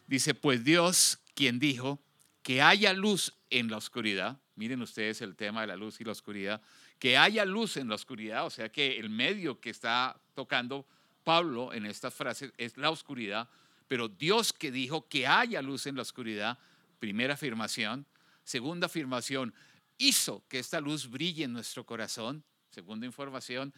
Dice, 0.07 0.35
pues 0.35 0.63
Dios, 0.63 1.21
quien 1.35 1.59
dijo 1.59 2.01
que 2.43 2.61
haya 2.61 2.93
luz 2.93 3.35
en 3.51 3.71
la 3.71 3.77
oscuridad, 3.77 4.39
miren 4.57 4.83
ustedes 4.83 5.23
el 5.23 5.37
tema 5.37 5.63
de 5.63 5.69
la 5.69 5.77
luz 5.77 6.01
y 6.01 6.05
la 6.05 6.13
oscuridad, 6.13 6.61
que 6.99 7.17
haya 7.17 7.45
luz 7.45 7.77
en 7.77 7.89
la 7.89 7.95
oscuridad, 7.95 8.47
o 8.47 8.51
sea 8.51 8.71
que 8.71 8.99
el 8.99 9.11
medio 9.11 9.61
que 9.61 9.71
está 9.71 10.21
tocando 10.35 10.87
Pablo 11.25 11.73
en 11.73 11.87
esta 11.87 12.11
frase 12.11 12.53
es 12.57 12.77
la 12.77 12.91
oscuridad, 12.91 13.49
pero 13.87 14.09
Dios 14.09 14.53
que 14.53 14.71
dijo 14.71 15.09
que 15.09 15.27
haya 15.27 15.63
luz 15.63 15.87
en 15.87 15.97
la 15.97 16.03
oscuridad, 16.03 16.59
primera 16.99 17.35
afirmación. 17.35 18.07
Segunda 18.45 18.87
afirmación, 18.87 19.55
hizo 19.99 20.43
que 20.49 20.59
esta 20.59 20.81
luz 20.81 21.11
brille 21.11 21.45
en 21.45 21.53
nuestro 21.53 21.85
corazón, 21.85 22.45
segunda 22.71 23.07
información. 23.07 23.75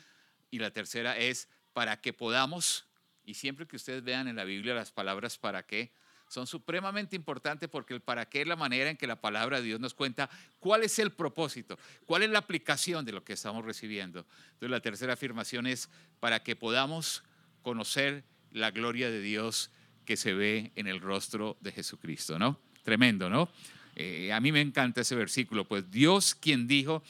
Y 0.50 0.58
la 0.58 0.70
tercera 0.70 1.16
es 1.16 1.48
para 1.72 2.00
que 2.00 2.12
podamos, 2.12 2.86
y 3.24 3.34
siempre 3.34 3.66
que 3.66 3.76
ustedes 3.76 4.02
vean 4.02 4.28
en 4.28 4.36
la 4.36 4.44
Biblia 4.44 4.74
las 4.74 4.90
palabras 4.90 5.38
para 5.38 5.64
qué, 5.64 5.92
son 6.30 6.46
supremamente 6.46 7.16
importantes 7.16 7.68
porque 7.68 7.92
el 7.92 8.00
para 8.00 8.24
qué 8.28 8.42
es 8.42 8.46
la 8.46 8.54
manera 8.54 8.88
en 8.88 8.96
que 8.96 9.08
la 9.08 9.20
palabra 9.20 9.58
de 9.58 9.66
Dios 9.66 9.80
nos 9.80 9.94
cuenta 9.94 10.30
cuál 10.60 10.84
es 10.84 11.00
el 11.00 11.10
propósito, 11.10 11.76
cuál 12.06 12.22
es 12.22 12.30
la 12.30 12.38
aplicación 12.38 13.04
de 13.04 13.10
lo 13.10 13.24
que 13.24 13.32
estamos 13.32 13.64
recibiendo. 13.64 14.24
Entonces 14.52 14.70
la 14.70 14.80
tercera 14.80 15.14
afirmación 15.14 15.66
es 15.66 15.90
para 16.20 16.44
que 16.44 16.54
podamos 16.54 17.24
conocer 17.62 18.22
la 18.52 18.70
gloria 18.70 19.10
de 19.10 19.20
Dios 19.20 19.72
que 20.04 20.16
se 20.16 20.32
ve 20.32 20.70
en 20.76 20.86
el 20.86 21.00
rostro 21.00 21.58
de 21.60 21.72
Jesucristo, 21.72 22.38
¿no? 22.38 22.60
Tremendo, 22.84 23.28
¿no? 23.28 23.50
Eh, 23.96 24.32
a 24.32 24.38
mí 24.38 24.52
me 24.52 24.60
encanta 24.60 25.00
ese 25.00 25.16
versículo, 25.16 25.66
pues 25.66 25.90
Dios 25.90 26.36
quien 26.36 26.68
dijo 26.68 27.02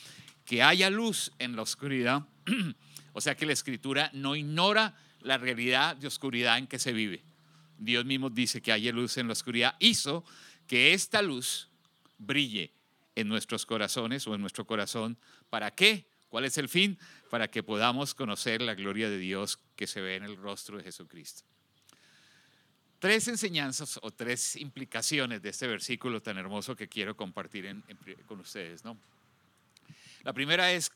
que 0.46 0.62
haya 0.62 0.88
luz 0.88 1.30
en 1.38 1.56
la 1.56 1.62
oscuridad, 1.62 2.26
o 3.12 3.20
sea 3.20 3.36
que 3.36 3.44
la 3.44 3.52
escritura 3.52 4.10
no 4.14 4.34
ignora 4.34 4.96
la 5.20 5.36
realidad 5.36 5.94
de 5.96 6.06
oscuridad 6.06 6.56
en 6.56 6.66
que 6.66 6.78
se 6.78 6.94
vive. 6.94 7.22
Dios 7.80 8.04
mismo 8.04 8.28
dice 8.28 8.60
que 8.60 8.72
haya 8.72 8.92
luz 8.92 9.16
en 9.16 9.26
la 9.26 9.32
oscuridad, 9.32 9.74
hizo 9.80 10.24
que 10.66 10.92
esta 10.92 11.22
luz 11.22 11.68
brille 12.18 12.72
en 13.16 13.26
nuestros 13.26 13.64
corazones 13.64 14.26
o 14.26 14.34
en 14.34 14.40
nuestro 14.42 14.66
corazón. 14.66 15.16
¿Para 15.48 15.70
qué? 15.70 16.06
¿Cuál 16.28 16.44
es 16.44 16.58
el 16.58 16.68
fin? 16.68 16.98
Para 17.30 17.48
que 17.48 17.62
podamos 17.62 18.14
conocer 18.14 18.60
la 18.60 18.74
gloria 18.74 19.08
de 19.08 19.18
Dios 19.18 19.58
que 19.74 19.86
se 19.86 20.00
ve 20.00 20.16
en 20.16 20.24
el 20.24 20.36
rostro 20.36 20.76
de 20.76 20.84
Jesucristo. 20.84 21.42
Tres 22.98 23.28
enseñanzas 23.28 23.98
o 24.02 24.10
tres 24.10 24.56
implicaciones 24.56 25.40
de 25.40 25.48
este 25.48 25.66
versículo 25.66 26.20
tan 26.20 26.36
hermoso 26.36 26.76
que 26.76 26.86
quiero 26.86 27.16
compartir 27.16 27.82
con 28.26 28.40
ustedes. 28.40 28.84
¿no? 28.84 28.98
La 30.22 30.34
primera 30.34 30.70
es 30.70 30.92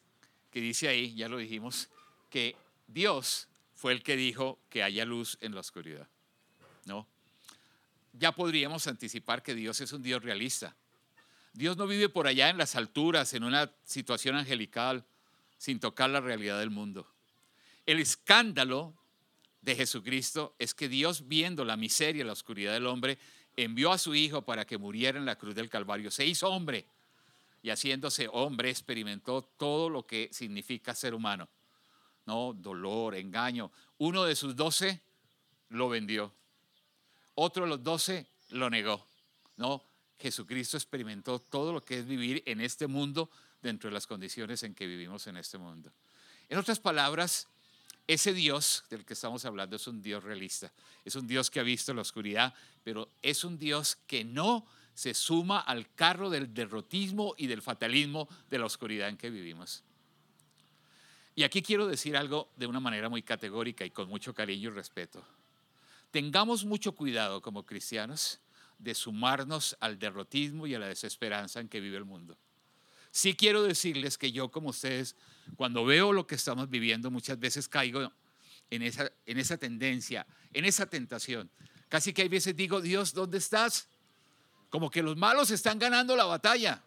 que 0.50 0.60
dice 0.60 0.86
ahí, 0.86 1.14
ya 1.14 1.28
lo 1.28 1.38
dijimos, 1.38 1.88
que 2.28 2.54
Dios 2.86 3.48
fue 3.74 3.92
el 3.92 4.02
que 4.02 4.16
dijo 4.16 4.60
que 4.68 4.82
haya 4.82 5.06
luz 5.06 5.38
en 5.40 5.54
la 5.54 5.60
oscuridad. 5.60 6.06
¿No? 6.86 7.06
Ya 8.12 8.32
podríamos 8.32 8.86
anticipar 8.86 9.42
que 9.42 9.54
Dios 9.54 9.80
es 9.80 9.92
un 9.92 10.02
Dios 10.02 10.22
realista. 10.22 10.76
Dios 11.52 11.76
no 11.76 11.86
vive 11.86 12.08
por 12.08 12.26
allá 12.26 12.48
en 12.48 12.58
las 12.58 12.74
alturas, 12.76 13.32
en 13.34 13.44
una 13.44 13.70
situación 13.84 14.36
angelical 14.36 15.04
sin 15.58 15.80
tocar 15.80 16.10
la 16.10 16.20
realidad 16.20 16.58
del 16.58 16.70
mundo. 16.70 17.06
El 17.86 18.00
escándalo 18.00 18.94
de 19.62 19.76
Jesucristo 19.76 20.54
es 20.58 20.74
que 20.74 20.88
Dios, 20.88 21.26
viendo 21.28 21.64
la 21.64 21.76
miseria 21.76 22.22
y 22.22 22.26
la 22.26 22.32
oscuridad 22.32 22.72
del 22.72 22.86
hombre, 22.86 23.18
envió 23.56 23.92
a 23.92 23.98
su 23.98 24.14
Hijo 24.14 24.42
para 24.42 24.66
que 24.66 24.78
muriera 24.78 25.18
en 25.18 25.24
la 25.24 25.36
cruz 25.36 25.54
del 25.54 25.70
Calvario. 25.70 26.10
Se 26.10 26.26
hizo 26.26 26.48
hombre 26.48 26.86
y 27.62 27.70
haciéndose 27.70 28.28
hombre 28.30 28.70
experimentó 28.70 29.42
todo 29.42 29.88
lo 29.88 30.06
que 30.06 30.28
significa 30.32 30.94
ser 30.94 31.14
humano. 31.14 31.48
No, 32.26 32.52
dolor, 32.52 33.14
engaño. 33.14 33.70
Uno 33.98 34.24
de 34.24 34.36
sus 34.36 34.56
doce 34.56 35.00
lo 35.68 35.88
vendió. 35.88 36.32
Otro 37.34 37.64
de 37.64 37.70
los 37.70 37.82
doce 37.82 38.26
lo 38.50 38.70
negó. 38.70 39.06
No, 39.56 39.82
Jesucristo 40.18 40.76
experimentó 40.76 41.38
todo 41.38 41.72
lo 41.72 41.84
que 41.84 41.98
es 41.98 42.06
vivir 42.06 42.42
en 42.46 42.60
este 42.60 42.86
mundo 42.86 43.30
dentro 43.62 43.90
de 43.90 43.94
las 43.94 44.06
condiciones 44.06 44.62
en 44.62 44.74
que 44.74 44.86
vivimos 44.86 45.26
en 45.26 45.36
este 45.36 45.58
mundo. 45.58 45.90
En 46.48 46.58
otras 46.58 46.78
palabras, 46.78 47.48
ese 48.06 48.34
Dios 48.34 48.84
del 48.90 49.04
que 49.04 49.14
estamos 49.14 49.44
hablando 49.44 49.76
es 49.76 49.86
un 49.86 50.02
Dios 50.02 50.22
realista, 50.22 50.70
es 51.04 51.16
un 51.16 51.26
Dios 51.26 51.50
que 51.50 51.60
ha 51.60 51.62
visto 51.62 51.94
la 51.94 52.02
oscuridad, 52.02 52.54
pero 52.82 53.08
es 53.22 53.44
un 53.44 53.58
Dios 53.58 53.96
que 54.06 54.24
no 54.24 54.66
se 54.94 55.14
suma 55.14 55.60
al 55.60 55.92
carro 55.94 56.30
del 56.30 56.54
derrotismo 56.54 57.34
y 57.36 57.46
del 57.46 57.62
fatalismo 57.62 58.28
de 58.50 58.58
la 58.58 58.66
oscuridad 58.66 59.08
en 59.08 59.16
que 59.16 59.30
vivimos. 59.30 59.82
Y 61.34 61.42
aquí 61.42 61.62
quiero 61.62 61.86
decir 61.86 62.16
algo 62.16 62.48
de 62.56 62.66
una 62.66 62.78
manera 62.78 63.08
muy 63.08 63.22
categórica 63.22 63.84
y 63.84 63.90
con 63.90 64.08
mucho 64.08 64.34
cariño 64.34 64.70
y 64.70 64.72
respeto. 64.72 65.24
Tengamos 66.14 66.64
mucho 66.64 66.92
cuidado 66.92 67.42
como 67.42 67.66
cristianos 67.66 68.38
de 68.78 68.94
sumarnos 68.94 69.76
al 69.80 69.98
derrotismo 69.98 70.64
y 70.64 70.72
a 70.72 70.78
la 70.78 70.86
desesperanza 70.86 71.58
en 71.58 71.68
que 71.68 71.80
vive 71.80 71.96
el 71.96 72.04
mundo. 72.04 72.38
Sí 73.10 73.34
quiero 73.34 73.64
decirles 73.64 74.16
que 74.16 74.30
yo 74.30 74.48
como 74.48 74.68
ustedes, 74.68 75.16
cuando 75.56 75.84
veo 75.84 76.12
lo 76.12 76.24
que 76.24 76.36
estamos 76.36 76.70
viviendo, 76.70 77.10
muchas 77.10 77.40
veces 77.40 77.68
caigo 77.68 78.12
en 78.70 78.82
esa, 78.82 79.10
en 79.26 79.40
esa 79.40 79.56
tendencia, 79.56 80.24
en 80.52 80.64
esa 80.64 80.86
tentación. 80.86 81.50
Casi 81.88 82.12
que 82.12 82.22
hay 82.22 82.28
veces 82.28 82.54
digo, 82.54 82.80
Dios, 82.80 83.12
¿dónde 83.12 83.38
estás? 83.38 83.88
Como 84.70 84.92
que 84.92 85.02
los 85.02 85.16
malos 85.16 85.50
están 85.50 85.80
ganando 85.80 86.14
la 86.14 86.26
batalla, 86.26 86.80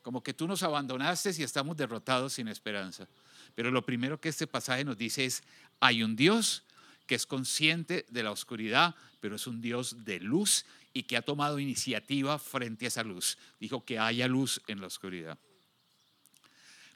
como 0.00 0.22
que 0.22 0.32
tú 0.32 0.48
nos 0.48 0.62
abandonaste 0.62 1.30
y 1.36 1.42
estamos 1.42 1.76
derrotados 1.76 2.32
sin 2.32 2.48
esperanza. 2.48 3.06
Pero 3.54 3.70
lo 3.70 3.84
primero 3.84 4.18
que 4.18 4.30
este 4.30 4.46
pasaje 4.46 4.82
nos 4.82 4.96
dice 4.96 5.26
es, 5.26 5.42
hay 5.78 6.02
un 6.02 6.16
Dios 6.16 6.64
que 7.06 7.14
es 7.14 7.26
consciente 7.26 8.06
de 8.08 8.22
la 8.22 8.30
oscuridad, 8.30 8.94
pero 9.20 9.36
es 9.36 9.46
un 9.46 9.60
Dios 9.60 10.04
de 10.04 10.20
luz 10.20 10.64
y 10.92 11.04
que 11.04 11.16
ha 11.16 11.22
tomado 11.22 11.58
iniciativa 11.58 12.38
frente 12.38 12.84
a 12.84 12.88
esa 12.88 13.02
luz. 13.02 13.38
Dijo 13.60 13.84
que 13.84 13.98
haya 13.98 14.28
luz 14.28 14.60
en 14.66 14.80
la 14.80 14.86
oscuridad. 14.86 15.38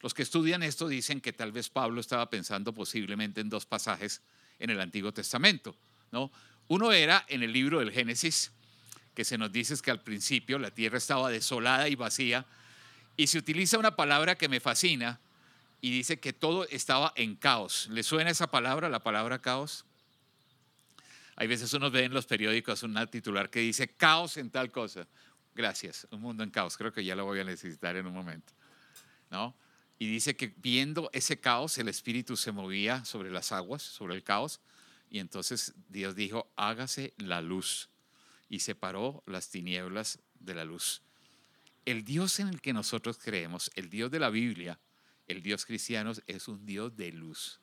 Los 0.03 0.15
que 0.15 0.23
estudian 0.23 0.63
esto 0.63 0.89
dicen 0.89 1.21
que 1.21 1.33
tal 1.33 1.53
vez 1.53 1.69
Pablo 1.71 2.01
estaba 2.01 2.29
pensando 2.29 2.73
posiblemente 2.73 3.41
en 3.41 3.49
dos 3.49 3.67
pasajes 3.67 4.21
en 4.59 4.71
el 4.71 4.81
Antiguo 4.81 5.13
Testamento. 5.13 5.75
¿no? 6.13 6.31
Uno 6.69 6.93
era 6.93 7.25
en 7.29 7.43
el 7.43 7.53
libro 7.53 7.81
del 7.81 7.93
Génesis, 7.93 8.53
que 9.15 9.25
se 9.25 9.39
nos 9.39 9.51
dice 9.51 9.75
que 9.83 9.91
al 9.91 10.03
principio 10.03 10.59
la 10.59 10.71
tierra 10.71 10.99
estaba 10.99 11.31
desolada 11.31 11.89
y 11.89 11.95
vacía, 11.95 12.45
y 13.17 13.29
se 13.29 13.39
utiliza 13.39 13.79
una 13.79 13.97
palabra 13.97 14.37
que 14.37 14.49
me 14.49 14.61
fascina 14.61 15.19
y 15.81 15.91
dice 15.91 16.21
que 16.21 16.33
todo 16.33 16.67
estaba 16.69 17.13
en 17.17 17.35
caos. 17.35 17.89
¿Le 17.91 18.03
suena 18.03 18.31
esa 18.31 18.51
palabra, 18.51 18.89
la 18.89 19.03
palabra 19.03 19.41
caos? 19.41 19.85
Hay 21.37 21.47
veces 21.47 21.73
uno 21.75 21.91
ve 21.91 22.05
en 22.05 22.15
los 22.15 22.27
periódicos 22.27 22.83
un 22.83 22.95
titular 23.09 23.51
que 23.51 23.61
dice 23.61 23.89
caos 23.89 24.39
en 24.39 24.51
tal 24.51 24.71
cosa. 24.71 25.07
Gracias, 25.55 26.07
un 26.11 26.23
mundo 26.23 26.43
en 26.43 26.51
caos. 26.51 26.77
Creo 26.77 26.93
que 26.93 27.05
ya 27.05 27.15
lo 27.15 27.25
voy 27.27 27.41
a 27.41 27.45
necesitar 27.45 27.95
en 27.97 28.07
un 28.07 28.15
momento. 28.15 28.53
¿No? 29.31 29.55
Y 29.99 30.07
dice 30.07 30.37
que 30.37 30.55
viendo 30.57 31.11
ese 31.13 31.39
caos, 31.39 31.77
el 31.79 31.89
espíritu 31.89 32.37
se 32.37 32.53
movía 32.53 33.05
sobre 33.05 33.31
las 33.31 33.53
aguas, 33.53 33.83
sobre 33.83 34.15
el 34.15 34.23
caos. 34.23 34.61
Y 35.11 35.19
entonces 35.19 35.75
Dios 35.89 36.15
dijo, 36.15 36.51
hágase 36.57 37.13
la 37.19 37.43
luz. 37.43 37.91
Y 38.49 38.61
separó 38.61 39.23
las 39.27 39.51
tinieblas 39.51 40.19
de 40.41 40.55
la 40.55 40.65
luz. 40.65 41.03
El 41.85 42.05
Dios 42.05 42.41
en 42.41 42.49
el 42.49 42.61
que 42.61 42.73
nosotros 42.73 43.19
creemos, 43.19 43.71
el 43.75 43.91
Dios 43.91 44.11
de 44.11 44.21
la 44.21 44.31
Biblia, 44.31 44.79
el 45.29 45.43
Dios 45.43 45.67
cristiano, 45.67 46.13
es 46.27 46.49
un 46.49 46.65
Dios 46.65 46.97
de 46.97 47.13
luz. 47.13 47.61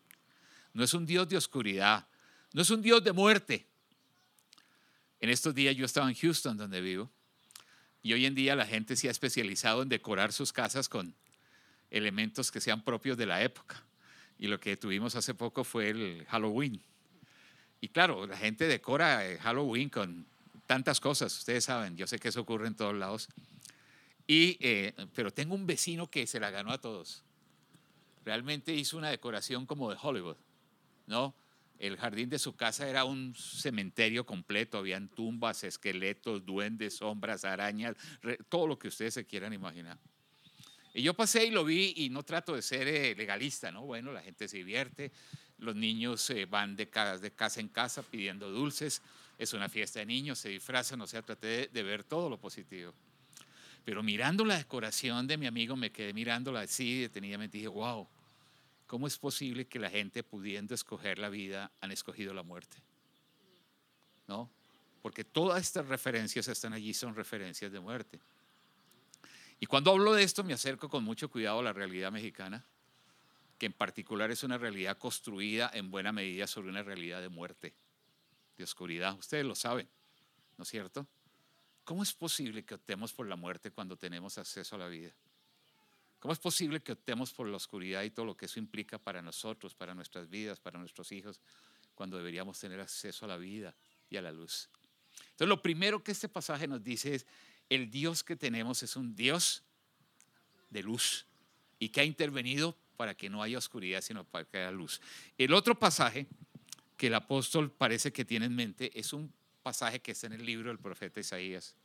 No 0.73 0.83
es 0.83 0.93
un 0.93 1.05
Dios 1.05 1.27
de 1.29 1.37
oscuridad, 1.37 2.07
no 2.53 2.61
es 2.61 2.69
un 2.69 2.81
Dios 2.81 3.03
de 3.03 3.11
muerte. 3.11 3.67
En 5.19 5.29
estos 5.29 5.53
días 5.55 5.75
yo 5.75 5.85
estaba 5.85 6.07
en 6.09 6.15
Houston, 6.15 6.57
donde 6.57 6.81
vivo, 6.81 7.11
y 8.01 8.13
hoy 8.13 8.25
en 8.25 8.35
día 8.35 8.55
la 8.55 8.65
gente 8.65 8.95
se 8.95 9.07
ha 9.07 9.11
especializado 9.11 9.81
en 9.81 9.89
decorar 9.89 10.33
sus 10.33 10.53
casas 10.53 10.89
con 10.89 11.15
elementos 11.89 12.51
que 12.51 12.61
sean 12.61 12.83
propios 12.83 13.17
de 13.17 13.25
la 13.25 13.41
época. 13.41 13.83
Y 14.37 14.47
lo 14.47 14.59
que 14.59 14.75
tuvimos 14.75 15.15
hace 15.15 15.33
poco 15.33 15.63
fue 15.63 15.89
el 15.89 16.25
Halloween. 16.29 16.81
Y 17.79 17.87
claro, 17.89 18.27
la 18.27 18.37
gente 18.37 18.67
decora 18.67 19.21
Halloween 19.41 19.89
con 19.89 20.25
tantas 20.67 20.99
cosas, 20.99 21.37
ustedes 21.37 21.65
saben, 21.65 21.95
yo 21.95 22.07
sé 22.07 22.19
que 22.19 22.27
eso 22.27 22.41
ocurre 22.41 22.67
en 22.67 22.75
todos 22.75 22.95
lados. 22.95 23.29
Y, 24.27 24.57
eh, 24.59 24.93
pero 25.13 25.31
tengo 25.31 25.55
un 25.55 25.65
vecino 25.65 26.09
que 26.09 26.27
se 26.27 26.39
la 26.39 26.49
ganó 26.49 26.71
a 26.71 26.79
todos. 26.79 27.23
Realmente 28.25 28.73
hizo 28.73 28.97
una 28.97 29.09
decoración 29.09 29.65
como 29.65 29.89
de 29.89 29.97
Hollywood, 30.01 30.37
¿no? 31.07 31.35
El 31.83 31.97
jardín 31.97 32.29
de 32.29 32.39
su 32.39 32.55
casa 32.55 32.87
era 32.87 33.03
un 33.03 33.35
cementerio 33.35 34.25
completo, 34.25 34.77
habían 34.77 35.09
tumbas, 35.09 35.65
esqueletos, 35.65 36.45
duendes, 36.45 36.95
sombras, 36.95 37.43
arañas, 37.43 37.97
todo 38.47 38.67
lo 38.67 38.79
que 38.79 38.87
ustedes 38.87 39.15
se 39.15 39.25
quieran 39.25 39.51
imaginar. 39.51 39.99
Y 40.93 41.01
yo 41.01 41.13
pasé 41.13 41.45
y 41.45 41.51
lo 41.51 41.65
vi 41.65 41.93
y 41.97 42.09
no 42.09 42.23
trato 42.23 42.55
de 42.55 42.61
ser 42.61 42.87
eh, 42.87 43.13
legalista, 43.15 43.69
¿no? 43.69 43.81
Bueno, 43.81 44.13
la 44.13 44.21
gente 44.21 44.47
se 44.47 44.55
divierte, 44.55 45.11
los 45.57 45.75
niños 45.75 46.29
eh, 46.29 46.45
van 46.45 46.77
de 46.77 46.87
casa, 46.87 47.17
de 47.17 47.33
en 47.57 47.67
casa 47.67 48.01
pidiendo 48.01 48.49
dulces, 48.49 49.01
es 49.37 49.51
una 49.51 49.67
fiesta 49.67 49.99
de 49.99 50.05
niños, 50.05 50.39
se 50.39 50.47
disfrazan, 50.47 51.01
o 51.01 51.07
sea, 51.07 51.21
traté 51.21 51.67
de, 51.67 51.83
ver 51.83 52.05
todo 52.05 52.29
lo 52.29 52.39
positivo. 52.39 52.93
Pero 53.83 54.03
mirando 54.03 54.45
la 54.45 54.55
decoración 54.55 55.27
de 55.27 55.35
mi 55.35 55.47
amigo, 55.47 55.75
me 55.75 55.91
quedé 55.91 56.13
mirándola 56.13 56.61
así 56.61 57.01
detenidamente 57.01 57.57
y 57.57 57.59
dije, 57.59 57.67
wow, 57.67 58.07
¿cómo 58.93 59.07
es 59.07 59.17
posible 59.17 59.65
que 59.65 59.79
la 59.79 59.89
gente 59.89 60.21
pudiendo 60.21 60.75
escoger 60.75 61.17
la 61.17 61.29
vida 61.29 61.71
han 61.81 61.91
escogido 61.91 62.31
la 62.31 62.43
muerte? 62.43 62.77
¿No? 64.27 64.51
Porque 65.01 65.23
todas 65.23 65.63
estas 65.63 65.87
referencias 65.87 66.47
están 66.47 66.73
allí, 66.73 66.93
son 66.93 67.15
referencias 67.15 67.71
de 67.71 67.79
muerte. 67.79 68.19
Y 69.59 69.65
cuando 69.65 69.89
hablo 69.89 70.13
de 70.13 70.21
esto 70.21 70.43
me 70.43 70.53
acerco 70.53 70.89
con 70.89 71.03
mucho 71.03 71.27
cuidado 71.31 71.57
a 71.57 71.63
la 71.63 71.73
realidad 71.73 72.11
mexicana, 72.11 72.63
que 73.57 73.65
en 73.65 73.73
particular 73.73 74.29
es 74.29 74.43
una 74.43 74.59
realidad 74.59 74.95
construida 74.99 75.71
en 75.73 75.89
buena 75.89 76.11
medida 76.11 76.45
sobre 76.45 76.69
una 76.69 76.83
realidad 76.83 77.19
de 77.19 77.29
muerte, 77.29 77.73
de 78.57 78.63
oscuridad. 78.63 79.17
Ustedes 79.17 79.43
lo 79.43 79.55
saben, 79.55 79.89
¿no 80.55 80.65
es 80.65 80.69
cierto? 80.69 81.07
¿Cómo 81.83 82.03
es 82.03 82.13
posible 82.13 82.63
que 82.63 82.75
optemos 82.75 83.11
por 83.11 83.25
la 83.25 83.37
muerte 83.37 83.71
cuando 83.71 83.97
tenemos 83.97 84.37
acceso 84.37 84.75
a 84.75 84.77
la 84.77 84.87
vida? 84.87 85.15
¿Cómo 86.23 86.31
es 86.31 86.39
posible 86.39 86.81
que 86.81 86.93
optemos 86.93 87.33
por 87.33 87.49
la 87.49 87.57
oscuridad 87.57 88.01
y 88.03 88.09
todo 88.09 88.25
lo 88.25 88.37
que 88.37 88.45
eso 88.45 88.57
implica 88.57 88.97
para 88.97 89.21
nosotros, 89.21 89.75
para 89.75 89.93
nuestras 89.93 90.29
vidas, 90.29 90.57
para 90.57 90.79
nuestros 90.79 91.11
hijos, 91.11 91.41
cuando 91.95 92.15
deberíamos 92.15 92.57
tener 92.57 92.79
acceso 92.79 93.25
a 93.25 93.27
la 93.27 93.35
vida 93.35 93.75
y 94.09 94.15
a 94.15 94.21
la 94.21 94.31
luz? 94.31 94.69
Entonces, 95.31 95.49
lo 95.49 95.61
primero 95.61 96.01
que 96.01 96.13
este 96.13 96.29
pasaje 96.29 96.65
nos 96.65 96.81
dice 96.81 97.15
es, 97.15 97.25
el 97.67 97.91
Dios 97.91 98.23
que 98.23 98.37
tenemos 98.37 98.83
es 98.83 98.95
un 98.95 99.13
Dios 99.13 99.63
de 100.69 100.81
luz 100.81 101.25
y 101.77 101.89
que 101.89 101.99
ha 101.99 102.05
intervenido 102.05 102.77
para 102.95 103.15
que 103.15 103.29
no 103.29 103.43
haya 103.43 103.57
oscuridad, 103.57 103.99
sino 103.99 104.23
para 104.23 104.45
que 104.45 104.59
haya 104.59 104.71
luz. 104.71 105.01
El 105.37 105.53
otro 105.53 105.77
pasaje 105.77 106.25
que 106.95 107.07
el 107.07 107.15
apóstol 107.15 107.69
parece 107.69 108.13
que 108.13 108.23
tiene 108.23 108.45
en 108.45 108.55
mente 108.55 108.97
es 108.97 109.11
un 109.11 109.29
pasaje 109.61 109.99
que 109.99 110.13
está 110.13 110.27
en 110.27 110.33
el 110.33 110.45
libro 110.45 110.69
del 110.69 110.79
profeta 110.79 111.19
Isaías, 111.19 111.75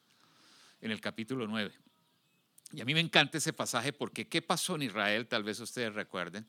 en 0.81 0.93
el 0.93 1.01
capítulo 1.01 1.49
9. 1.49 1.88
Y 2.73 2.81
a 2.81 2.85
mí 2.85 2.95
me 2.95 3.01
encanta 3.01 3.39
ese 3.39 3.53
pasaje 3.53 3.93
porque 3.93 4.29
¿qué 4.29 4.43
pasó 4.43 4.77
en 4.77 4.83
Israel? 4.83 5.27
Tal 5.27 5.43
vez 5.43 5.59
ustedes 5.61 5.95
recuerden. 5.95 6.47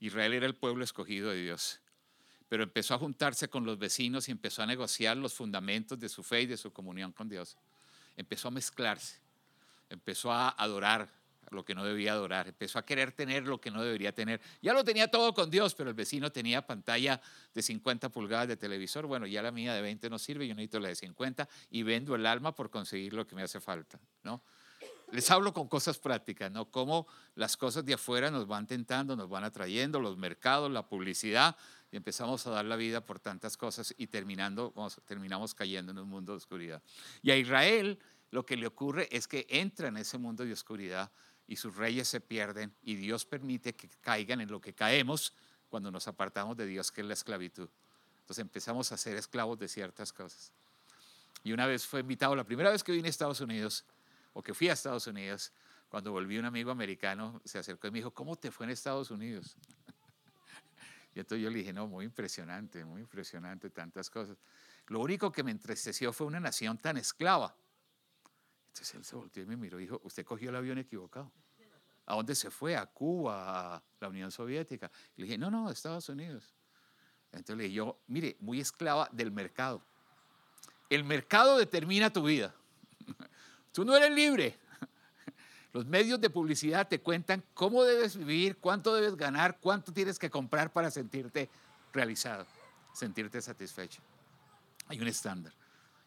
Israel 0.00 0.34
era 0.34 0.46
el 0.46 0.54
pueblo 0.54 0.84
escogido 0.84 1.30
de 1.30 1.42
Dios, 1.42 1.80
pero 2.48 2.62
empezó 2.62 2.94
a 2.94 2.98
juntarse 2.98 3.48
con 3.48 3.64
los 3.64 3.78
vecinos 3.78 4.28
y 4.28 4.32
empezó 4.32 4.62
a 4.62 4.66
negociar 4.66 5.16
los 5.16 5.32
fundamentos 5.32 5.98
de 5.98 6.08
su 6.08 6.22
fe 6.22 6.42
y 6.42 6.46
de 6.46 6.56
su 6.56 6.72
comunión 6.72 7.12
con 7.12 7.28
Dios 7.28 7.56
empezó 8.16 8.48
a 8.48 8.50
mezclarse, 8.50 9.18
empezó 9.88 10.32
a 10.32 10.50
adorar 10.50 11.08
lo 11.50 11.64
que 11.64 11.74
no 11.74 11.84
debía 11.84 12.12
adorar, 12.12 12.48
empezó 12.48 12.78
a 12.78 12.86
querer 12.86 13.12
tener 13.12 13.46
lo 13.46 13.60
que 13.60 13.70
no 13.70 13.82
debería 13.82 14.14
tener. 14.14 14.40
Ya 14.62 14.72
lo 14.72 14.84
tenía 14.84 15.08
todo 15.08 15.34
con 15.34 15.50
Dios, 15.50 15.74
pero 15.74 15.90
el 15.90 15.94
vecino 15.94 16.32
tenía 16.32 16.66
pantalla 16.66 17.20
de 17.52 17.62
50 17.62 18.08
pulgadas 18.08 18.48
de 18.48 18.56
televisor. 18.56 19.06
Bueno, 19.06 19.26
ya 19.26 19.42
la 19.42 19.50
mía 19.50 19.74
de 19.74 19.82
20 19.82 20.08
no 20.08 20.18
sirve, 20.18 20.48
yo 20.48 20.54
necesito 20.54 20.80
la 20.80 20.88
de 20.88 20.94
50 20.94 21.46
y 21.70 21.82
vendo 21.82 22.14
el 22.14 22.24
alma 22.24 22.54
por 22.54 22.70
conseguir 22.70 23.12
lo 23.12 23.26
que 23.26 23.34
me 23.34 23.42
hace 23.42 23.60
falta, 23.60 24.00
¿no? 24.22 24.42
Les 25.12 25.30
hablo 25.30 25.52
con 25.52 25.68
cosas 25.68 25.98
prácticas, 25.98 26.50
¿no? 26.50 26.70
Cómo 26.70 27.06
las 27.34 27.58
cosas 27.58 27.84
de 27.84 27.92
afuera 27.92 28.30
nos 28.30 28.46
van 28.46 28.66
tentando, 28.66 29.14
nos 29.14 29.28
van 29.28 29.44
atrayendo, 29.44 30.00
los 30.00 30.16
mercados, 30.16 30.70
la 30.70 30.88
publicidad, 30.88 31.54
y 31.90 31.96
empezamos 31.96 32.46
a 32.46 32.50
dar 32.50 32.64
la 32.64 32.76
vida 32.76 33.04
por 33.04 33.20
tantas 33.20 33.58
cosas 33.58 33.94
y 33.98 34.06
terminando, 34.06 34.72
terminamos 35.04 35.54
cayendo 35.54 35.92
en 35.92 35.98
un 35.98 36.08
mundo 36.08 36.32
de 36.32 36.38
oscuridad. 36.38 36.82
Y 37.20 37.30
a 37.30 37.36
Israel 37.36 37.98
lo 38.30 38.46
que 38.46 38.56
le 38.56 38.66
ocurre 38.66 39.06
es 39.14 39.28
que 39.28 39.46
entra 39.50 39.88
en 39.88 39.98
ese 39.98 40.16
mundo 40.16 40.46
de 40.46 40.54
oscuridad 40.54 41.12
y 41.46 41.56
sus 41.56 41.76
reyes 41.76 42.08
se 42.08 42.22
pierden 42.22 42.74
y 42.82 42.94
Dios 42.94 43.26
permite 43.26 43.74
que 43.74 43.90
caigan 44.00 44.40
en 44.40 44.50
lo 44.50 44.62
que 44.62 44.72
caemos 44.72 45.34
cuando 45.68 45.90
nos 45.90 46.08
apartamos 46.08 46.56
de 46.56 46.64
Dios, 46.64 46.90
que 46.90 47.02
es 47.02 47.06
la 47.06 47.12
esclavitud. 47.12 47.68
Entonces 48.20 48.40
empezamos 48.40 48.90
a 48.92 48.96
ser 48.96 49.18
esclavos 49.18 49.58
de 49.58 49.68
ciertas 49.68 50.10
cosas. 50.14 50.52
Y 51.44 51.52
una 51.52 51.66
vez 51.66 51.86
fue 51.86 52.00
invitado, 52.00 52.34
la 52.34 52.44
primera 52.44 52.70
vez 52.70 52.82
que 52.82 52.92
vine 52.92 53.08
a 53.08 53.10
Estados 53.10 53.42
Unidos, 53.42 53.84
o 54.32 54.42
que 54.42 54.54
fui 54.54 54.68
a 54.68 54.72
Estados 54.72 55.06
Unidos, 55.06 55.52
cuando 55.88 56.12
volví 56.12 56.38
un 56.38 56.44
amigo 56.44 56.70
americano 56.70 57.40
se 57.44 57.58
acercó 57.58 57.88
y 57.88 57.90
me 57.90 57.98
dijo, 57.98 58.12
¿cómo 58.12 58.36
te 58.36 58.50
fue 58.50 58.66
en 58.66 58.70
Estados 58.70 59.10
Unidos? 59.10 59.56
Y 61.14 61.20
entonces 61.20 61.44
yo 61.44 61.50
le 61.50 61.58
dije, 61.58 61.74
no, 61.74 61.86
muy 61.86 62.06
impresionante, 62.06 62.86
muy 62.86 63.02
impresionante, 63.02 63.68
tantas 63.68 64.08
cosas. 64.08 64.38
Lo 64.86 65.00
único 65.00 65.30
que 65.30 65.42
me 65.42 65.50
entristeció 65.50 66.10
fue 66.10 66.26
una 66.26 66.40
nación 66.40 66.78
tan 66.78 66.96
esclava. 66.96 67.54
Entonces 68.68 68.94
él 68.94 69.04
se 69.04 69.16
volteó 69.16 69.42
y 69.42 69.46
me 69.46 69.58
miró 69.58 69.78
y 69.78 69.82
dijo, 69.82 70.00
usted 70.04 70.24
cogió 70.24 70.48
el 70.48 70.56
avión 70.56 70.78
equivocado. 70.78 71.30
¿A 72.06 72.14
dónde 72.14 72.34
se 72.34 72.50
fue? 72.50 72.76
¿A 72.76 72.86
Cuba? 72.86 73.76
¿A 73.76 73.82
la 74.00 74.08
Unión 74.08 74.30
Soviética? 74.30 74.90
Le 75.16 75.24
dije, 75.24 75.36
no, 75.36 75.50
no, 75.50 75.68
a 75.68 75.72
Estados 75.72 76.08
Unidos. 76.08 76.54
Entonces 77.30 77.56
le 77.56 77.68
dije 77.68 77.94
mire, 78.06 78.36
muy 78.40 78.60
esclava 78.60 79.08
del 79.12 79.30
mercado. 79.30 79.84
El 80.90 81.04
mercado 81.04 81.58
determina 81.58 82.10
tu 82.10 82.22
vida. 82.22 82.54
Tú 83.72 83.84
no 83.84 83.96
eres 83.96 84.10
libre. 84.10 84.58
Los 85.72 85.86
medios 85.86 86.20
de 86.20 86.30
publicidad 86.30 86.86
te 86.86 87.00
cuentan 87.00 87.42
cómo 87.54 87.84
debes 87.84 88.16
vivir, 88.16 88.58
cuánto 88.58 88.94
debes 88.94 89.16
ganar, 89.16 89.58
cuánto 89.60 89.92
tienes 89.92 90.18
que 90.18 90.30
comprar 90.30 90.72
para 90.72 90.90
sentirte 90.90 91.48
realizado, 91.92 92.46
sentirte 92.92 93.40
satisfecho. 93.40 94.00
Hay 94.88 95.00
un 95.00 95.08
estándar 95.08 95.52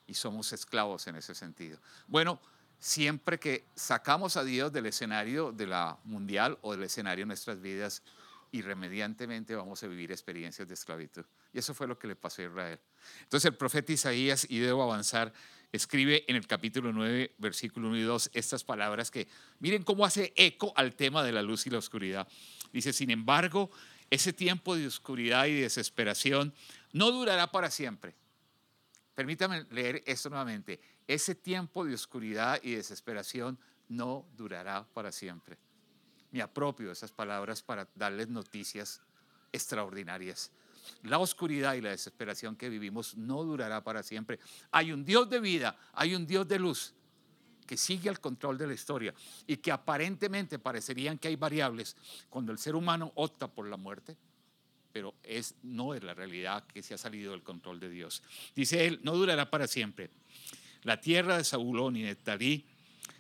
y 0.08 0.14
somos 0.14 0.54
esclavos 0.54 1.08
en 1.08 1.16
ese 1.16 1.34
sentido. 1.34 1.80
Bueno, 2.08 2.40
siempre 2.80 3.40
que 3.40 3.66
sacamos 3.76 4.38
a 4.38 4.44
Dios 4.44 4.72
del 4.72 4.86
escenario 4.86 5.52
de 5.52 5.68
la 5.68 5.98
mundial 6.04 6.58
o 6.62 6.74
del 6.74 6.84
escenario 6.84 7.24
de 7.24 7.28
nuestras 7.28 7.60
vidas, 7.62 8.04
irremediantemente 8.52 9.56
vamos 9.56 9.84
a 9.84 9.88
vivir 9.88 10.12
experiencias 10.12 10.68
de 10.68 10.74
esclavitud. 10.74 11.26
Y 11.54 11.60
eso 11.60 11.74
fue 11.74 11.88
lo 11.88 11.98
que 11.98 12.08
le 12.08 12.16
pasó 12.16 12.42
a 12.42 12.46
Israel. 12.46 12.80
Entonces 13.24 13.50
el 13.50 13.58
profeta 13.58 13.92
Isaías, 13.92 14.46
y 14.50 14.60
debo 14.60 14.84
avanzar, 14.84 15.34
escribe 15.72 16.24
en 16.28 16.36
el 16.36 16.48
capítulo 16.48 16.94
9, 16.94 17.36
versículo 17.38 17.88
1 17.90 17.98
y 17.98 18.02
2, 18.04 18.32
estas 18.34 18.64
palabras 18.64 19.12
que 19.12 19.28
miren 19.60 19.84
cómo 19.84 20.06
hace 20.06 20.34
eco 20.36 20.74
al 20.76 20.96
tema 20.96 21.24
de 21.24 21.32
la 21.32 21.42
luz 21.42 21.68
y 21.68 21.70
la 21.70 21.78
oscuridad. 21.78 22.28
Dice, 22.72 22.94
sin 22.94 23.10
embargo, 23.12 23.70
ese 24.10 24.34
tiempo 24.34 24.76
de 24.76 24.88
oscuridad 24.88 25.46
y 25.46 25.54
desesperación 25.54 26.54
no 26.94 27.12
durará 27.12 27.52
para 27.52 27.72
siempre. 27.72 28.16
Permítame 29.16 29.66
leer 29.72 30.04
esto 30.06 30.30
nuevamente. 30.30 30.80
Ese 31.08 31.36
tiempo 31.36 31.86
de 31.86 31.94
oscuridad 31.94 32.60
y 32.64 32.72
desesperación 32.72 33.58
no 33.88 34.26
durará 34.36 34.86
para 34.94 35.12
siempre. 35.12 35.58
Me 36.36 36.42
apropio 36.42 36.88
de 36.88 36.92
esas 36.92 37.14
palabras 37.14 37.62
para 37.62 37.88
darles 37.96 38.28
noticias 38.28 39.00
extraordinarias. 39.54 40.52
La 41.04 41.18
oscuridad 41.18 41.76
y 41.76 41.82
la 41.82 41.92
desesperación 41.92 42.58
que 42.58 42.68
vivimos 42.68 43.16
no 43.16 43.42
durará 43.46 43.82
para 43.86 44.04
siempre. 44.04 44.38
Hay 44.70 44.92
un 44.92 45.06
Dios 45.06 45.30
de 45.30 45.40
vida, 45.40 45.78
hay 45.94 46.14
un 46.14 46.28
Dios 46.28 46.46
de 46.46 46.60
luz 46.60 46.94
que 47.66 47.78
sigue 47.78 48.10
al 48.10 48.20
control 48.20 48.58
de 48.58 48.68
la 48.68 48.74
historia 48.74 49.14
y 49.48 49.56
que 49.56 49.72
aparentemente 49.72 50.60
parecerían 50.60 51.18
que 51.18 51.30
hay 51.30 51.38
variables 51.38 51.96
cuando 52.30 52.52
el 52.52 52.58
ser 52.58 52.76
humano 52.76 53.14
opta 53.16 53.48
por 53.48 53.70
la 53.70 53.78
muerte, 53.78 54.18
pero 54.92 55.16
es, 55.24 55.56
no 55.64 55.94
es 55.94 56.04
la 56.04 56.14
realidad 56.14 56.68
que 56.68 56.84
se 56.84 56.96
ha 56.96 56.98
salido 56.98 57.32
del 57.32 57.44
control 57.44 57.80
de 57.80 57.90
Dios. 57.90 58.22
Dice 58.54 58.86
él, 58.86 59.00
no 59.04 59.14
durará 59.14 59.50
para 59.50 59.68
siempre. 59.68 60.10
La 60.84 61.00
tierra 61.00 61.38
de 61.38 61.46
Zabulón 61.46 61.96
y 61.96 62.04
Neftalí 62.04 62.66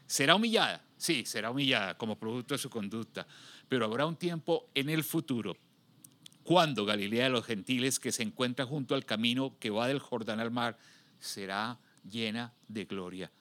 será 0.07 0.35
humillada, 0.35 0.83
sí, 0.97 1.25
será 1.25 1.51
humillada 1.51 1.97
como 1.97 2.17
producto 2.17 2.53
de 2.53 2.59
su 2.59 2.69
conducta, 2.69 3.27
pero 3.67 3.85
habrá 3.85 4.05
un 4.05 4.15
tiempo 4.15 4.69
en 4.73 4.89
el 4.89 5.03
futuro 5.03 5.57
cuando 6.43 6.85
Galilea 6.85 7.23
de 7.23 7.29
los 7.31 7.45
gentiles 7.45 7.99
que 7.99 8.11
se 8.11 8.21
encuentra 8.21 8.65
junto 8.65 8.93
al 8.93 9.03
camino 9.03 9.57
que 9.59 9.71
va 9.71 9.87
del 9.87 9.99
Jordán 9.99 10.39
al 10.39 10.51
mar 10.51 10.77
será 11.19 11.79
llena 12.07 12.53
de 12.67 12.85
gloria. 12.85 13.31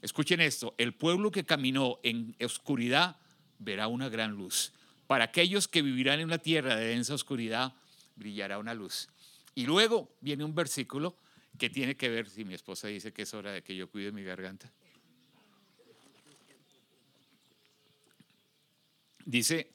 Escuchen 0.00 0.40
esto, 0.40 0.74
el 0.78 0.94
pueblo 0.94 1.30
que 1.30 1.44
caminó 1.44 1.98
en 2.02 2.34
oscuridad 2.42 3.16
verá 3.58 3.88
una 3.88 4.08
gran 4.08 4.32
luz. 4.32 4.72
Para 5.06 5.24
aquellos 5.24 5.68
que 5.68 5.82
vivirán 5.82 6.20
en 6.20 6.26
una 6.26 6.38
tierra 6.38 6.76
de 6.76 6.86
densa 6.86 7.12
oscuridad, 7.12 7.74
brillará 8.16 8.58
una 8.58 8.72
luz. 8.72 9.08
Y 9.54 9.66
luego 9.66 10.16
viene 10.22 10.42
un 10.42 10.54
versículo 10.54 11.16
que 11.58 11.68
tiene 11.68 11.96
que 11.96 12.08
ver, 12.08 12.30
si 12.30 12.44
mi 12.46 12.54
esposa 12.54 12.88
dice 12.88 13.12
que 13.12 13.22
es 13.22 13.34
hora 13.34 13.52
de 13.52 13.62
que 13.62 13.76
yo 13.76 13.90
cuide 13.90 14.10
mi 14.10 14.22
garganta. 14.22 14.72
Dice, 19.24 19.72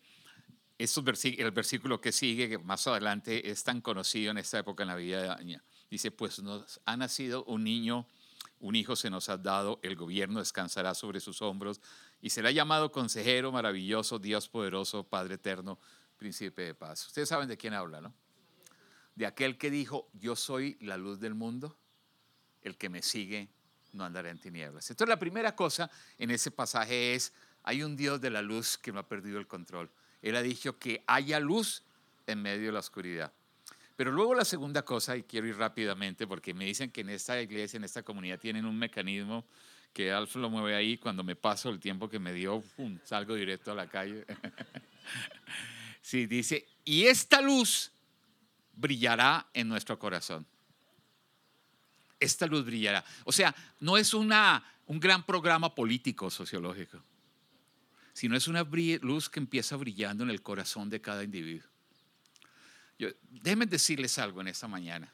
el 0.78 1.52
versículo 1.52 2.00
que 2.00 2.12
sigue, 2.12 2.50
que 2.50 2.58
más 2.58 2.88
adelante 2.88 3.50
es 3.50 3.64
tan 3.64 3.82
conocido 3.82 4.32
en 4.32 4.38
esta 4.38 4.60
época 4.60 4.86
navideña, 4.86 5.64
dice, 5.90 6.12
pues 6.12 6.42
nos 6.42 6.80
ha 6.86 6.96
nacido 6.96 7.44
un 7.46 7.64
niño, 7.64 8.08
un 8.60 8.76
hijo 8.76 8.96
se 8.96 9.10
nos 9.10 9.30
ha 9.30 9.38
dado, 9.38 9.80
el 9.84 9.96
gobierno 9.96 10.40
descansará 10.40 10.94
sobre 10.94 11.20
sus 11.20 11.42
hombros 11.42 11.82
y 12.22 12.30
será 12.30 12.52
llamado 12.52 12.92
consejero 12.92 13.52
maravilloso, 13.52 14.20
Dios 14.20 14.48
poderoso, 14.50 15.04
Padre 15.04 15.36
eterno, 15.36 15.80
príncipe 16.18 16.62
de 16.64 16.76
paz. 16.76 17.08
Ustedes 17.08 17.30
saben 17.30 17.48
de 17.48 17.58
quién 17.58 17.74
habla, 17.74 18.02
¿no? 18.02 18.14
De 19.16 19.26
aquel 19.26 19.58
que 19.58 19.70
dijo, 19.72 20.10
yo 20.14 20.36
soy 20.36 20.78
la 20.82 20.98
luz 20.98 21.20
del 21.20 21.36
mundo, 21.36 21.78
el 22.62 22.78
que 22.78 22.90
me 22.90 23.02
sigue 23.02 23.50
no 23.94 24.06
andará 24.06 24.30
en 24.30 24.40
tinieblas. 24.40 24.90
Entonces 24.90 25.10
la 25.10 25.20
primera 25.20 25.56
cosa 25.56 25.90
en 26.18 26.32
ese 26.32 26.52
pasaje 26.52 27.16
es, 27.16 27.34
hay 27.64 27.84
un 27.84 27.96
Dios 27.96 28.22
de 28.22 28.30
la 28.30 28.42
luz 28.42 28.78
que 28.78 28.92
no 28.92 29.00
ha 29.00 29.08
perdido 29.08 29.40
el 29.40 29.48
control. 29.48 29.90
Él 30.22 30.36
ha 30.36 30.42
dicho 30.42 30.78
que 30.78 31.04
haya 31.08 31.40
luz 31.40 31.84
en 32.28 32.42
medio 32.42 32.68
de 32.68 32.72
la 32.72 32.80
oscuridad. 32.80 33.32
Pero 33.96 34.12
luego 34.12 34.34
la 34.34 34.46
segunda 34.46 34.84
cosa, 34.84 35.18
y 35.18 35.24
quiero 35.24 35.48
ir 35.48 35.58
rápidamente, 35.58 36.26
porque 36.26 36.54
me 36.54 36.66
dicen 36.66 36.90
que 36.90 37.02
en 37.02 37.10
esta 37.10 37.42
iglesia, 37.42 37.78
en 37.78 37.84
esta 37.84 38.04
comunidad, 38.04 38.40
tienen 38.40 38.66
un 38.66 38.78
mecanismo 38.78 39.46
que 39.94 40.12
Alfa 40.12 40.40
lo 40.40 40.50
mueve 40.50 40.76
ahí, 40.76 40.98
cuando 40.98 41.24
me 41.24 41.36
paso 41.36 41.70
el 41.70 41.80
tiempo 41.80 42.08
que 42.08 42.20
me 42.20 42.32
dio, 42.32 42.64
salgo 43.04 43.36
directo 43.36 43.72
a 43.72 43.76
la 43.76 43.88
calle. 43.88 44.26
sí, 46.02 46.28
dice, 46.28 46.66
y 46.86 47.06
esta 47.06 47.42
luz 47.42 47.92
brillará 48.74 49.48
en 49.54 49.68
nuestro 49.68 50.00
corazón. 50.00 50.46
Esta 52.20 52.46
luz 52.46 52.66
brillará. 52.66 53.04
O 53.26 53.32
sea, 53.32 53.54
no 53.80 53.98
es 53.98 54.14
una, 54.14 54.64
un 54.86 55.00
gran 55.00 55.26
programa 55.26 55.74
político 55.74 56.30
sociológico 56.30 57.04
sino 58.14 58.36
es 58.36 58.48
una 58.48 58.64
luz 59.02 59.30
que 59.30 59.40
empieza 59.40 59.76
brillando 59.76 60.24
en 60.24 60.30
el 60.30 60.42
corazón 60.42 60.90
de 60.90 61.02
cada 61.02 61.24
individuo. 61.24 61.68
déjenme 63.30 63.66
decirles 63.66 64.18
algo 64.18 64.42
en 64.42 64.50
esta 64.50 64.68
mañana. 64.68 65.14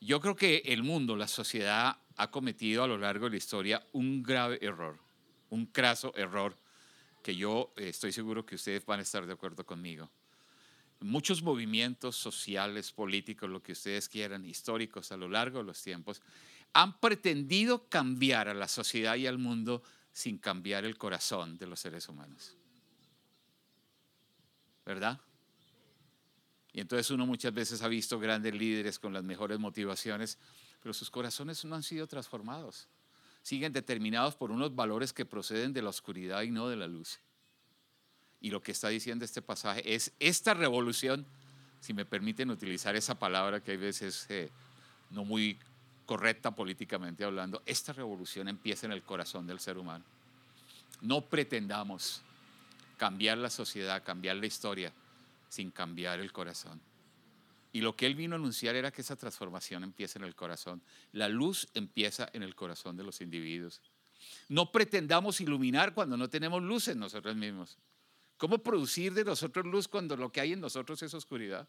Yo 0.00 0.20
creo 0.20 0.36
que 0.36 0.62
el 0.66 0.82
mundo, 0.82 1.16
la 1.16 1.28
sociedad, 1.28 1.98
ha 2.16 2.30
cometido 2.30 2.84
a 2.84 2.88
lo 2.88 2.98
largo 2.98 3.26
de 3.26 3.32
la 3.32 3.36
historia 3.36 3.86
un 3.92 4.22
grave 4.22 4.58
error, 4.60 4.98
un 5.50 5.66
craso 5.66 6.14
error 6.16 6.56
que 7.22 7.34
yo 7.34 7.72
eh, 7.76 7.88
estoy 7.88 8.12
seguro 8.12 8.46
que 8.46 8.54
ustedes 8.54 8.84
van 8.86 9.00
a 9.00 9.02
estar 9.02 9.26
de 9.26 9.32
acuerdo 9.32 9.64
conmigo. 9.66 10.10
Muchos 11.00 11.42
movimientos 11.42 12.16
sociales, 12.16 12.92
políticos, 12.92 13.50
lo 13.50 13.62
que 13.62 13.72
ustedes 13.72 14.08
quieran, 14.08 14.46
históricos 14.46 15.12
a 15.12 15.16
lo 15.16 15.28
largo 15.28 15.58
de 15.58 15.64
los 15.64 15.82
tiempos, 15.82 16.22
han 16.72 16.98
pretendido 17.00 17.88
cambiar 17.88 18.48
a 18.48 18.54
la 18.54 18.68
sociedad 18.68 19.16
y 19.16 19.26
al 19.26 19.38
mundo 19.38 19.82
sin 20.16 20.38
cambiar 20.38 20.86
el 20.86 20.96
corazón 20.96 21.58
de 21.58 21.66
los 21.66 21.78
seres 21.78 22.08
humanos. 22.08 22.56
¿Verdad? 24.86 25.20
Y 26.72 26.80
entonces 26.80 27.10
uno 27.10 27.26
muchas 27.26 27.52
veces 27.52 27.82
ha 27.82 27.88
visto 27.88 28.18
grandes 28.18 28.54
líderes 28.54 28.98
con 28.98 29.12
las 29.12 29.24
mejores 29.24 29.58
motivaciones, 29.58 30.38
pero 30.80 30.94
sus 30.94 31.10
corazones 31.10 31.62
no 31.66 31.74
han 31.74 31.82
sido 31.82 32.06
transformados. 32.06 32.88
Siguen 33.42 33.74
determinados 33.74 34.34
por 34.36 34.50
unos 34.50 34.74
valores 34.74 35.12
que 35.12 35.26
proceden 35.26 35.74
de 35.74 35.82
la 35.82 35.90
oscuridad 35.90 36.40
y 36.44 36.50
no 36.50 36.66
de 36.70 36.76
la 36.76 36.86
luz. 36.86 37.20
Y 38.40 38.48
lo 38.48 38.62
que 38.62 38.72
está 38.72 38.88
diciendo 38.88 39.22
este 39.22 39.42
pasaje 39.42 39.94
es 39.94 40.14
esta 40.18 40.54
revolución, 40.54 41.26
si 41.80 41.92
me 41.92 42.06
permiten 42.06 42.50
utilizar 42.50 42.96
esa 42.96 43.18
palabra 43.18 43.62
que 43.62 43.72
hay 43.72 43.76
veces 43.76 44.24
eh, 44.30 44.50
no 45.10 45.26
muy 45.26 45.58
correcta 46.06 46.52
políticamente 46.52 47.24
hablando, 47.24 47.62
esta 47.66 47.92
revolución 47.92 48.48
empieza 48.48 48.86
en 48.86 48.92
el 48.92 49.02
corazón 49.02 49.46
del 49.46 49.60
ser 49.60 49.76
humano. 49.76 50.04
No 51.02 51.20
pretendamos 51.20 52.22
cambiar 52.96 53.36
la 53.38 53.50
sociedad, 53.50 54.02
cambiar 54.02 54.36
la 54.36 54.46
historia, 54.46 54.92
sin 55.48 55.70
cambiar 55.70 56.20
el 56.20 56.32
corazón. 56.32 56.80
Y 57.72 57.82
lo 57.82 57.94
que 57.94 58.06
él 58.06 58.14
vino 58.14 58.34
a 58.34 58.38
anunciar 58.38 58.74
era 58.74 58.90
que 58.90 59.02
esa 59.02 59.16
transformación 59.16 59.84
empieza 59.84 60.18
en 60.18 60.24
el 60.24 60.34
corazón. 60.34 60.80
La 61.12 61.28
luz 61.28 61.68
empieza 61.74 62.30
en 62.32 62.42
el 62.42 62.54
corazón 62.54 62.96
de 62.96 63.04
los 63.04 63.20
individuos. 63.20 63.82
No 64.48 64.72
pretendamos 64.72 65.40
iluminar 65.42 65.92
cuando 65.92 66.16
no 66.16 66.30
tenemos 66.30 66.62
luz 66.62 66.88
en 66.88 66.98
nosotros 66.98 67.36
mismos. 67.36 67.76
¿Cómo 68.38 68.58
producir 68.58 69.12
de 69.12 69.24
nosotros 69.24 69.66
luz 69.66 69.88
cuando 69.88 70.16
lo 70.16 70.30
que 70.30 70.40
hay 70.40 70.52
en 70.52 70.60
nosotros 70.60 71.02
es 71.02 71.12
oscuridad? 71.12 71.68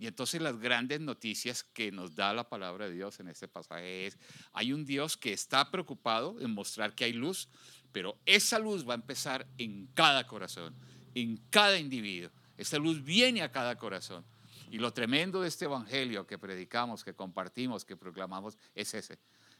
Y 0.00 0.06
entonces 0.06 0.40
las 0.40 0.58
grandes 0.58 0.98
noticias 0.98 1.62
que 1.62 1.92
nos 1.92 2.14
da 2.14 2.32
la 2.32 2.48
palabra 2.48 2.88
de 2.88 2.94
Dios 2.94 3.20
en 3.20 3.28
este 3.28 3.48
pasaje 3.48 4.06
es, 4.06 4.18
hay 4.54 4.72
un 4.72 4.86
Dios 4.86 5.18
que 5.18 5.30
está 5.30 5.70
preocupado 5.70 6.40
en 6.40 6.52
mostrar 6.52 6.94
que 6.94 7.04
hay 7.04 7.12
luz, 7.12 7.50
pero 7.92 8.16
esa 8.24 8.58
luz 8.58 8.88
va 8.88 8.94
a 8.94 8.96
empezar 8.96 9.46
en 9.58 9.88
cada 9.88 10.26
corazón, 10.26 10.74
en 11.14 11.36
cada 11.50 11.78
individuo. 11.78 12.30
Esta 12.56 12.78
luz 12.78 13.04
viene 13.04 13.42
a 13.42 13.52
cada 13.52 13.76
corazón. 13.76 14.24
Y 14.70 14.78
lo 14.78 14.90
tremendo 14.90 15.42
de 15.42 15.48
este 15.48 15.66
evangelio 15.66 16.26
que 16.26 16.38
predicamos, 16.38 17.04
que 17.04 17.12
compartimos, 17.12 17.84
que 17.84 17.94
proclamamos, 17.98 18.56
es 18.74 18.94
ese, 18.94 19.18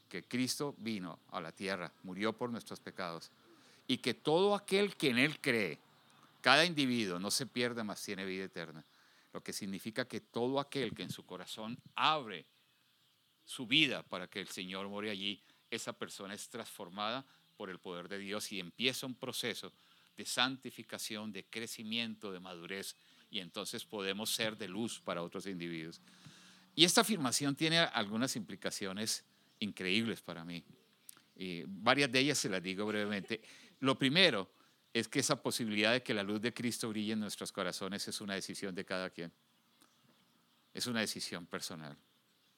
que 0.09 0.23
Cristo 0.23 0.75
vino 0.79 1.19
a 1.33 1.43
la 1.43 1.53
tierra, 1.53 1.93
murió 2.03 2.33
por 2.33 2.49
nuestros 2.49 2.81
pecados, 2.81 3.31
y 3.87 3.99
que 3.99 4.15
todo 4.15 4.55
aquel 4.55 4.97
que 4.97 5.11
en 5.11 5.19
Él 5.19 5.39
cree, 5.39 5.79
cada 6.41 6.65
individuo, 6.65 7.19
no 7.19 7.31
se 7.31 7.45
pierde, 7.45 7.85
más 7.85 8.03
tiene 8.03 8.25
vida 8.25 8.45
eterna 8.45 8.87
lo 9.33 9.43
que 9.43 9.53
significa 9.53 10.07
que 10.07 10.21
todo 10.21 10.61
aquel 10.61 10.95
que 10.95 11.03
en 11.03 11.11
su 11.11 11.25
corazón 11.25 11.79
abre 11.95 12.47
su 13.45 13.67
vida 13.67 14.03
para 14.03 14.29
que 14.29 14.41
el 14.41 14.49
Señor 14.49 14.89
more 14.89 15.11
allí, 15.11 15.43
esa 15.71 15.93
persona 15.93 16.35
es 16.35 16.49
transformada 16.49 17.25
por 17.57 17.71
el 17.71 17.79
poder 17.79 18.09
de 18.09 18.19
Dios 18.19 18.51
y 18.53 18.61
empieza 18.61 19.07
un 19.07 19.15
proceso 19.15 19.73
de 20.17 20.25
santificación, 20.25 21.33
de 21.33 21.45
crecimiento, 21.45 22.33
de 22.33 22.41
madurez, 22.41 22.97
y 23.31 23.39
entonces 23.39 23.85
podemos 23.85 24.31
ser 24.31 24.57
de 24.57 24.69
luz 24.69 25.01
para 25.01 25.23
otros 25.23 25.47
individuos. 25.47 26.01
Y 26.75 26.85
esta 26.85 27.03
afirmación 27.03 27.55
tiene 27.55 27.79
algunas 27.79 28.37
implicaciones 28.37 29.25
increíbles 29.61 30.21
para 30.21 30.45
mí. 30.45 30.65
Y 31.37 31.63
varias 31.67 32.11
de 32.11 32.21
ellas 32.21 32.39
se 32.39 32.49
las 32.49 32.63
digo 32.63 32.87
brevemente. 32.87 33.41
Lo 33.81 33.99
primero 33.99 34.51
es 34.93 35.09
que 35.09 35.21
esa 35.21 35.41
posibilidad 35.41 35.93
de 35.93 36.03
que 36.03 36.15
la 36.15 36.23
luz 36.23 36.41
de 36.41 36.53
Cristo 36.53 36.89
brille 36.89 37.13
en 37.13 37.21
nuestros 37.21 37.53
corazones 37.53 38.07
es 38.09 38.21
una 38.21 38.35
decisión 38.35 38.75
de 38.75 38.85
cada 38.85 39.11
quien. 39.11 39.33
Es 40.75 40.87
una 40.87 41.01
decisión 41.01 41.47
personal. 41.47 41.97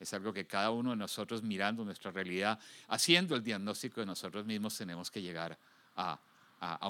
Es 0.01 0.13
algo 0.15 0.33
que 0.33 0.47
cada 0.47 0.71
uno 0.71 0.91
de 0.91 0.97
nosotros 0.97 1.43
mirando 1.43 1.85
nuestra 1.85 2.11
realidad, 2.11 2.59
haciendo 2.89 3.37
el 3.37 3.43
diagnóstico 3.43 4.01
de 4.01 4.07
nosotros 4.07 4.45
mismos, 4.45 4.77
tenemos 4.77 5.11
que 5.11 5.23
llegar 5.23 5.59
a, 5.95 6.19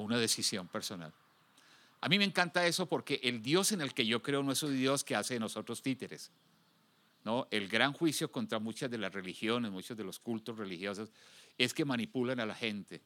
una 0.01 0.19
decisión 0.19 0.69
personal. 0.69 1.13
A 2.01 2.09
mí 2.09 2.19
me 2.19 2.25
encanta 2.25 2.67
eso 2.67 2.87
porque 2.87 3.21
el 3.23 3.43
Dios 3.43 3.73
en 3.73 3.81
el 3.81 3.95
que 3.95 4.07
yo 4.07 4.23
creo 4.23 4.43
no 4.43 4.53
es 4.53 4.63
un 4.63 4.77
Dios 4.77 5.05
que 5.05 5.15
hace 5.15 5.35
de 5.35 5.41
nosotros 5.41 5.83
títeres. 5.83 6.31
¿no? 7.25 7.47
El 7.51 7.69
gran 7.69 7.93
juicio 7.93 8.31
contra 8.31 8.59
muchas 8.59 8.91
de 8.91 8.99
las 8.99 9.13
religiones, 9.13 9.71
muchos 9.71 9.97
de 9.97 10.05
los 10.05 10.19
cultos 10.19 10.59
religiosos, 10.59 11.11
es 11.59 11.75
que 11.75 11.85
manipulan 11.85 12.41
a 12.41 12.47
la 12.47 12.55
gente, 12.55 13.03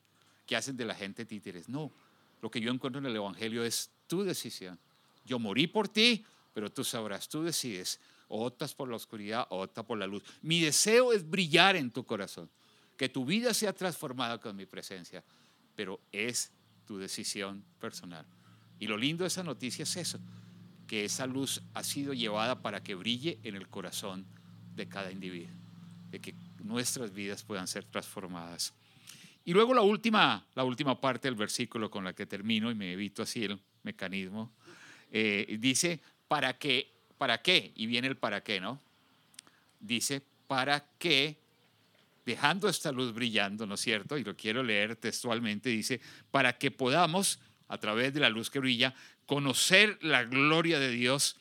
que 0.47 0.57
hacen 0.57 0.77
de 0.77 0.85
la 0.85 0.95
gente 0.95 1.25
títeres. 1.25 1.69
No, 1.69 1.93
lo 2.41 2.51
que 2.51 2.61
yo 2.61 2.71
encuentro 2.71 3.01
en 3.01 3.07
el 3.07 3.17
Evangelio 3.17 3.65
es 3.65 3.91
tu 4.07 4.23
decisión. 4.23 4.79
Yo 5.25 5.39
morí 5.39 5.67
por 5.67 5.89
ti, 5.89 6.25
pero 6.53 6.71
tú 6.71 6.85
sabrás, 6.85 7.29
tú 7.29 7.43
decides, 7.43 8.01
o 8.29 8.45
optas 8.45 8.75
por 8.75 8.89
la 8.89 8.97
oscuridad 8.97 9.47
o 9.51 9.63
optas 9.63 9.85
por 9.85 9.99
la 9.99 10.07
luz. 10.07 10.23
Mi 10.43 10.61
deseo 10.61 11.13
es 11.13 11.29
brillar 11.29 11.77
en 11.77 11.91
tu 11.91 12.05
corazón, 12.05 12.51
que 12.97 13.09
tu 13.09 13.25
vida 13.25 13.53
sea 13.55 13.73
transformada 13.73 14.39
con 14.39 14.57
mi 14.57 14.67
presencia, 14.67 15.23
pero 15.75 16.01
es 16.13 16.51
tu 16.87 16.99
decisión 16.99 17.65
personal. 17.81 18.25
Y 18.79 18.87
lo 18.87 18.97
lindo 18.97 19.25
de 19.25 19.29
esa 19.29 19.43
noticia 19.43 19.83
es 19.83 19.97
eso, 19.97 20.19
que 20.87 21.05
esa 21.05 21.27
luz 21.27 21.63
ha 21.75 21.83
sido 21.83 22.13
llevada 22.13 22.63
para 22.63 22.83
que 22.83 22.95
brille 22.95 23.39
en 23.43 23.57
el 23.57 23.69
corazón 23.69 24.25
de 24.75 24.89
cada 24.89 25.11
individuo, 25.11 25.55
de 26.11 26.21
que 26.21 26.35
nuestras 26.63 27.13
vidas 27.13 27.43
puedan 27.43 27.67
ser 27.67 27.85
transformadas. 27.85 28.75
Y 29.47 29.53
luego 29.53 29.73
la 29.73 29.83
última, 29.83 30.45
la 30.57 30.65
última 30.65 31.01
parte 31.01 31.29
del 31.29 31.37
versículo 31.37 31.89
con 31.89 32.03
la 32.03 32.13
que 32.13 32.27
termino, 32.27 32.69
y 32.69 32.75
me 32.75 32.93
evito 32.93 33.23
así 33.23 33.45
el 33.45 33.57
mecanismo, 33.85 34.53
eh, 35.13 35.57
dice, 35.61 36.01
¿para 36.27 36.59
qué? 36.59 36.93
¿Para 37.17 37.41
qué? 37.41 37.73
Y 37.77 37.87
viene 37.87 38.09
el 38.09 38.17
para 38.17 38.43
qué, 38.43 38.61
¿no? 38.61 38.81
Dice, 39.79 40.21
para 40.49 40.85
que, 40.99 41.37
dejando 42.25 42.69
esta 42.69 42.91
luz 42.91 43.15
brillando, 43.15 43.67
¿no 43.67 43.75
es 43.75 43.81
cierto? 43.81 44.19
Y 44.19 44.25
lo 44.25 44.37
quiero 44.37 44.65
leer 44.65 44.97
textualmente, 44.97 45.69
dice, 45.69 46.01
para 46.33 46.59
que 46.59 46.73
podamos, 46.73 47.39
a 47.69 47.79
través 47.79 48.13
de 48.13 48.19
la 48.19 48.31
luz 48.31 48.51
que 48.51 48.59
brilla, 48.59 48.97
conocer 49.27 49.97
la 50.03 50.25
gloria 50.25 50.81
de 50.81 50.91
Dios. 50.91 51.37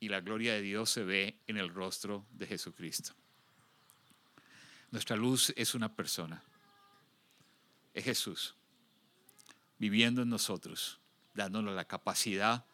Y 0.00 0.08
la 0.08 0.20
gloria 0.20 0.54
de 0.54 0.62
Dios 0.62 0.90
se 0.90 1.04
ve 1.04 1.38
en 1.46 1.58
el 1.58 1.68
rostro 1.72 2.26
de 2.32 2.48
Jesucristo. 2.48 3.12
Nuestra 4.90 5.14
luz 5.14 5.52
es 5.56 5.76
una 5.76 5.94
persona. 5.94 6.42
Es 7.94 8.04
Jesús 8.04 8.54
viviendo 9.78 10.22
en 10.22 10.28
nosotros, 10.28 11.00
dándonos 11.34 11.74
la 11.74 11.84
capacidad 11.84 12.64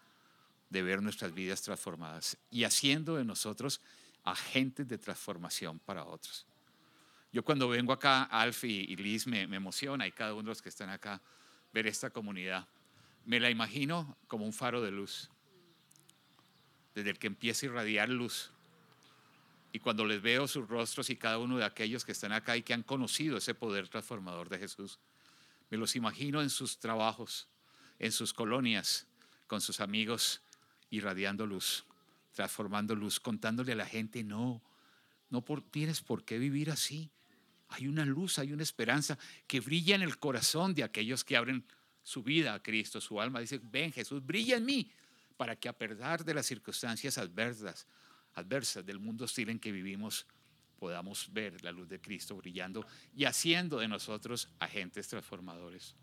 de 0.68 0.82
ver 0.82 1.02
nuestras 1.02 1.34
vidas 1.34 1.62
transformadas 1.62 2.36
y 2.50 2.64
haciendo 2.64 3.16
de 3.16 3.24
nosotros 3.24 3.80
agentes 4.22 4.86
de 4.86 4.98
transformación 4.98 5.78
para 5.80 6.04
otros. 6.04 6.46
Yo 7.32 7.44
cuando 7.44 7.68
vengo 7.68 7.92
acá, 7.92 8.24
Alf 8.24 8.64
y, 8.64 8.94
Liz 8.96 9.26
me, 9.26 9.46
me 9.46 9.56
emociona 9.56 10.06
y 10.06 10.12
cada 10.12 10.34
uno 10.34 10.42
de 10.44 10.48
los 10.50 10.62
que 10.62 10.68
están 10.68 10.90
acá 10.90 11.20
ver 11.72 11.86
esta 11.86 12.10
comunidad. 12.10 12.68
Me 13.24 13.40
la 13.40 13.50
imagino 13.50 14.16
como 14.26 14.44
un 14.44 14.52
faro 14.52 14.82
de 14.82 14.90
luz, 14.90 15.30
desde 16.94 17.10
el 17.10 17.18
que 17.18 17.28
empieza 17.28 17.66
a 17.66 17.70
irradiar 17.70 18.08
luz. 18.08 18.52
Y 19.72 19.78
cuando 19.78 20.04
les 20.04 20.20
veo 20.20 20.48
sus 20.48 20.68
rostros 20.68 21.10
y 21.10 21.16
cada 21.16 21.38
uno 21.38 21.58
de 21.58 21.64
aquellos 21.64 22.04
que 22.04 22.12
están 22.12 22.32
acá 22.32 22.56
y 22.56 22.62
que 22.62 22.74
han 22.74 22.82
conocido 22.82 23.36
ese 23.36 23.54
poder 23.54 23.88
transformador 23.88 24.48
de 24.48 24.58
Jesús, 24.58 24.98
me 25.70 25.78
los 25.78 25.94
imagino 25.94 26.42
en 26.42 26.50
sus 26.50 26.78
trabajos, 26.78 27.48
en 27.98 28.10
sus 28.10 28.32
colonias, 28.32 29.06
con 29.46 29.60
sus 29.60 29.80
amigos, 29.80 30.42
irradiando 30.90 31.46
luz, 31.46 31.84
transformando 32.32 32.96
luz, 32.96 33.20
contándole 33.20 33.72
a 33.72 33.76
la 33.76 33.86
gente, 33.86 34.24
no, 34.24 34.60
no 35.28 35.42
tienes 35.70 36.00
por 36.00 36.24
qué 36.24 36.38
vivir 36.38 36.70
así. 36.70 37.10
Hay 37.68 37.86
una 37.86 38.04
luz, 38.04 38.40
hay 38.40 38.52
una 38.52 38.64
esperanza 38.64 39.16
que 39.46 39.60
brilla 39.60 39.94
en 39.94 40.02
el 40.02 40.18
corazón 40.18 40.74
de 40.74 40.82
aquellos 40.82 41.24
que 41.24 41.36
abren 41.36 41.64
su 42.02 42.24
vida 42.24 42.54
a 42.54 42.62
Cristo, 42.62 43.00
su 43.00 43.20
alma. 43.20 43.38
Dice, 43.38 43.60
ven 43.62 43.92
Jesús, 43.92 44.24
brilla 44.24 44.56
en 44.56 44.64
mí, 44.64 44.90
para 45.36 45.54
que 45.54 45.68
a 45.68 45.72
pesar 45.72 46.24
de 46.24 46.34
las 46.34 46.46
circunstancias 46.46 47.16
adversas, 47.16 47.86
adversas 48.34 48.84
del 48.84 48.98
mundo 48.98 49.24
hostil 49.24 49.48
en 49.50 49.58
que 49.58 49.72
vivimos, 49.72 50.26
podamos 50.78 51.32
ver 51.32 51.62
la 51.62 51.72
luz 51.72 51.88
de 51.88 52.00
Cristo 52.00 52.36
brillando 52.36 52.86
y 53.14 53.24
haciendo 53.24 53.78
de 53.78 53.88
nosotros 53.88 54.48
agentes 54.58 55.08
transformadores. 55.08 55.94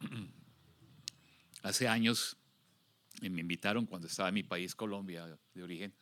Hace 1.62 1.88
años 1.88 2.36
me 3.20 3.40
invitaron 3.40 3.86
cuando 3.86 4.08
estaba 4.08 4.28
en 4.28 4.34
mi 4.34 4.42
país, 4.42 4.74
Colombia, 4.74 5.38
de 5.54 5.62
origen, 5.62 5.94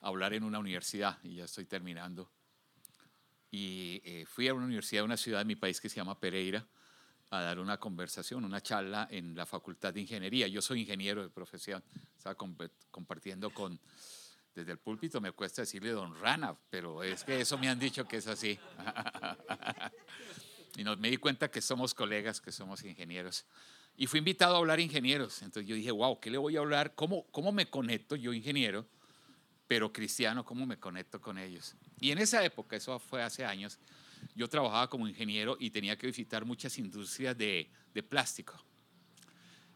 a 0.00 0.08
hablar 0.08 0.34
en 0.34 0.44
una 0.44 0.58
universidad 0.58 1.18
y 1.22 1.36
ya 1.36 1.44
estoy 1.44 1.66
terminando. 1.66 2.30
Y 3.50 4.00
eh, 4.04 4.26
fui 4.26 4.48
a 4.48 4.54
una 4.54 4.66
universidad 4.66 5.00
de 5.00 5.06
una 5.06 5.16
ciudad 5.16 5.38
de 5.40 5.44
mi 5.44 5.56
país 5.56 5.80
que 5.80 5.88
se 5.88 5.96
llama 5.96 6.18
Pereira 6.18 6.66
a 7.30 7.40
dar 7.40 7.58
una 7.58 7.78
conversación, 7.78 8.44
una 8.44 8.60
charla 8.60 9.08
en 9.10 9.36
la 9.36 9.46
Facultad 9.46 9.94
de 9.94 10.00
Ingeniería. 10.00 10.48
Yo 10.48 10.60
soy 10.60 10.80
ingeniero 10.80 11.22
de 11.22 11.30
profesión, 11.30 11.82
estaba 12.16 12.36
compartiendo 12.90 13.50
con 13.50 13.80
desde 14.54 14.72
el 14.72 14.78
púlpito 14.78 15.20
me 15.20 15.32
cuesta 15.32 15.62
decirle 15.62 15.90
don 15.90 16.18
Rana, 16.20 16.56
pero 16.70 17.02
es 17.02 17.22
que 17.22 17.40
eso 17.40 17.56
me 17.56 17.68
han 17.68 17.78
dicho 17.78 18.06
que 18.06 18.16
es 18.16 18.26
así. 18.26 18.58
y 20.76 20.82
nos, 20.82 20.98
me 20.98 21.08
di 21.08 21.18
cuenta 21.18 21.50
que 21.50 21.60
somos 21.60 21.94
colegas, 21.94 22.40
que 22.40 22.50
somos 22.50 22.82
ingenieros. 22.84 23.46
Y 23.96 24.06
fui 24.06 24.18
invitado 24.18 24.56
a 24.56 24.58
hablar 24.58 24.80
ingenieros. 24.80 25.42
Entonces 25.42 25.68
yo 25.68 25.76
dije, 25.76 25.92
wow, 25.92 26.18
¿qué 26.20 26.30
le 26.30 26.38
voy 26.38 26.56
a 26.56 26.60
hablar? 26.60 26.94
¿Cómo, 26.94 27.26
cómo 27.30 27.52
me 27.52 27.70
conecto 27.70 28.16
yo 28.16 28.32
ingeniero, 28.32 28.86
pero 29.68 29.92
cristiano, 29.92 30.44
cómo 30.44 30.66
me 30.66 30.78
conecto 30.78 31.20
con 31.20 31.38
ellos? 31.38 31.76
Y 32.00 32.10
en 32.10 32.18
esa 32.18 32.44
época, 32.44 32.76
eso 32.76 32.98
fue 32.98 33.22
hace 33.22 33.44
años, 33.44 33.78
yo 34.34 34.48
trabajaba 34.48 34.88
como 34.88 35.08
ingeniero 35.08 35.56
y 35.58 35.70
tenía 35.70 35.96
que 35.96 36.06
visitar 36.06 36.44
muchas 36.44 36.78
industrias 36.78 37.36
de, 37.36 37.68
plástico. 38.08 38.54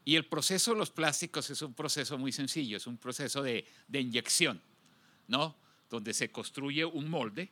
Y 0.05 0.17
el 0.17 0.27
proceso 0.27 0.73
de 0.73 0.79
los 0.79 0.91
plásticos 0.91 1.51
es 1.51 1.63
un 1.63 1.75
proceso 1.75 2.19
muy 2.19 2.33
sencillo, 2.33 2.77
es 2.77 2.87
un 2.87 2.99
proceso 2.99 3.43
de, 3.43 3.67
de 3.89 4.01
inyección, 4.01 4.61
¿no? 5.29 5.57
Donde 5.91 6.15
se 6.15 6.31
construye 6.31 6.85
un 6.85 7.09
molde 7.09 7.51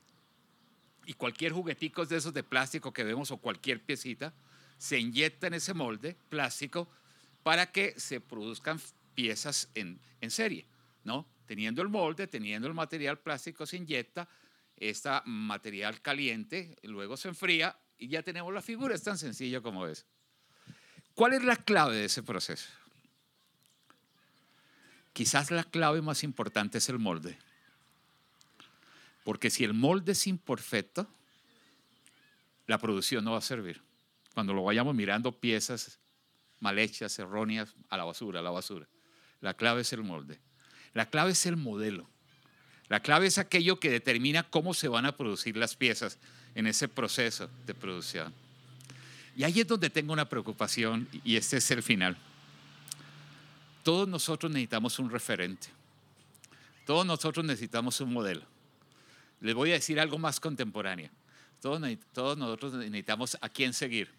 y 1.06 1.14
cualquier 1.14 1.52
juguetico 1.52 2.04
de 2.06 2.16
esos 2.16 2.32
de 2.32 2.42
plástico 2.42 2.92
que 2.92 3.04
vemos 3.04 3.30
o 3.30 3.38
cualquier 3.38 3.82
piecita 3.82 4.34
se 4.78 4.98
inyecta 4.98 5.46
en 5.46 5.54
ese 5.54 5.74
molde 5.74 6.16
plástico 6.28 6.88
para 7.42 7.70
que 7.70 7.98
se 7.98 8.20
produzcan 8.20 8.80
piezas 9.14 9.68
en, 9.74 10.00
en 10.20 10.30
serie, 10.30 10.66
¿no? 11.04 11.26
Teniendo 11.46 11.82
el 11.82 11.88
molde, 11.88 12.26
teniendo 12.26 12.68
el 12.68 12.74
material 12.74 13.18
plástico, 13.18 13.66
se 13.66 13.76
inyecta 13.76 14.28
este 14.90 15.10
material 15.24 16.00
caliente, 16.02 16.76
luego 16.82 17.16
se 17.16 17.28
enfría 17.28 17.78
y 17.98 18.08
ya 18.08 18.22
tenemos 18.22 18.52
la 18.52 18.62
figura, 18.62 18.94
es 18.94 19.02
tan 19.02 19.18
sencillo 19.18 19.62
como 19.62 19.86
es. 19.86 20.06
¿Cuál 21.14 21.34
es 21.34 21.44
la 21.44 21.56
clave 21.56 21.96
de 21.96 22.06
ese 22.06 22.22
proceso? 22.22 22.68
Quizás 25.12 25.50
la 25.50 25.64
clave 25.64 26.00
más 26.00 26.24
importante 26.24 26.78
es 26.78 26.88
el 26.88 26.98
molde. 26.98 27.38
Porque 29.24 29.50
si 29.50 29.62
el 29.62 29.74
molde 29.74 30.12
es 30.12 30.26
imperfecto, 30.26 31.06
la 32.66 32.78
producción 32.78 33.24
no 33.24 33.32
va 33.32 33.38
a 33.38 33.42
servir. 33.42 33.82
Cuando 34.34 34.54
lo 34.54 34.64
vayamos 34.64 34.94
mirando 34.94 35.38
piezas 35.38 36.00
mal 36.62 36.78
hechas, 36.78 37.18
erróneas, 37.18 37.74
a 37.90 37.96
la 37.96 38.04
basura, 38.04 38.38
a 38.38 38.42
la 38.42 38.50
basura. 38.50 38.86
La 39.40 39.54
clave 39.54 39.80
es 39.82 39.92
el 39.92 40.04
molde. 40.04 40.40
La 40.94 41.10
clave 41.10 41.32
es 41.32 41.44
el 41.44 41.56
modelo. 41.56 42.08
La 42.88 43.00
clave 43.00 43.26
es 43.26 43.38
aquello 43.38 43.80
que 43.80 43.90
determina 43.90 44.42
cómo 44.42 44.74
se 44.74 44.88
van 44.88 45.06
a 45.06 45.16
producir 45.16 45.56
las 45.56 45.76
piezas 45.76 46.18
en 46.54 46.66
ese 46.66 46.88
proceso 46.88 47.48
de 47.66 47.74
producción. 47.74 48.32
Y 49.36 49.44
ahí 49.44 49.60
es 49.60 49.66
donde 49.66 49.88
tengo 49.88 50.12
una 50.12 50.28
preocupación 50.28 51.08
y 51.24 51.36
este 51.36 51.56
es 51.56 51.70
el 51.70 51.82
final. 51.82 52.16
Todos 53.82 54.06
nosotros 54.06 54.52
necesitamos 54.52 54.98
un 54.98 55.10
referente. 55.10 55.68
Todos 56.86 57.06
nosotros 57.06 57.44
necesitamos 57.44 58.00
un 58.00 58.12
modelo. 58.12 58.42
Les 59.40 59.54
voy 59.54 59.70
a 59.70 59.74
decir 59.74 59.98
algo 59.98 60.18
más 60.18 60.38
contemporáneo. 60.38 61.10
Todos, 61.60 61.80
todos 62.12 62.36
nosotros 62.36 62.74
necesitamos 62.74 63.38
a 63.40 63.48
quién 63.48 63.72
seguir. 63.72 64.10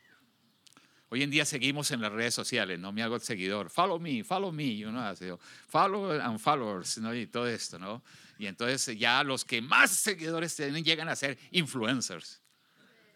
Hoy 1.10 1.22
en 1.22 1.30
día 1.30 1.46
seguimos 1.46 1.92
en 1.92 2.02
las 2.02 2.12
redes 2.12 2.34
sociales, 2.34 2.80
no 2.80 2.92
me 2.92 3.04
hago 3.04 3.16
el 3.16 3.22
seguidor. 3.22 3.70
Follow 3.70 4.00
me, 4.00 4.24
follow 4.24 4.52
me, 4.52 4.76
you 4.76 4.90
know, 4.90 5.40
follow 5.68 6.12
and 6.20 6.40
followers, 6.40 6.98
¿no? 6.98 7.14
Y 7.14 7.28
todo 7.28 7.48
esto, 7.48 7.78
¿no? 7.78 8.04
Y 8.40 8.48
entonces 8.48 8.98
ya 8.98 9.24
los 9.24 9.46
que 9.46 9.62
más 9.62 9.92
seguidores 9.92 10.56
tienen 10.56 10.84
llegan 10.84 11.08
a 11.10 11.16
ser 11.16 11.38
influencers, 11.52 12.42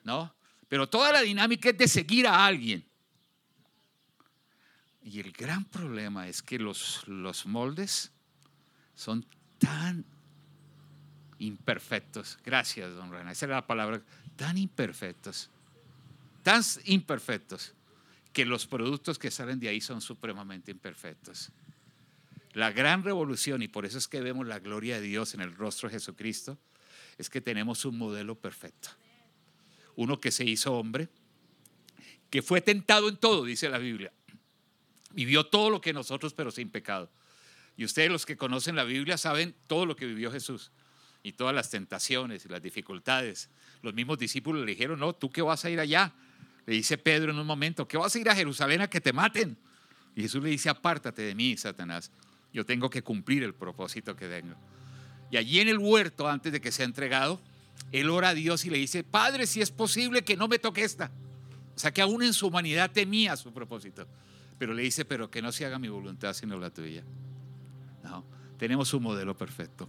¿no? 0.03 0.31
Pero 0.69 0.87
toda 0.87 1.11
la 1.11 1.21
dinámica 1.21 1.69
es 1.69 1.77
de 1.77 1.87
seguir 1.87 2.27
a 2.27 2.45
alguien. 2.45 2.85
Y 5.01 5.19
el 5.19 5.31
gran 5.31 5.65
problema 5.65 6.27
es 6.27 6.43
que 6.43 6.59
los, 6.59 7.07
los 7.07 7.45
moldes 7.45 8.11
son 8.93 9.25
tan 9.57 10.05
imperfectos. 11.39 12.37
Gracias, 12.43 12.93
don 12.93 13.11
René. 13.11 13.31
Esa 13.31 13.45
era 13.45 13.55
la 13.55 13.65
palabra. 13.65 14.01
Tan 14.35 14.57
imperfectos. 14.57 15.49
Tan 16.43 16.61
imperfectos 16.85 17.73
que 18.37 18.45
los 18.45 18.67
productos 18.67 19.17
que 19.17 19.31
salen 19.31 19.59
de 19.59 19.67
ahí 19.67 19.81
son 19.81 19.99
supremamente 19.99 20.69
imperfectos. 20.69 21.49
La 22.53 22.71
gran 22.71 23.03
revolución, 23.03 23.63
y 23.63 23.67
por 23.67 23.83
eso 23.83 23.97
es 23.97 24.07
que 24.07 24.21
vemos 24.21 24.45
la 24.45 24.59
gloria 24.59 25.01
de 25.01 25.07
Dios 25.07 25.33
en 25.33 25.41
el 25.41 25.55
rostro 25.55 25.89
de 25.89 25.95
Jesucristo, 25.95 26.55
es 27.17 27.31
que 27.31 27.41
tenemos 27.41 27.83
un 27.83 27.97
modelo 27.97 28.35
perfecto 28.35 28.89
uno 29.97 30.19
que 30.19 30.31
se 30.31 30.45
hizo 30.45 30.73
hombre, 30.73 31.09
que 32.29 32.43
fue 32.43 32.61
tentado 32.61 33.09
en 33.09 33.17
todo, 33.17 33.43
dice 33.43 33.67
la 33.67 33.79
Biblia. 33.79 34.13
Vivió 35.13 35.47
todo 35.47 35.71
lo 35.71 35.81
que 35.81 35.91
nosotros, 35.91 36.35
pero 36.35 36.51
sin 36.51 36.69
pecado. 36.69 37.09
Y 37.75 37.85
ustedes 37.85 38.11
los 38.11 38.27
que 38.27 38.37
conocen 38.37 38.75
la 38.75 38.83
Biblia 38.83 39.17
saben 39.17 39.55
todo 39.65 39.87
lo 39.87 39.95
que 39.95 40.05
vivió 40.05 40.31
Jesús 40.31 40.71
y 41.23 41.33
todas 41.33 41.55
las 41.55 41.71
tentaciones 41.71 42.45
y 42.45 42.49
las 42.49 42.61
dificultades. 42.61 43.49
Los 43.81 43.95
mismos 43.95 44.19
discípulos 44.19 44.63
le 44.63 44.71
dijeron, 44.73 44.99
no, 44.99 45.13
tú 45.13 45.31
que 45.31 45.41
vas 45.41 45.65
a 45.65 45.71
ir 45.71 45.79
allá. 45.79 46.13
Le 46.67 46.73
dice 46.73 46.97
Pedro 46.97 47.31
en 47.31 47.39
un 47.39 47.47
momento, 47.47 47.87
¿qué 47.87 47.97
vas 47.97 48.13
a 48.13 48.19
ir 48.19 48.29
a 48.29 48.35
Jerusalén 48.35 48.81
a 48.81 48.89
que 48.89 48.99
te 48.99 49.13
maten? 49.13 49.57
Y 50.15 50.21
Jesús 50.21 50.43
le 50.43 50.49
dice, 50.49 50.69
apártate 50.69 51.21
de 51.21 51.33
mí, 51.33 51.55
Satanás. 51.55 52.11
Yo 52.53 52.65
tengo 52.65 52.89
que 52.89 53.01
cumplir 53.01 53.43
el 53.43 53.53
propósito 53.53 54.15
que 54.15 54.27
tengo. 54.27 54.53
Y 55.31 55.37
allí 55.37 55.61
en 55.61 55.69
el 55.69 55.77
huerto, 55.77 56.27
antes 56.27 56.51
de 56.51 56.59
que 56.59 56.71
sea 56.73 56.85
entregado, 56.85 57.39
él 57.93 58.09
ora 58.09 58.29
a 58.29 58.33
Dios 58.33 58.65
y 58.65 58.69
le 58.69 58.77
dice, 58.77 59.03
Padre, 59.03 59.47
si 59.47 59.61
es 59.61 59.71
posible 59.71 60.23
que 60.23 60.35
no 60.35 60.49
me 60.49 60.59
toque 60.59 60.83
esta. 60.83 61.09
O 61.75 61.79
sea 61.79 61.93
que 61.93 62.01
aún 62.01 62.21
en 62.21 62.33
su 62.33 62.47
humanidad 62.47 62.91
temía 62.91 63.37
su 63.37 63.53
propósito. 63.53 64.05
pero 64.59 64.73
le 64.73 64.81
dice, 64.83 65.05
pero 65.05 65.29
que 65.31 65.41
no 65.41 65.51
se 65.51 65.65
haga 65.65 65.79
mi 65.79 65.87
voluntad 65.87 66.33
sino 66.33 66.57
la 66.57 66.69
tuya. 66.69 67.03
No, 68.03 68.25
tenemos 68.57 68.93
un 68.93 69.03
modelo 69.03 69.37
perfecto. 69.37 69.87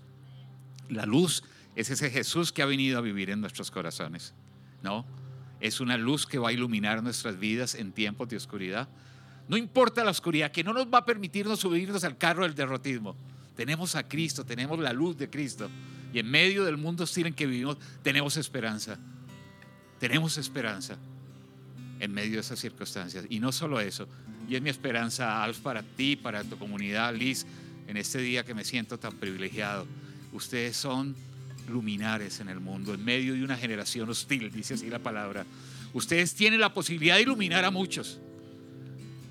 La 0.90 1.06
luz 1.06 1.42
es 1.74 1.90
ese 1.90 2.10
Jesús 2.10 2.52
que 2.52 2.62
ha 2.62 2.66
venido 2.66 2.98
a 2.98 3.00
vivir 3.00 3.30
en 3.30 3.40
nuestros 3.40 3.70
corazones. 3.70 4.34
No, 4.82 5.06
es 5.60 5.80
una 5.80 5.96
luz 5.96 6.26
que 6.26 6.38
va 6.38 6.50
a 6.50 6.52
iluminar 6.52 7.02
nuestras 7.02 7.38
vidas 7.38 7.74
en 7.74 7.92
tiempos 7.92 8.28
de 8.28 8.36
oscuridad. 8.36 8.88
No 9.48 9.56
importa 9.56 10.04
la 10.04 10.10
oscuridad, 10.10 10.52
que 10.52 10.62
no 10.62 10.72
nos 10.72 10.86
va 10.86 10.98
a 10.98 11.04
permitirnos 11.04 11.60
subirnos 11.60 12.04
al 12.04 12.18
carro 12.18 12.42
del 12.42 12.54
derrotismo. 12.54 13.16
Tenemos 13.56 13.94
a 13.96 14.06
Cristo, 14.06 14.44
tenemos 14.44 14.78
la 14.78 14.92
luz 14.92 15.16
de 15.16 15.28
Cristo. 15.28 15.68
Y 16.12 16.18
en 16.18 16.30
medio 16.30 16.64
del 16.64 16.76
mundo 16.76 17.04
hostil 17.04 17.26
en 17.26 17.34
que 17.34 17.46
vivimos, 17.46 17.76
tenemos 18.02 18.36
esperanza. 18.36 18.98
Tenemos 19.98 20.38
esperanza 20.38 20.96
en 21.98 22.12
medio 22.12 22.34
de 22.34 22.40
esas 22.40 22.58
circunstancias. 22.58 23.26
Y 23.28 23.40
no 23.40 23.50
solo 23.50 23.80
eso, 23.80 24.06
y 24.48 24.56
es 24.56 24.62
mi 24.62 24.70
esperanza, 24.70 25.42
Alf, 25.42 25.58
para 25.58 25.82
ti, 25.82 26.16
para 26.16 26.42
tu 26.44 26.58
comunidad, 26.58 27.14
Liz, 27.14 27.46
en 27.86 27.96
este 27.96 28.18
día 28.18 28.44
que 28.44 28.54
me 28.54 28.64
siento 28.64 28.98
tan 28.98 29.14
privilegiado. 29.14 29.86
Ustedes 30.32 30.76
son 30.76 31.14
luminares 31.68 32.40
en 32.40 32.48
el 32.48 32.60
mundo, 32.60 32.94
en 32.94 33.04
medio 33.04 33.34
de 33.34 33.44
una 33.44 33.56
generación 33.56 34.08
hostil, 34.08 34.50
dice 34.50 34.74
así 34.74 34.88
la 34.88 34.98
palabra. 34.98 35.44
Ustedes 35.92 36.34
tienen 36.34 36.60
la 36.60 36.74
posibilidad 36.74 37.16
de 37.16 37.22
iluminar 37.22 37.64
a 37.64 37.70
muchos. 37.70 38.20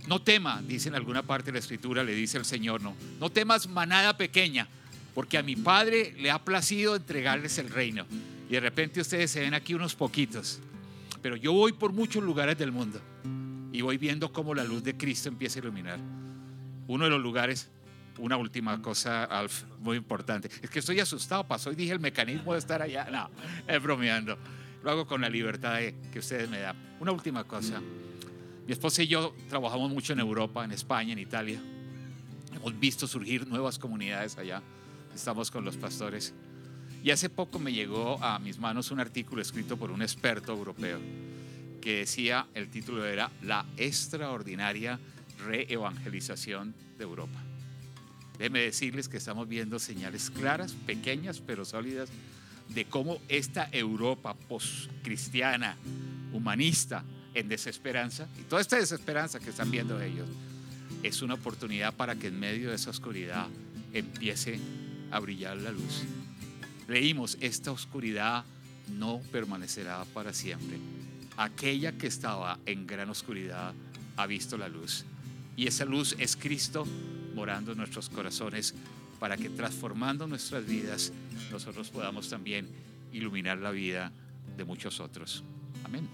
No 0.07 0.21
tema, 0.21 0.61
dice 0.65 0.89
en 0.89 0.95
alguna 0.95 1.23
parte 1.23 1.47
de 1.47 1.53
la 1.53 1.59
escritura, 1.59 2.03
le 2.03 2.15
dice 2.15 2.37
el 2.37 2.45
Señor, 2.45 2.81
no. 2.81 2.95
No 3.19 3.29
temas 3.29 3.67
manada 3.67 4.17
pequeña, 4.17 4.67
porque 5.13 5.37
a 5.37 5.43
mi 5.43 5.55
Padre 5.55 6.13
le 6.17 6.31
ha 6.31 6.43
placido 6.43 6.95
entregarles 6.95 7.57
el 7.57 7.69
reino. 7.69 8.05
Y 8.49 8.53
de 8.53 8.59
repente 8.61 9.01
ustedes 9.01 9.31
se 9.31 9.41
ven 9.41 9.53
aquí 9.53 9.73
unos 9.73 9.95
poquitos. 9.95 10.59
Pero 11.21 11.35
yo 11.35 11.51
voy 11.51 11.73
por 11.73 11.91
muchos 11.91 12.23
lugares 12.23 12.57
del 12.57 12.71
mundo 12.71 13.01
y 13.71 13.81
voy 13.81 13.97
viendo 13.97 14.31
cómo 14.31 14.55
la 14.55 14.63
luz 14.63 14.83
de 14.83 14.95
Cristo 14.95 15.29
empieza 15.29 15.59
a 15.59 15.63
iluminar. 15.63 15.99
Uno 16.87 17.03
de 17.03 17.09
los 17.09 17.21
lugares, 17.21 17.69
una 18.19 18.37
última 18.37 18.81
cosa, 18.81 19.23
Alf, 19.25 19.63
muy 19.79 19.97
importante. 19.97 20.49
Es 20.61 20.69
que 20.69 20.79
estoy 20.79 20.99
asustado, 20.99 21.47
pasó 21.47 21.71
y 21.71 21.75
dije 21.75 21.93
el 21.93 21.99
mecanismo 21.99 22.53
de 22.53 22.59
estar 22.59 22.81
allá. 22.81 23.07
No, 23.11 23.29
es 23.67 23.81
bromeando. 23.81 24.37
Lo 24.83 24.91
hago 24.91 25.07
con 25.07 25.21
la 25.21 25.29
libertad 25.29 25.79
que 26.11 26.19
ustedes 26.19 26.49
me 26.49 26.59
dan. 26.59 26.75
Una 26.99 27.11
última 27.11 27.43
cosa. 27.43 27.81
Mi 28.65 28.73
esposa 28.73 29.03
y 29.03 29.07
yo 29.07 29.33
trabajamos 29.49 29.89
mucho 29.91 30.13
en 30.13 30.19
Europa, 30.19 30.63
en 30.63 30.71
España, 30.71 31.13
en 31.13 31.19
Italia. 31.19 31.61
Hemos 32.53 32.79
visto 32.79 33.07
surgir 33.07 33.47
nuevas 33.47 33.79
comunidades 33.79 34.37
allá. 34.37 34.61
Estamos 35.13 35.51
con 35.51 35.63
los 35.63 35.77
pastores. 35.77 36.33
Y 37.03 37.11
hace 37.11 37.29
poco 37.29 37.59
me 37.59 37.71
llegó 37.71 38.21
a 38.23 38.39
mis 38.39 38.59
manos 38.59 38.91
un 38.91 38.99
artículo 38.99 39.41
escrito 39.41 39.77
por 39.77 39.91
un 39.91 40.01
experto 40.01 40.51
europeo 40.51 40.99
que 41.81 41.99
decía, 41.99 42.47
el 42.53 42.69
título 42.69 43.05
era 43.05 43.31
La 43.43 43.65
extraordinaria 43.77 44.99
reevangelización 45.45 46.75
de 46.97 47.03
Europa. 47.05 47.46
Déjenme 48.37 48.59
decirles 48.59 49.09
que 49.09 49.17
estamos 49.17 49.47
viendo 49.47 49.79
señales 49.79 50.29
claras, 50.29 50.73
pequeñas 50.73 51.41
pero 51.45 51.65
sólidas, 51.65 52.09
de 52.69 52.85
cómo 52.85 53.19
esta 53.29 53.69
Europa 53.71 54.35
post-cristiana, 54.35 55.75
humanista, 56.33 57.03
en 57.33 57.47
desesperanza, 57.47 58.27
y 58.39 58.43
toda 58.43 58.61
esta 58.61 58.77
desesperanza 58.77 59.39
que 59.39 59.51
están 59.51 59.69
viendo 59.69 60.01
ellos, 60.01 60.27
es 61.03 61.21
una 61.21 61.35
oportunidad 61.35 61.93
para 61.93 62.15
que 62.15 62.27
en 62.27 62.39
medio 62.39 62.69
de 62.69 62.75
esa 62.75 62.89
oscuridad 62.89 63.47
empiece 63.93 64.59
a 65.11 65.19
brillar 65.19 65.57
la 65.57 65.71
luz. 65.71 66.03
Leímos, 66.87 67.37
esta 67.41 67.71
oscuridad 67.71 68.43
no 68.87 69.21
permanecerá 69.31 70.05
para 70.13 70.33
siempre. 70.33 70.77
Aquella 71.37 71.91
que 71.91 72.07
estaba 72.07 72.59
en 72.65 72.87
gran 72.87 73.09
oscuridad 73.09 73.73
ha 74.15 74.25
visto 74.25 74.57
la 74.57 74.67
luz. 74.67 75.05
Y 75.55 75.67
esa 75.67 75.85
luz 75.85 76.15
es 76.17 76.35
Cristo 76.35 76.87
morando 77.37 77.75
nuestros 77.75 78.09
corazones 78.09 78.73
para 79.19 79.37
que 79.37 79.47
transformando 79.49 80.25
nuestras 80.25 80.65
vidas 80.65 81.13
nosotros 81.51 81.87
podamos 81.91 82.27
también 82.29 82.67
iluminar 83.13 83.59
la 83.59 83.69
vida 83.69 84.11
de 84.57 84.65
muchos 84.65 84.99
otros. 84.99 85.43
Amén. 85.83 86.09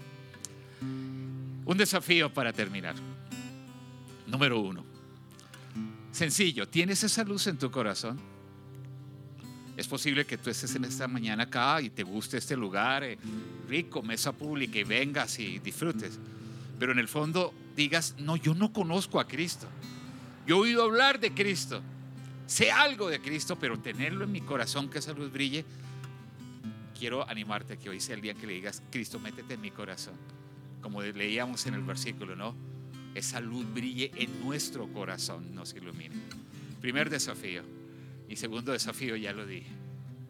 Un 1.64 1.78
desafío 1.78 2.30
para 2.32 2.52
terminar. 2.52 2.94
Número 4.26 4.60
uno. 4.60 4.84
Sencillo, 6.12 6.68
¿tienes 6.68 7.02
esa 7.02 7.24
luz 7.24 7.46
en 7.46 7.56
tu 7.56 7.70
corazón? 7.70 8.20
Es 9.78 9.88
posible 9.88 10.26
que 10.26 10.36
tú 10.36 10.50
estés 10.50 10.74
en 10.74 10.84
esta 10.84 11.08
mañana 11.08 11.44
acá 11.44 11.80
y 11.80 11.88
te 11.88 12.02
guste 12.02 12.36
este 12.36 12.54
lugar 12.54 13.02
eh, 13.02 13.18
rico, 13.66 14.02
mesa 14.02 14.32
pública, 14.32 14.78
y 14.78 14.84
vengas 14.84 15.38
y 15.38 15.58
disfrutes. 15.58 16.18
Pero 16.78 16.92
en 16.92 16.98
el 16.98 17.08
fondo 17.08 17.54
digas, 17.74 18.14
no, 18.18 18.36
yo 18.36 18.54
no 18.54 18.74
conozco 18.74 19.18
a 19.18 19.26
Cristo. 19.26 19.66
Yo 20.46 20.56
he 20.56 20.60
oído 20.60 20.82
hablar 20.82 21.20
de 21.20 21.32
Cristo. 21.32 21.82
Sé 22.46 22.70
algo 22.70 23.08
de 23.08 23.20
Cristo, 23.20 23.58
pero 23.58 23.78
tenerlo 23.78 24.24
en 24.24 24.32
mi 24.32 24.40
corazón, 24.40 24.90
que 24.90 24.98
esa 24.98 25.12
luz 25.12 25.32
brille, 25.32 25.64
quiero 26.98 27.28
animarte 27.28 27.74
a 27.74 27.76
que 27.76 27.88
hoy 27.88 28.00
sea 28.00 28.14
el 28.14 28.20
día 28.20 28.34
que 28.34 28.46
le 28.46 28.54
digas, 28.54 28.82
Cristo, 28.90 29.18
métete 29.18 29.54
en 29.54 29.60
mi 29.60 29.70
corazón 29.70 30.14
como 30.84 31.00
leíamos 31.00 31.64
en 31.64 31.72
el 31.72 31.82
versículo, 31.82 32.36
¿no? 32.36 32.54
Esa 33.14 33.40
luz 33.40 33.64
brille 33.72 34.10
en 34.16 34.44
nuestro 34.44 34.86
corazón, 34.92 35.54
nos 35.54 35.72
ilumine. 35.72 36.14
Primer 36.82 37.08
desafío. 37.08 37.62
Y 38.28 38.36
segundo 38.36 38.70
desafío, 38.70 39.16
ya 39.16 39.32
lo 39.32 39.46
dije. 39.46 39.70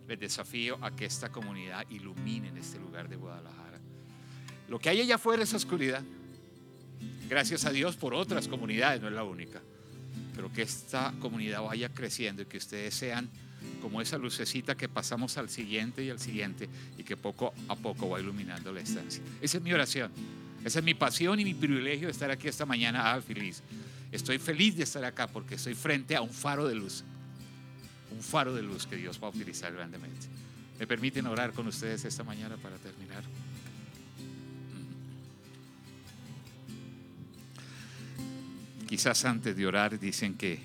El 0.07 0.17
desafío 0.17 0.79
a 0.81 0.95
que 0.95 1.07
esta 1.07 1.33
comunidad 1.33 1.85
ilumine 1.91 2.51
en 2.51 2.59
este 2.59 2.79
lugar 2.79 3.09
de 3.09 3.17
Guadalajara. 3.17 3.81
Lo 4.69 4.79
que 4.79 4.91
hay 4.91 5.01
allá 5.01 5.17
afuera 5.17 5.43
es 5.43 5.53
oscuridad. 5.55 6.05
Gracias 7.29 7.65
a 7.65 7.73
Dios 7.73 7.97
por 7.97 8.15
otras 8.15 8.47
comunidades, 8.47 9.03
no 9.03 9.09
es 9.09 9.15
la 9.15 9.25
única. 9.25 9.61
Pero 10.35 10.53
que 10.53 10.63
esta 10.63 11.13
comunidad 11.21 11.63
vaya 11.63 11.89
creciendo 11.89 12.43
y 12.43 12.47
que 12.47 12.59
ustedes 12.59 12.95
sean 12.95 13.29
como 13.81 14.01
esa 14.01 14.19
lucecita 14.19 14.77
que 14.77 14.89
pasamos 14.89 15.37
al 15.39 15.49
siguiente 15.49 16.05
y 16.05 16.11
al 16.11 16.19
siguiente 16.19 16.69
y 16.99 17.03
que 17.03 17.17
poco 17.17 17.55
a 17.69 17.77
poco 17.77 18.09
va 18.09 18.21
iluminando 18.21 18.73
la 18.73 18.81
estancia. 18.81 19.23
Esa 19.41 19.59
es 19.59 19.63
mi 19.63 19.73
oración. 19.73 20.11
Esa 20.65 20.79
es 20.79 20.85
mi 20.85 20.95
pasión 20.95 21.39
y 21.41 21.45
mi 21.45 21.55
privilegio 21.55 22.07
de 22.07 22.13
estar 22.13 22.31
aquí 22.31 22.49
esta 22.49 22.65
mañana, 22.65 23.13
al 23.13 23.23
feliz. 23.23 23.63
Estoy 24.11 24.39
feliz 24.39 24.77
de 24.77 24.85
estar 24.85 25.05
acá 25.05 25.27
porque 25.27 25.57
estoy 25.57 25.75
frente 25.75 26.17
a 26.17 26.23
un 26.23 26.31
faro 26.31 26.67
de 26.67 26.75
luz. 26.75 27.05
Un 28.11 28.23
faro 28.23 28.55
de 28.55 28.63
luz 28.63 28.87
que 28.87 28.97
Dios 28.97 29.21
va 29.23 29.27
a 29.27 29.31
utilizar 29.31 29.73
grandemente. 29.73 30.27
¿Me 30.79 30.87
permiten 30.87 31.27
orar 31.27 31.53
con 31.53 31.67
ustedes 31.67 32.05
esta 32.05 32.25
mañana 32.25 32.57
para 32.57 32.77
terminar? 32.77 33.23
Quizás 38.87 39.25
antes 39.25 39.57
de 39.57 39.67
orar 39.67 39.99
dicen 39.99 40.37
que 40.37 40.61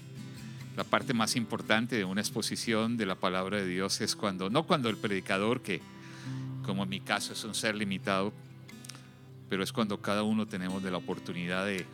la 0.75 0.83
parte 0.83 1.13
más 1.13 1.35
importante 1.35 1.95
de 1.95 2.05
una 2.05 2.21
exposición 2.21 2.97
de 2.97 3.05
la 3.05 3.15
palabra 3.15 3.57
de 3.57 3.67
Dios 3.67 4.01
es 4.01 4.15
cuando, 4.15 4.49
no 4.49 4.63
cuando 4.63 4.89
el 4.89 4.97
predicador, 4.97 5.61
que 5.61 5.81
como 6.63 6.83
en 6.83 6.89
mi 6.89 6.99
caso 6.99 7.33
es 7.33 7.43
un 7.43 7.55
ser 7.55 7.75
limitado, 7.75 8.31
pero 9.49 9.63
es 9.63 9.73
cuando 9.73 10.01
cada 10.01 10.23
uno 10.23 10.47
tenemos 10.47 10.83
de 10.83 10.91
la 10.91 10.97
oportunidad 10.97 11.65
de, 11.65 11.85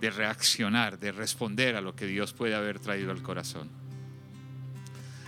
de 0.00 0.10
reaccionar, 0.10 0.98
de 0.98 1.12
responder 1.12 1.76
a 1.76 1.80
lo 1.80 1.94
que 1.94 2.06
Dios 2.06 2.32
puede 2.32 2.54
haber 2.54 2.80
traído 2.80 3.12
al 3.12 3.22
corazón. 3.22 3.68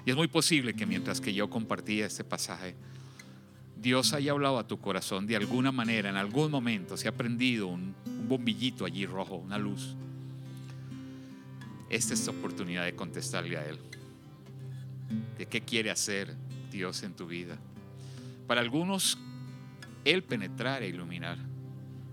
Y 0.04 0.10
es 0.10 0.16
muy 0.16 0.28
posible 0.28 0.74
que 0.74 0.86
mientras 0.86 1.20
que 1.20 1.32
yo 1.32 1.48
compartía 1.48 2.06
este 2.06 2.24
pasaje, 2.24 2.74
Dios 3.76 4.12
haya 4.12 4.32
hablado 4.32 4.58
a 4.58 4.66
tu 4.66 4.78
corazón 4.78 5.26
de 5.26 5.36
alguna 5.36 5.72
manera, 5.72 6.10
en 6.10 6.16
algún 6.16 6.50
momento 6.50 6.96
se 6.96 7.08
ha 7.08 7.12
prendido 7.12 7.68
un, 7.68 7.94
un 8.04 8.28
bombillito 8.28 8.84
allí 8.84 9.06
rojo, 9.06 9.36
una 9.36 9.56
luz. 9.58 9.96
Esta 11.90 12.14
es 12.14 12.24
tu 12.24 12.30
oportunidad 12.30 12.84
de 12.84 12.94
contestarle 12.94 13.58
a 13.58 13.66
Él. 13.66 13.78
De 15.36 15.46
qué 15.46 15.60
quiere 15.60 15.90
hacer 15.90 16.36
Dios 16.70 17.02
en 17.02 17.14
tu 17.14 17.26
vida. 17.26 17.58
Para 18.46 18.60
algunos, 18.60 19.18
Él 20.04 20.22
penetrar 20.22 20.84
e 20.84 20.88
iluminar 20.88 21.36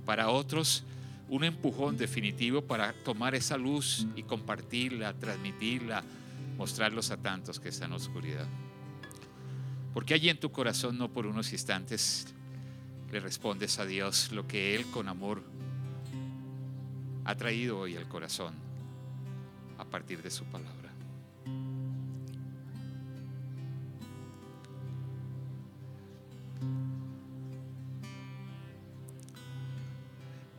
para 0.03 0.29
otros 0.29 0.83
un 1.29 1.43
empujón 1.43 1.95
definitivo 1.95 2.63
para 2.63 2.91
tomar 3.03 3.35
esa 3.35 3.55
luz 3.55 4.07
y 4.15 4.23
compartirla, 4.23 5.13
transmitirla, 5.13 6.03
mostrarlos 6.57 7.11
a 7.11 7.17
tantos 7.17 7.59
que 7.59 7.69
están 7.69 7.91
en 7.91 7.97
oscuridad. 7.97 8.47
Porque 9.93 10.15
allí 10.15 10.29
en 10.29 10.39
tu 10.39 10.51
corazón, 10.51 10.97
no 10.97 11.11
por 11.11 11.27
unos 11.27 11.51
instantes, 11.53 12.33
le 13.11 13.19
respondes 13.19 13.77
a 13.77 13.85
Dios 13.85 14.31
lo 14.31 14.47
que 14.47 14.75
Él 14.75 14.87
con 14.87 15.07
amor 15.07 15.43
ha 17.25 17.35
traído 17.35 17.79
hoy 17.79 17.95
al 17.95 18.07
corazón 18.07 18.66
a 19.77 19.85
partir 19.85 20.21
de 20.21 20.29
su 20.29 20.45
palabra. 20.45 20.87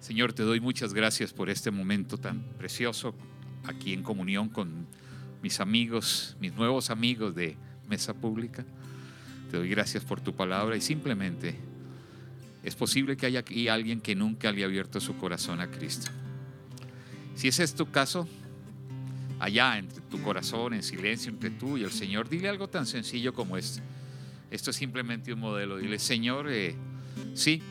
Señor, 0.01 0.33
te 0.33 0.43
doy 0.43 0.59
muchas 0.59 0.95
gracias 0.95 1.35
por 1.35 1.51
este 1.51 1.71
momento 1.71 2.17
tan 2.17 2.43
precioso 2.57 3.15
aquí 3.65 3.93
en 3.93 4.03
comunión 4.03 4.49
con 4.49 4.87
mis 5.43 5.61
amigos, 5.61 6.35
mis 6.41 6.55
nuevos 6.55 6.89
amigos 6.89 7.35
de 7.35 7.57
Mesa 7.89 8.15
Pública. 8.15 8.65
Te 9.51 9.59
doy 9.59 9.69
gracias 9.69 10.05
por 10.05 10.23
tu 10.23 10.35
palabra 10.35 10.77
y 10.77 10.81
simplemente 10.81 11.57
es 12.63 12.75
posible 12.75 13.17
que 13.17 13.27
haya 13.27 13.41
aquí 13.41 13.69
alguien 13.69 14.01
que 14.01 14.15
nunca 14.15 14.51
le 14.51 14.63
ha 14.63 14.67
abierto 14.67 14.99
su 14.99 15.17
corazón 15.17 15.61
a 15.61 15.71
Cristo. 15.71 16.11
Si 17.35 17.49
ese 17.49 17.63
es 17.63 17.75
tu 17.75 17.91
caso, 17.91 18.27
allá 19.39 19.79
entre 19.79 20.01
tu 20.03 20.21
corazón, 20.23 20.75
en 20.75 20.83
silencio 20.83 21.31
entre 21.31 21.51
tú 21.51 21.77
y 21.79 21.85
el 21.85 21.93
Señor, 21.93 22.29
dile 22.29 22.49
algo 22.49 22.69
tan 22.69 22.87
sencillo 22.87 23.33
como 23.33 23.57
este. 23.57 23.83
Esto 24.51 24.71
es 24.71 24.77
simplemente 24.77 25.33
un 25.33 25.41
modelo. 25.41 25.77
Dile, 25.77 25.99
Señor, 25.99 26.49
eh, 26.51 26.75
sí, 27.35 27.63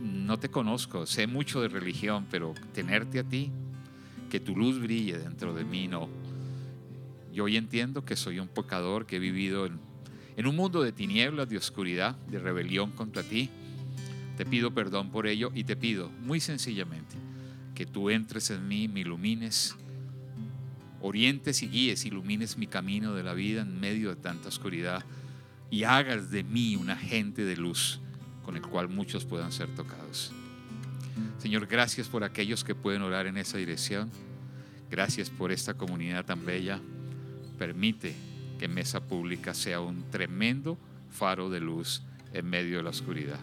no 0.00 0.38
te 0.38 0.50
conozco, 0.50 1.06
sé 1.06 1.26
mucho 1.26 1.60
de 1.60 1.68
religión, 1.68 2.26
pero 2.30 2.54
tenerte 2.72 3.18
a 3.20 3.24
ti, 3.24 3.52
que 4.30 4.40
tu 4.40 4.56
luz 4.56 4.80
brille 4.80 5.18
dentro 5.18 5.54
de 5.54 5.64
mí, 5.64 5.88
no. 5.88 6.08
Yo 7.32 7.44
hoy 7.44 7.56
entiendo 7.56 8.04
que 8.04 8.16
soy 8.16 8.38
un 8.38 8.48
pecador, 8.48 9.06
que 9.06 9.16
he 9.16 9.18
vivido 9.18 9.66
en, 9.66 9.78
en 10.36 10.46
un 10.46 10.56
mundo 10.56 10.82
de 10.82 10.92
tinieblas, 10.92 11.48
de 11.48 11.56
oscuridad, 11.56 12.16
de 12.26 12.38
rebelión 12.38 12.90
contra 12.92 13.22
ti. 13.22 13.50
Te 14.36 14.46
pido 14.46 14.72
perdón 14.72 15.10
por 15.10 15.26
ello 15.26 15.52
y 15.54 15.64
te 15.64 15.76
pido, 15.76 16.10
muy 16.22 16.40
sencillamente, 16.40 17.16
que 17.74 17.84
tú 17.86 18.10
entres 18.10 18.50
en 18.50 18.66
mí, 18.66 18.88
me 18.88 19.00
ilumines, 19.00 19.76
orientes 21.02 21.62
y 21.62 21.68
guíes, 21.68 22.06
ilumines 22.06 22.56
mi 22.56 22.66
camino 22.66 23.14
de 23.14 23.22
la 23.22 23.34
vida 23.34 23.62
en 23.62 23.78
medio 23.80 24.10
de 24.10 24.16
tanta 24.16 24.48
oscuridad 24.48 25.04
y 25.70 25.84
hagas 25.84 26.30
de 26.30 26.44
mí 26.44 26.76
un 26.76 26.90
agente 26.90 27.44
de 27.44 27.56
luz 27.56 28.00
con 28.44 28.56
el 28.56 28.62
cual 28.62 28.88
muchos 28.88 29.24
puedan 29.24 29.52
ser 29.52 29.68
tocados. 29.74 30.32
Señor, 31.38 31.66
gracias 31.66 32.08
por 32.08 32.24
aquellos 32.24 32.64
que 32.64 32.74
pueden 32.74 33.02
orar 33.02 33.26
en 33.26 33.36
esa 33.36 33.58
dirección. 33.58 34.10
Gracias 34.90 35.28
por 35.30 35.52
esta 35.52 35.74
comunidad 35.74 36.24
tan 36.24 36.44
bella. 36.44 36.80
Permite 37.58 38.14
que 38.58 38.68
Mesa 38.68 39.00
Pública 39.00 39.54
sea 39.54 39.80
un 39.80 40.08
tremendo 40.10 40.78
faro 41.10 41.50
de 41.50 41.60
luz 41.60 42.02
en 42.32 42.48
medio 42.48 42.78
de 42.78 42.84
la 42.84 42.90
oscuridad. 42.90 43.40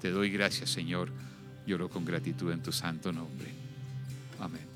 Te 0.00 0.10
doy 0.10 0.30
gracias, 0.30 0.70
Señor. 0.70 1.10
Lloro 1.66 1.88
con 1.88 2.04
gratitud 2.04 2.52
en 2.52 2.62
tu 2.62 2.72
santo 2.72 3.12
nombre. 3.12 3.50
Amén. 4.38 4.69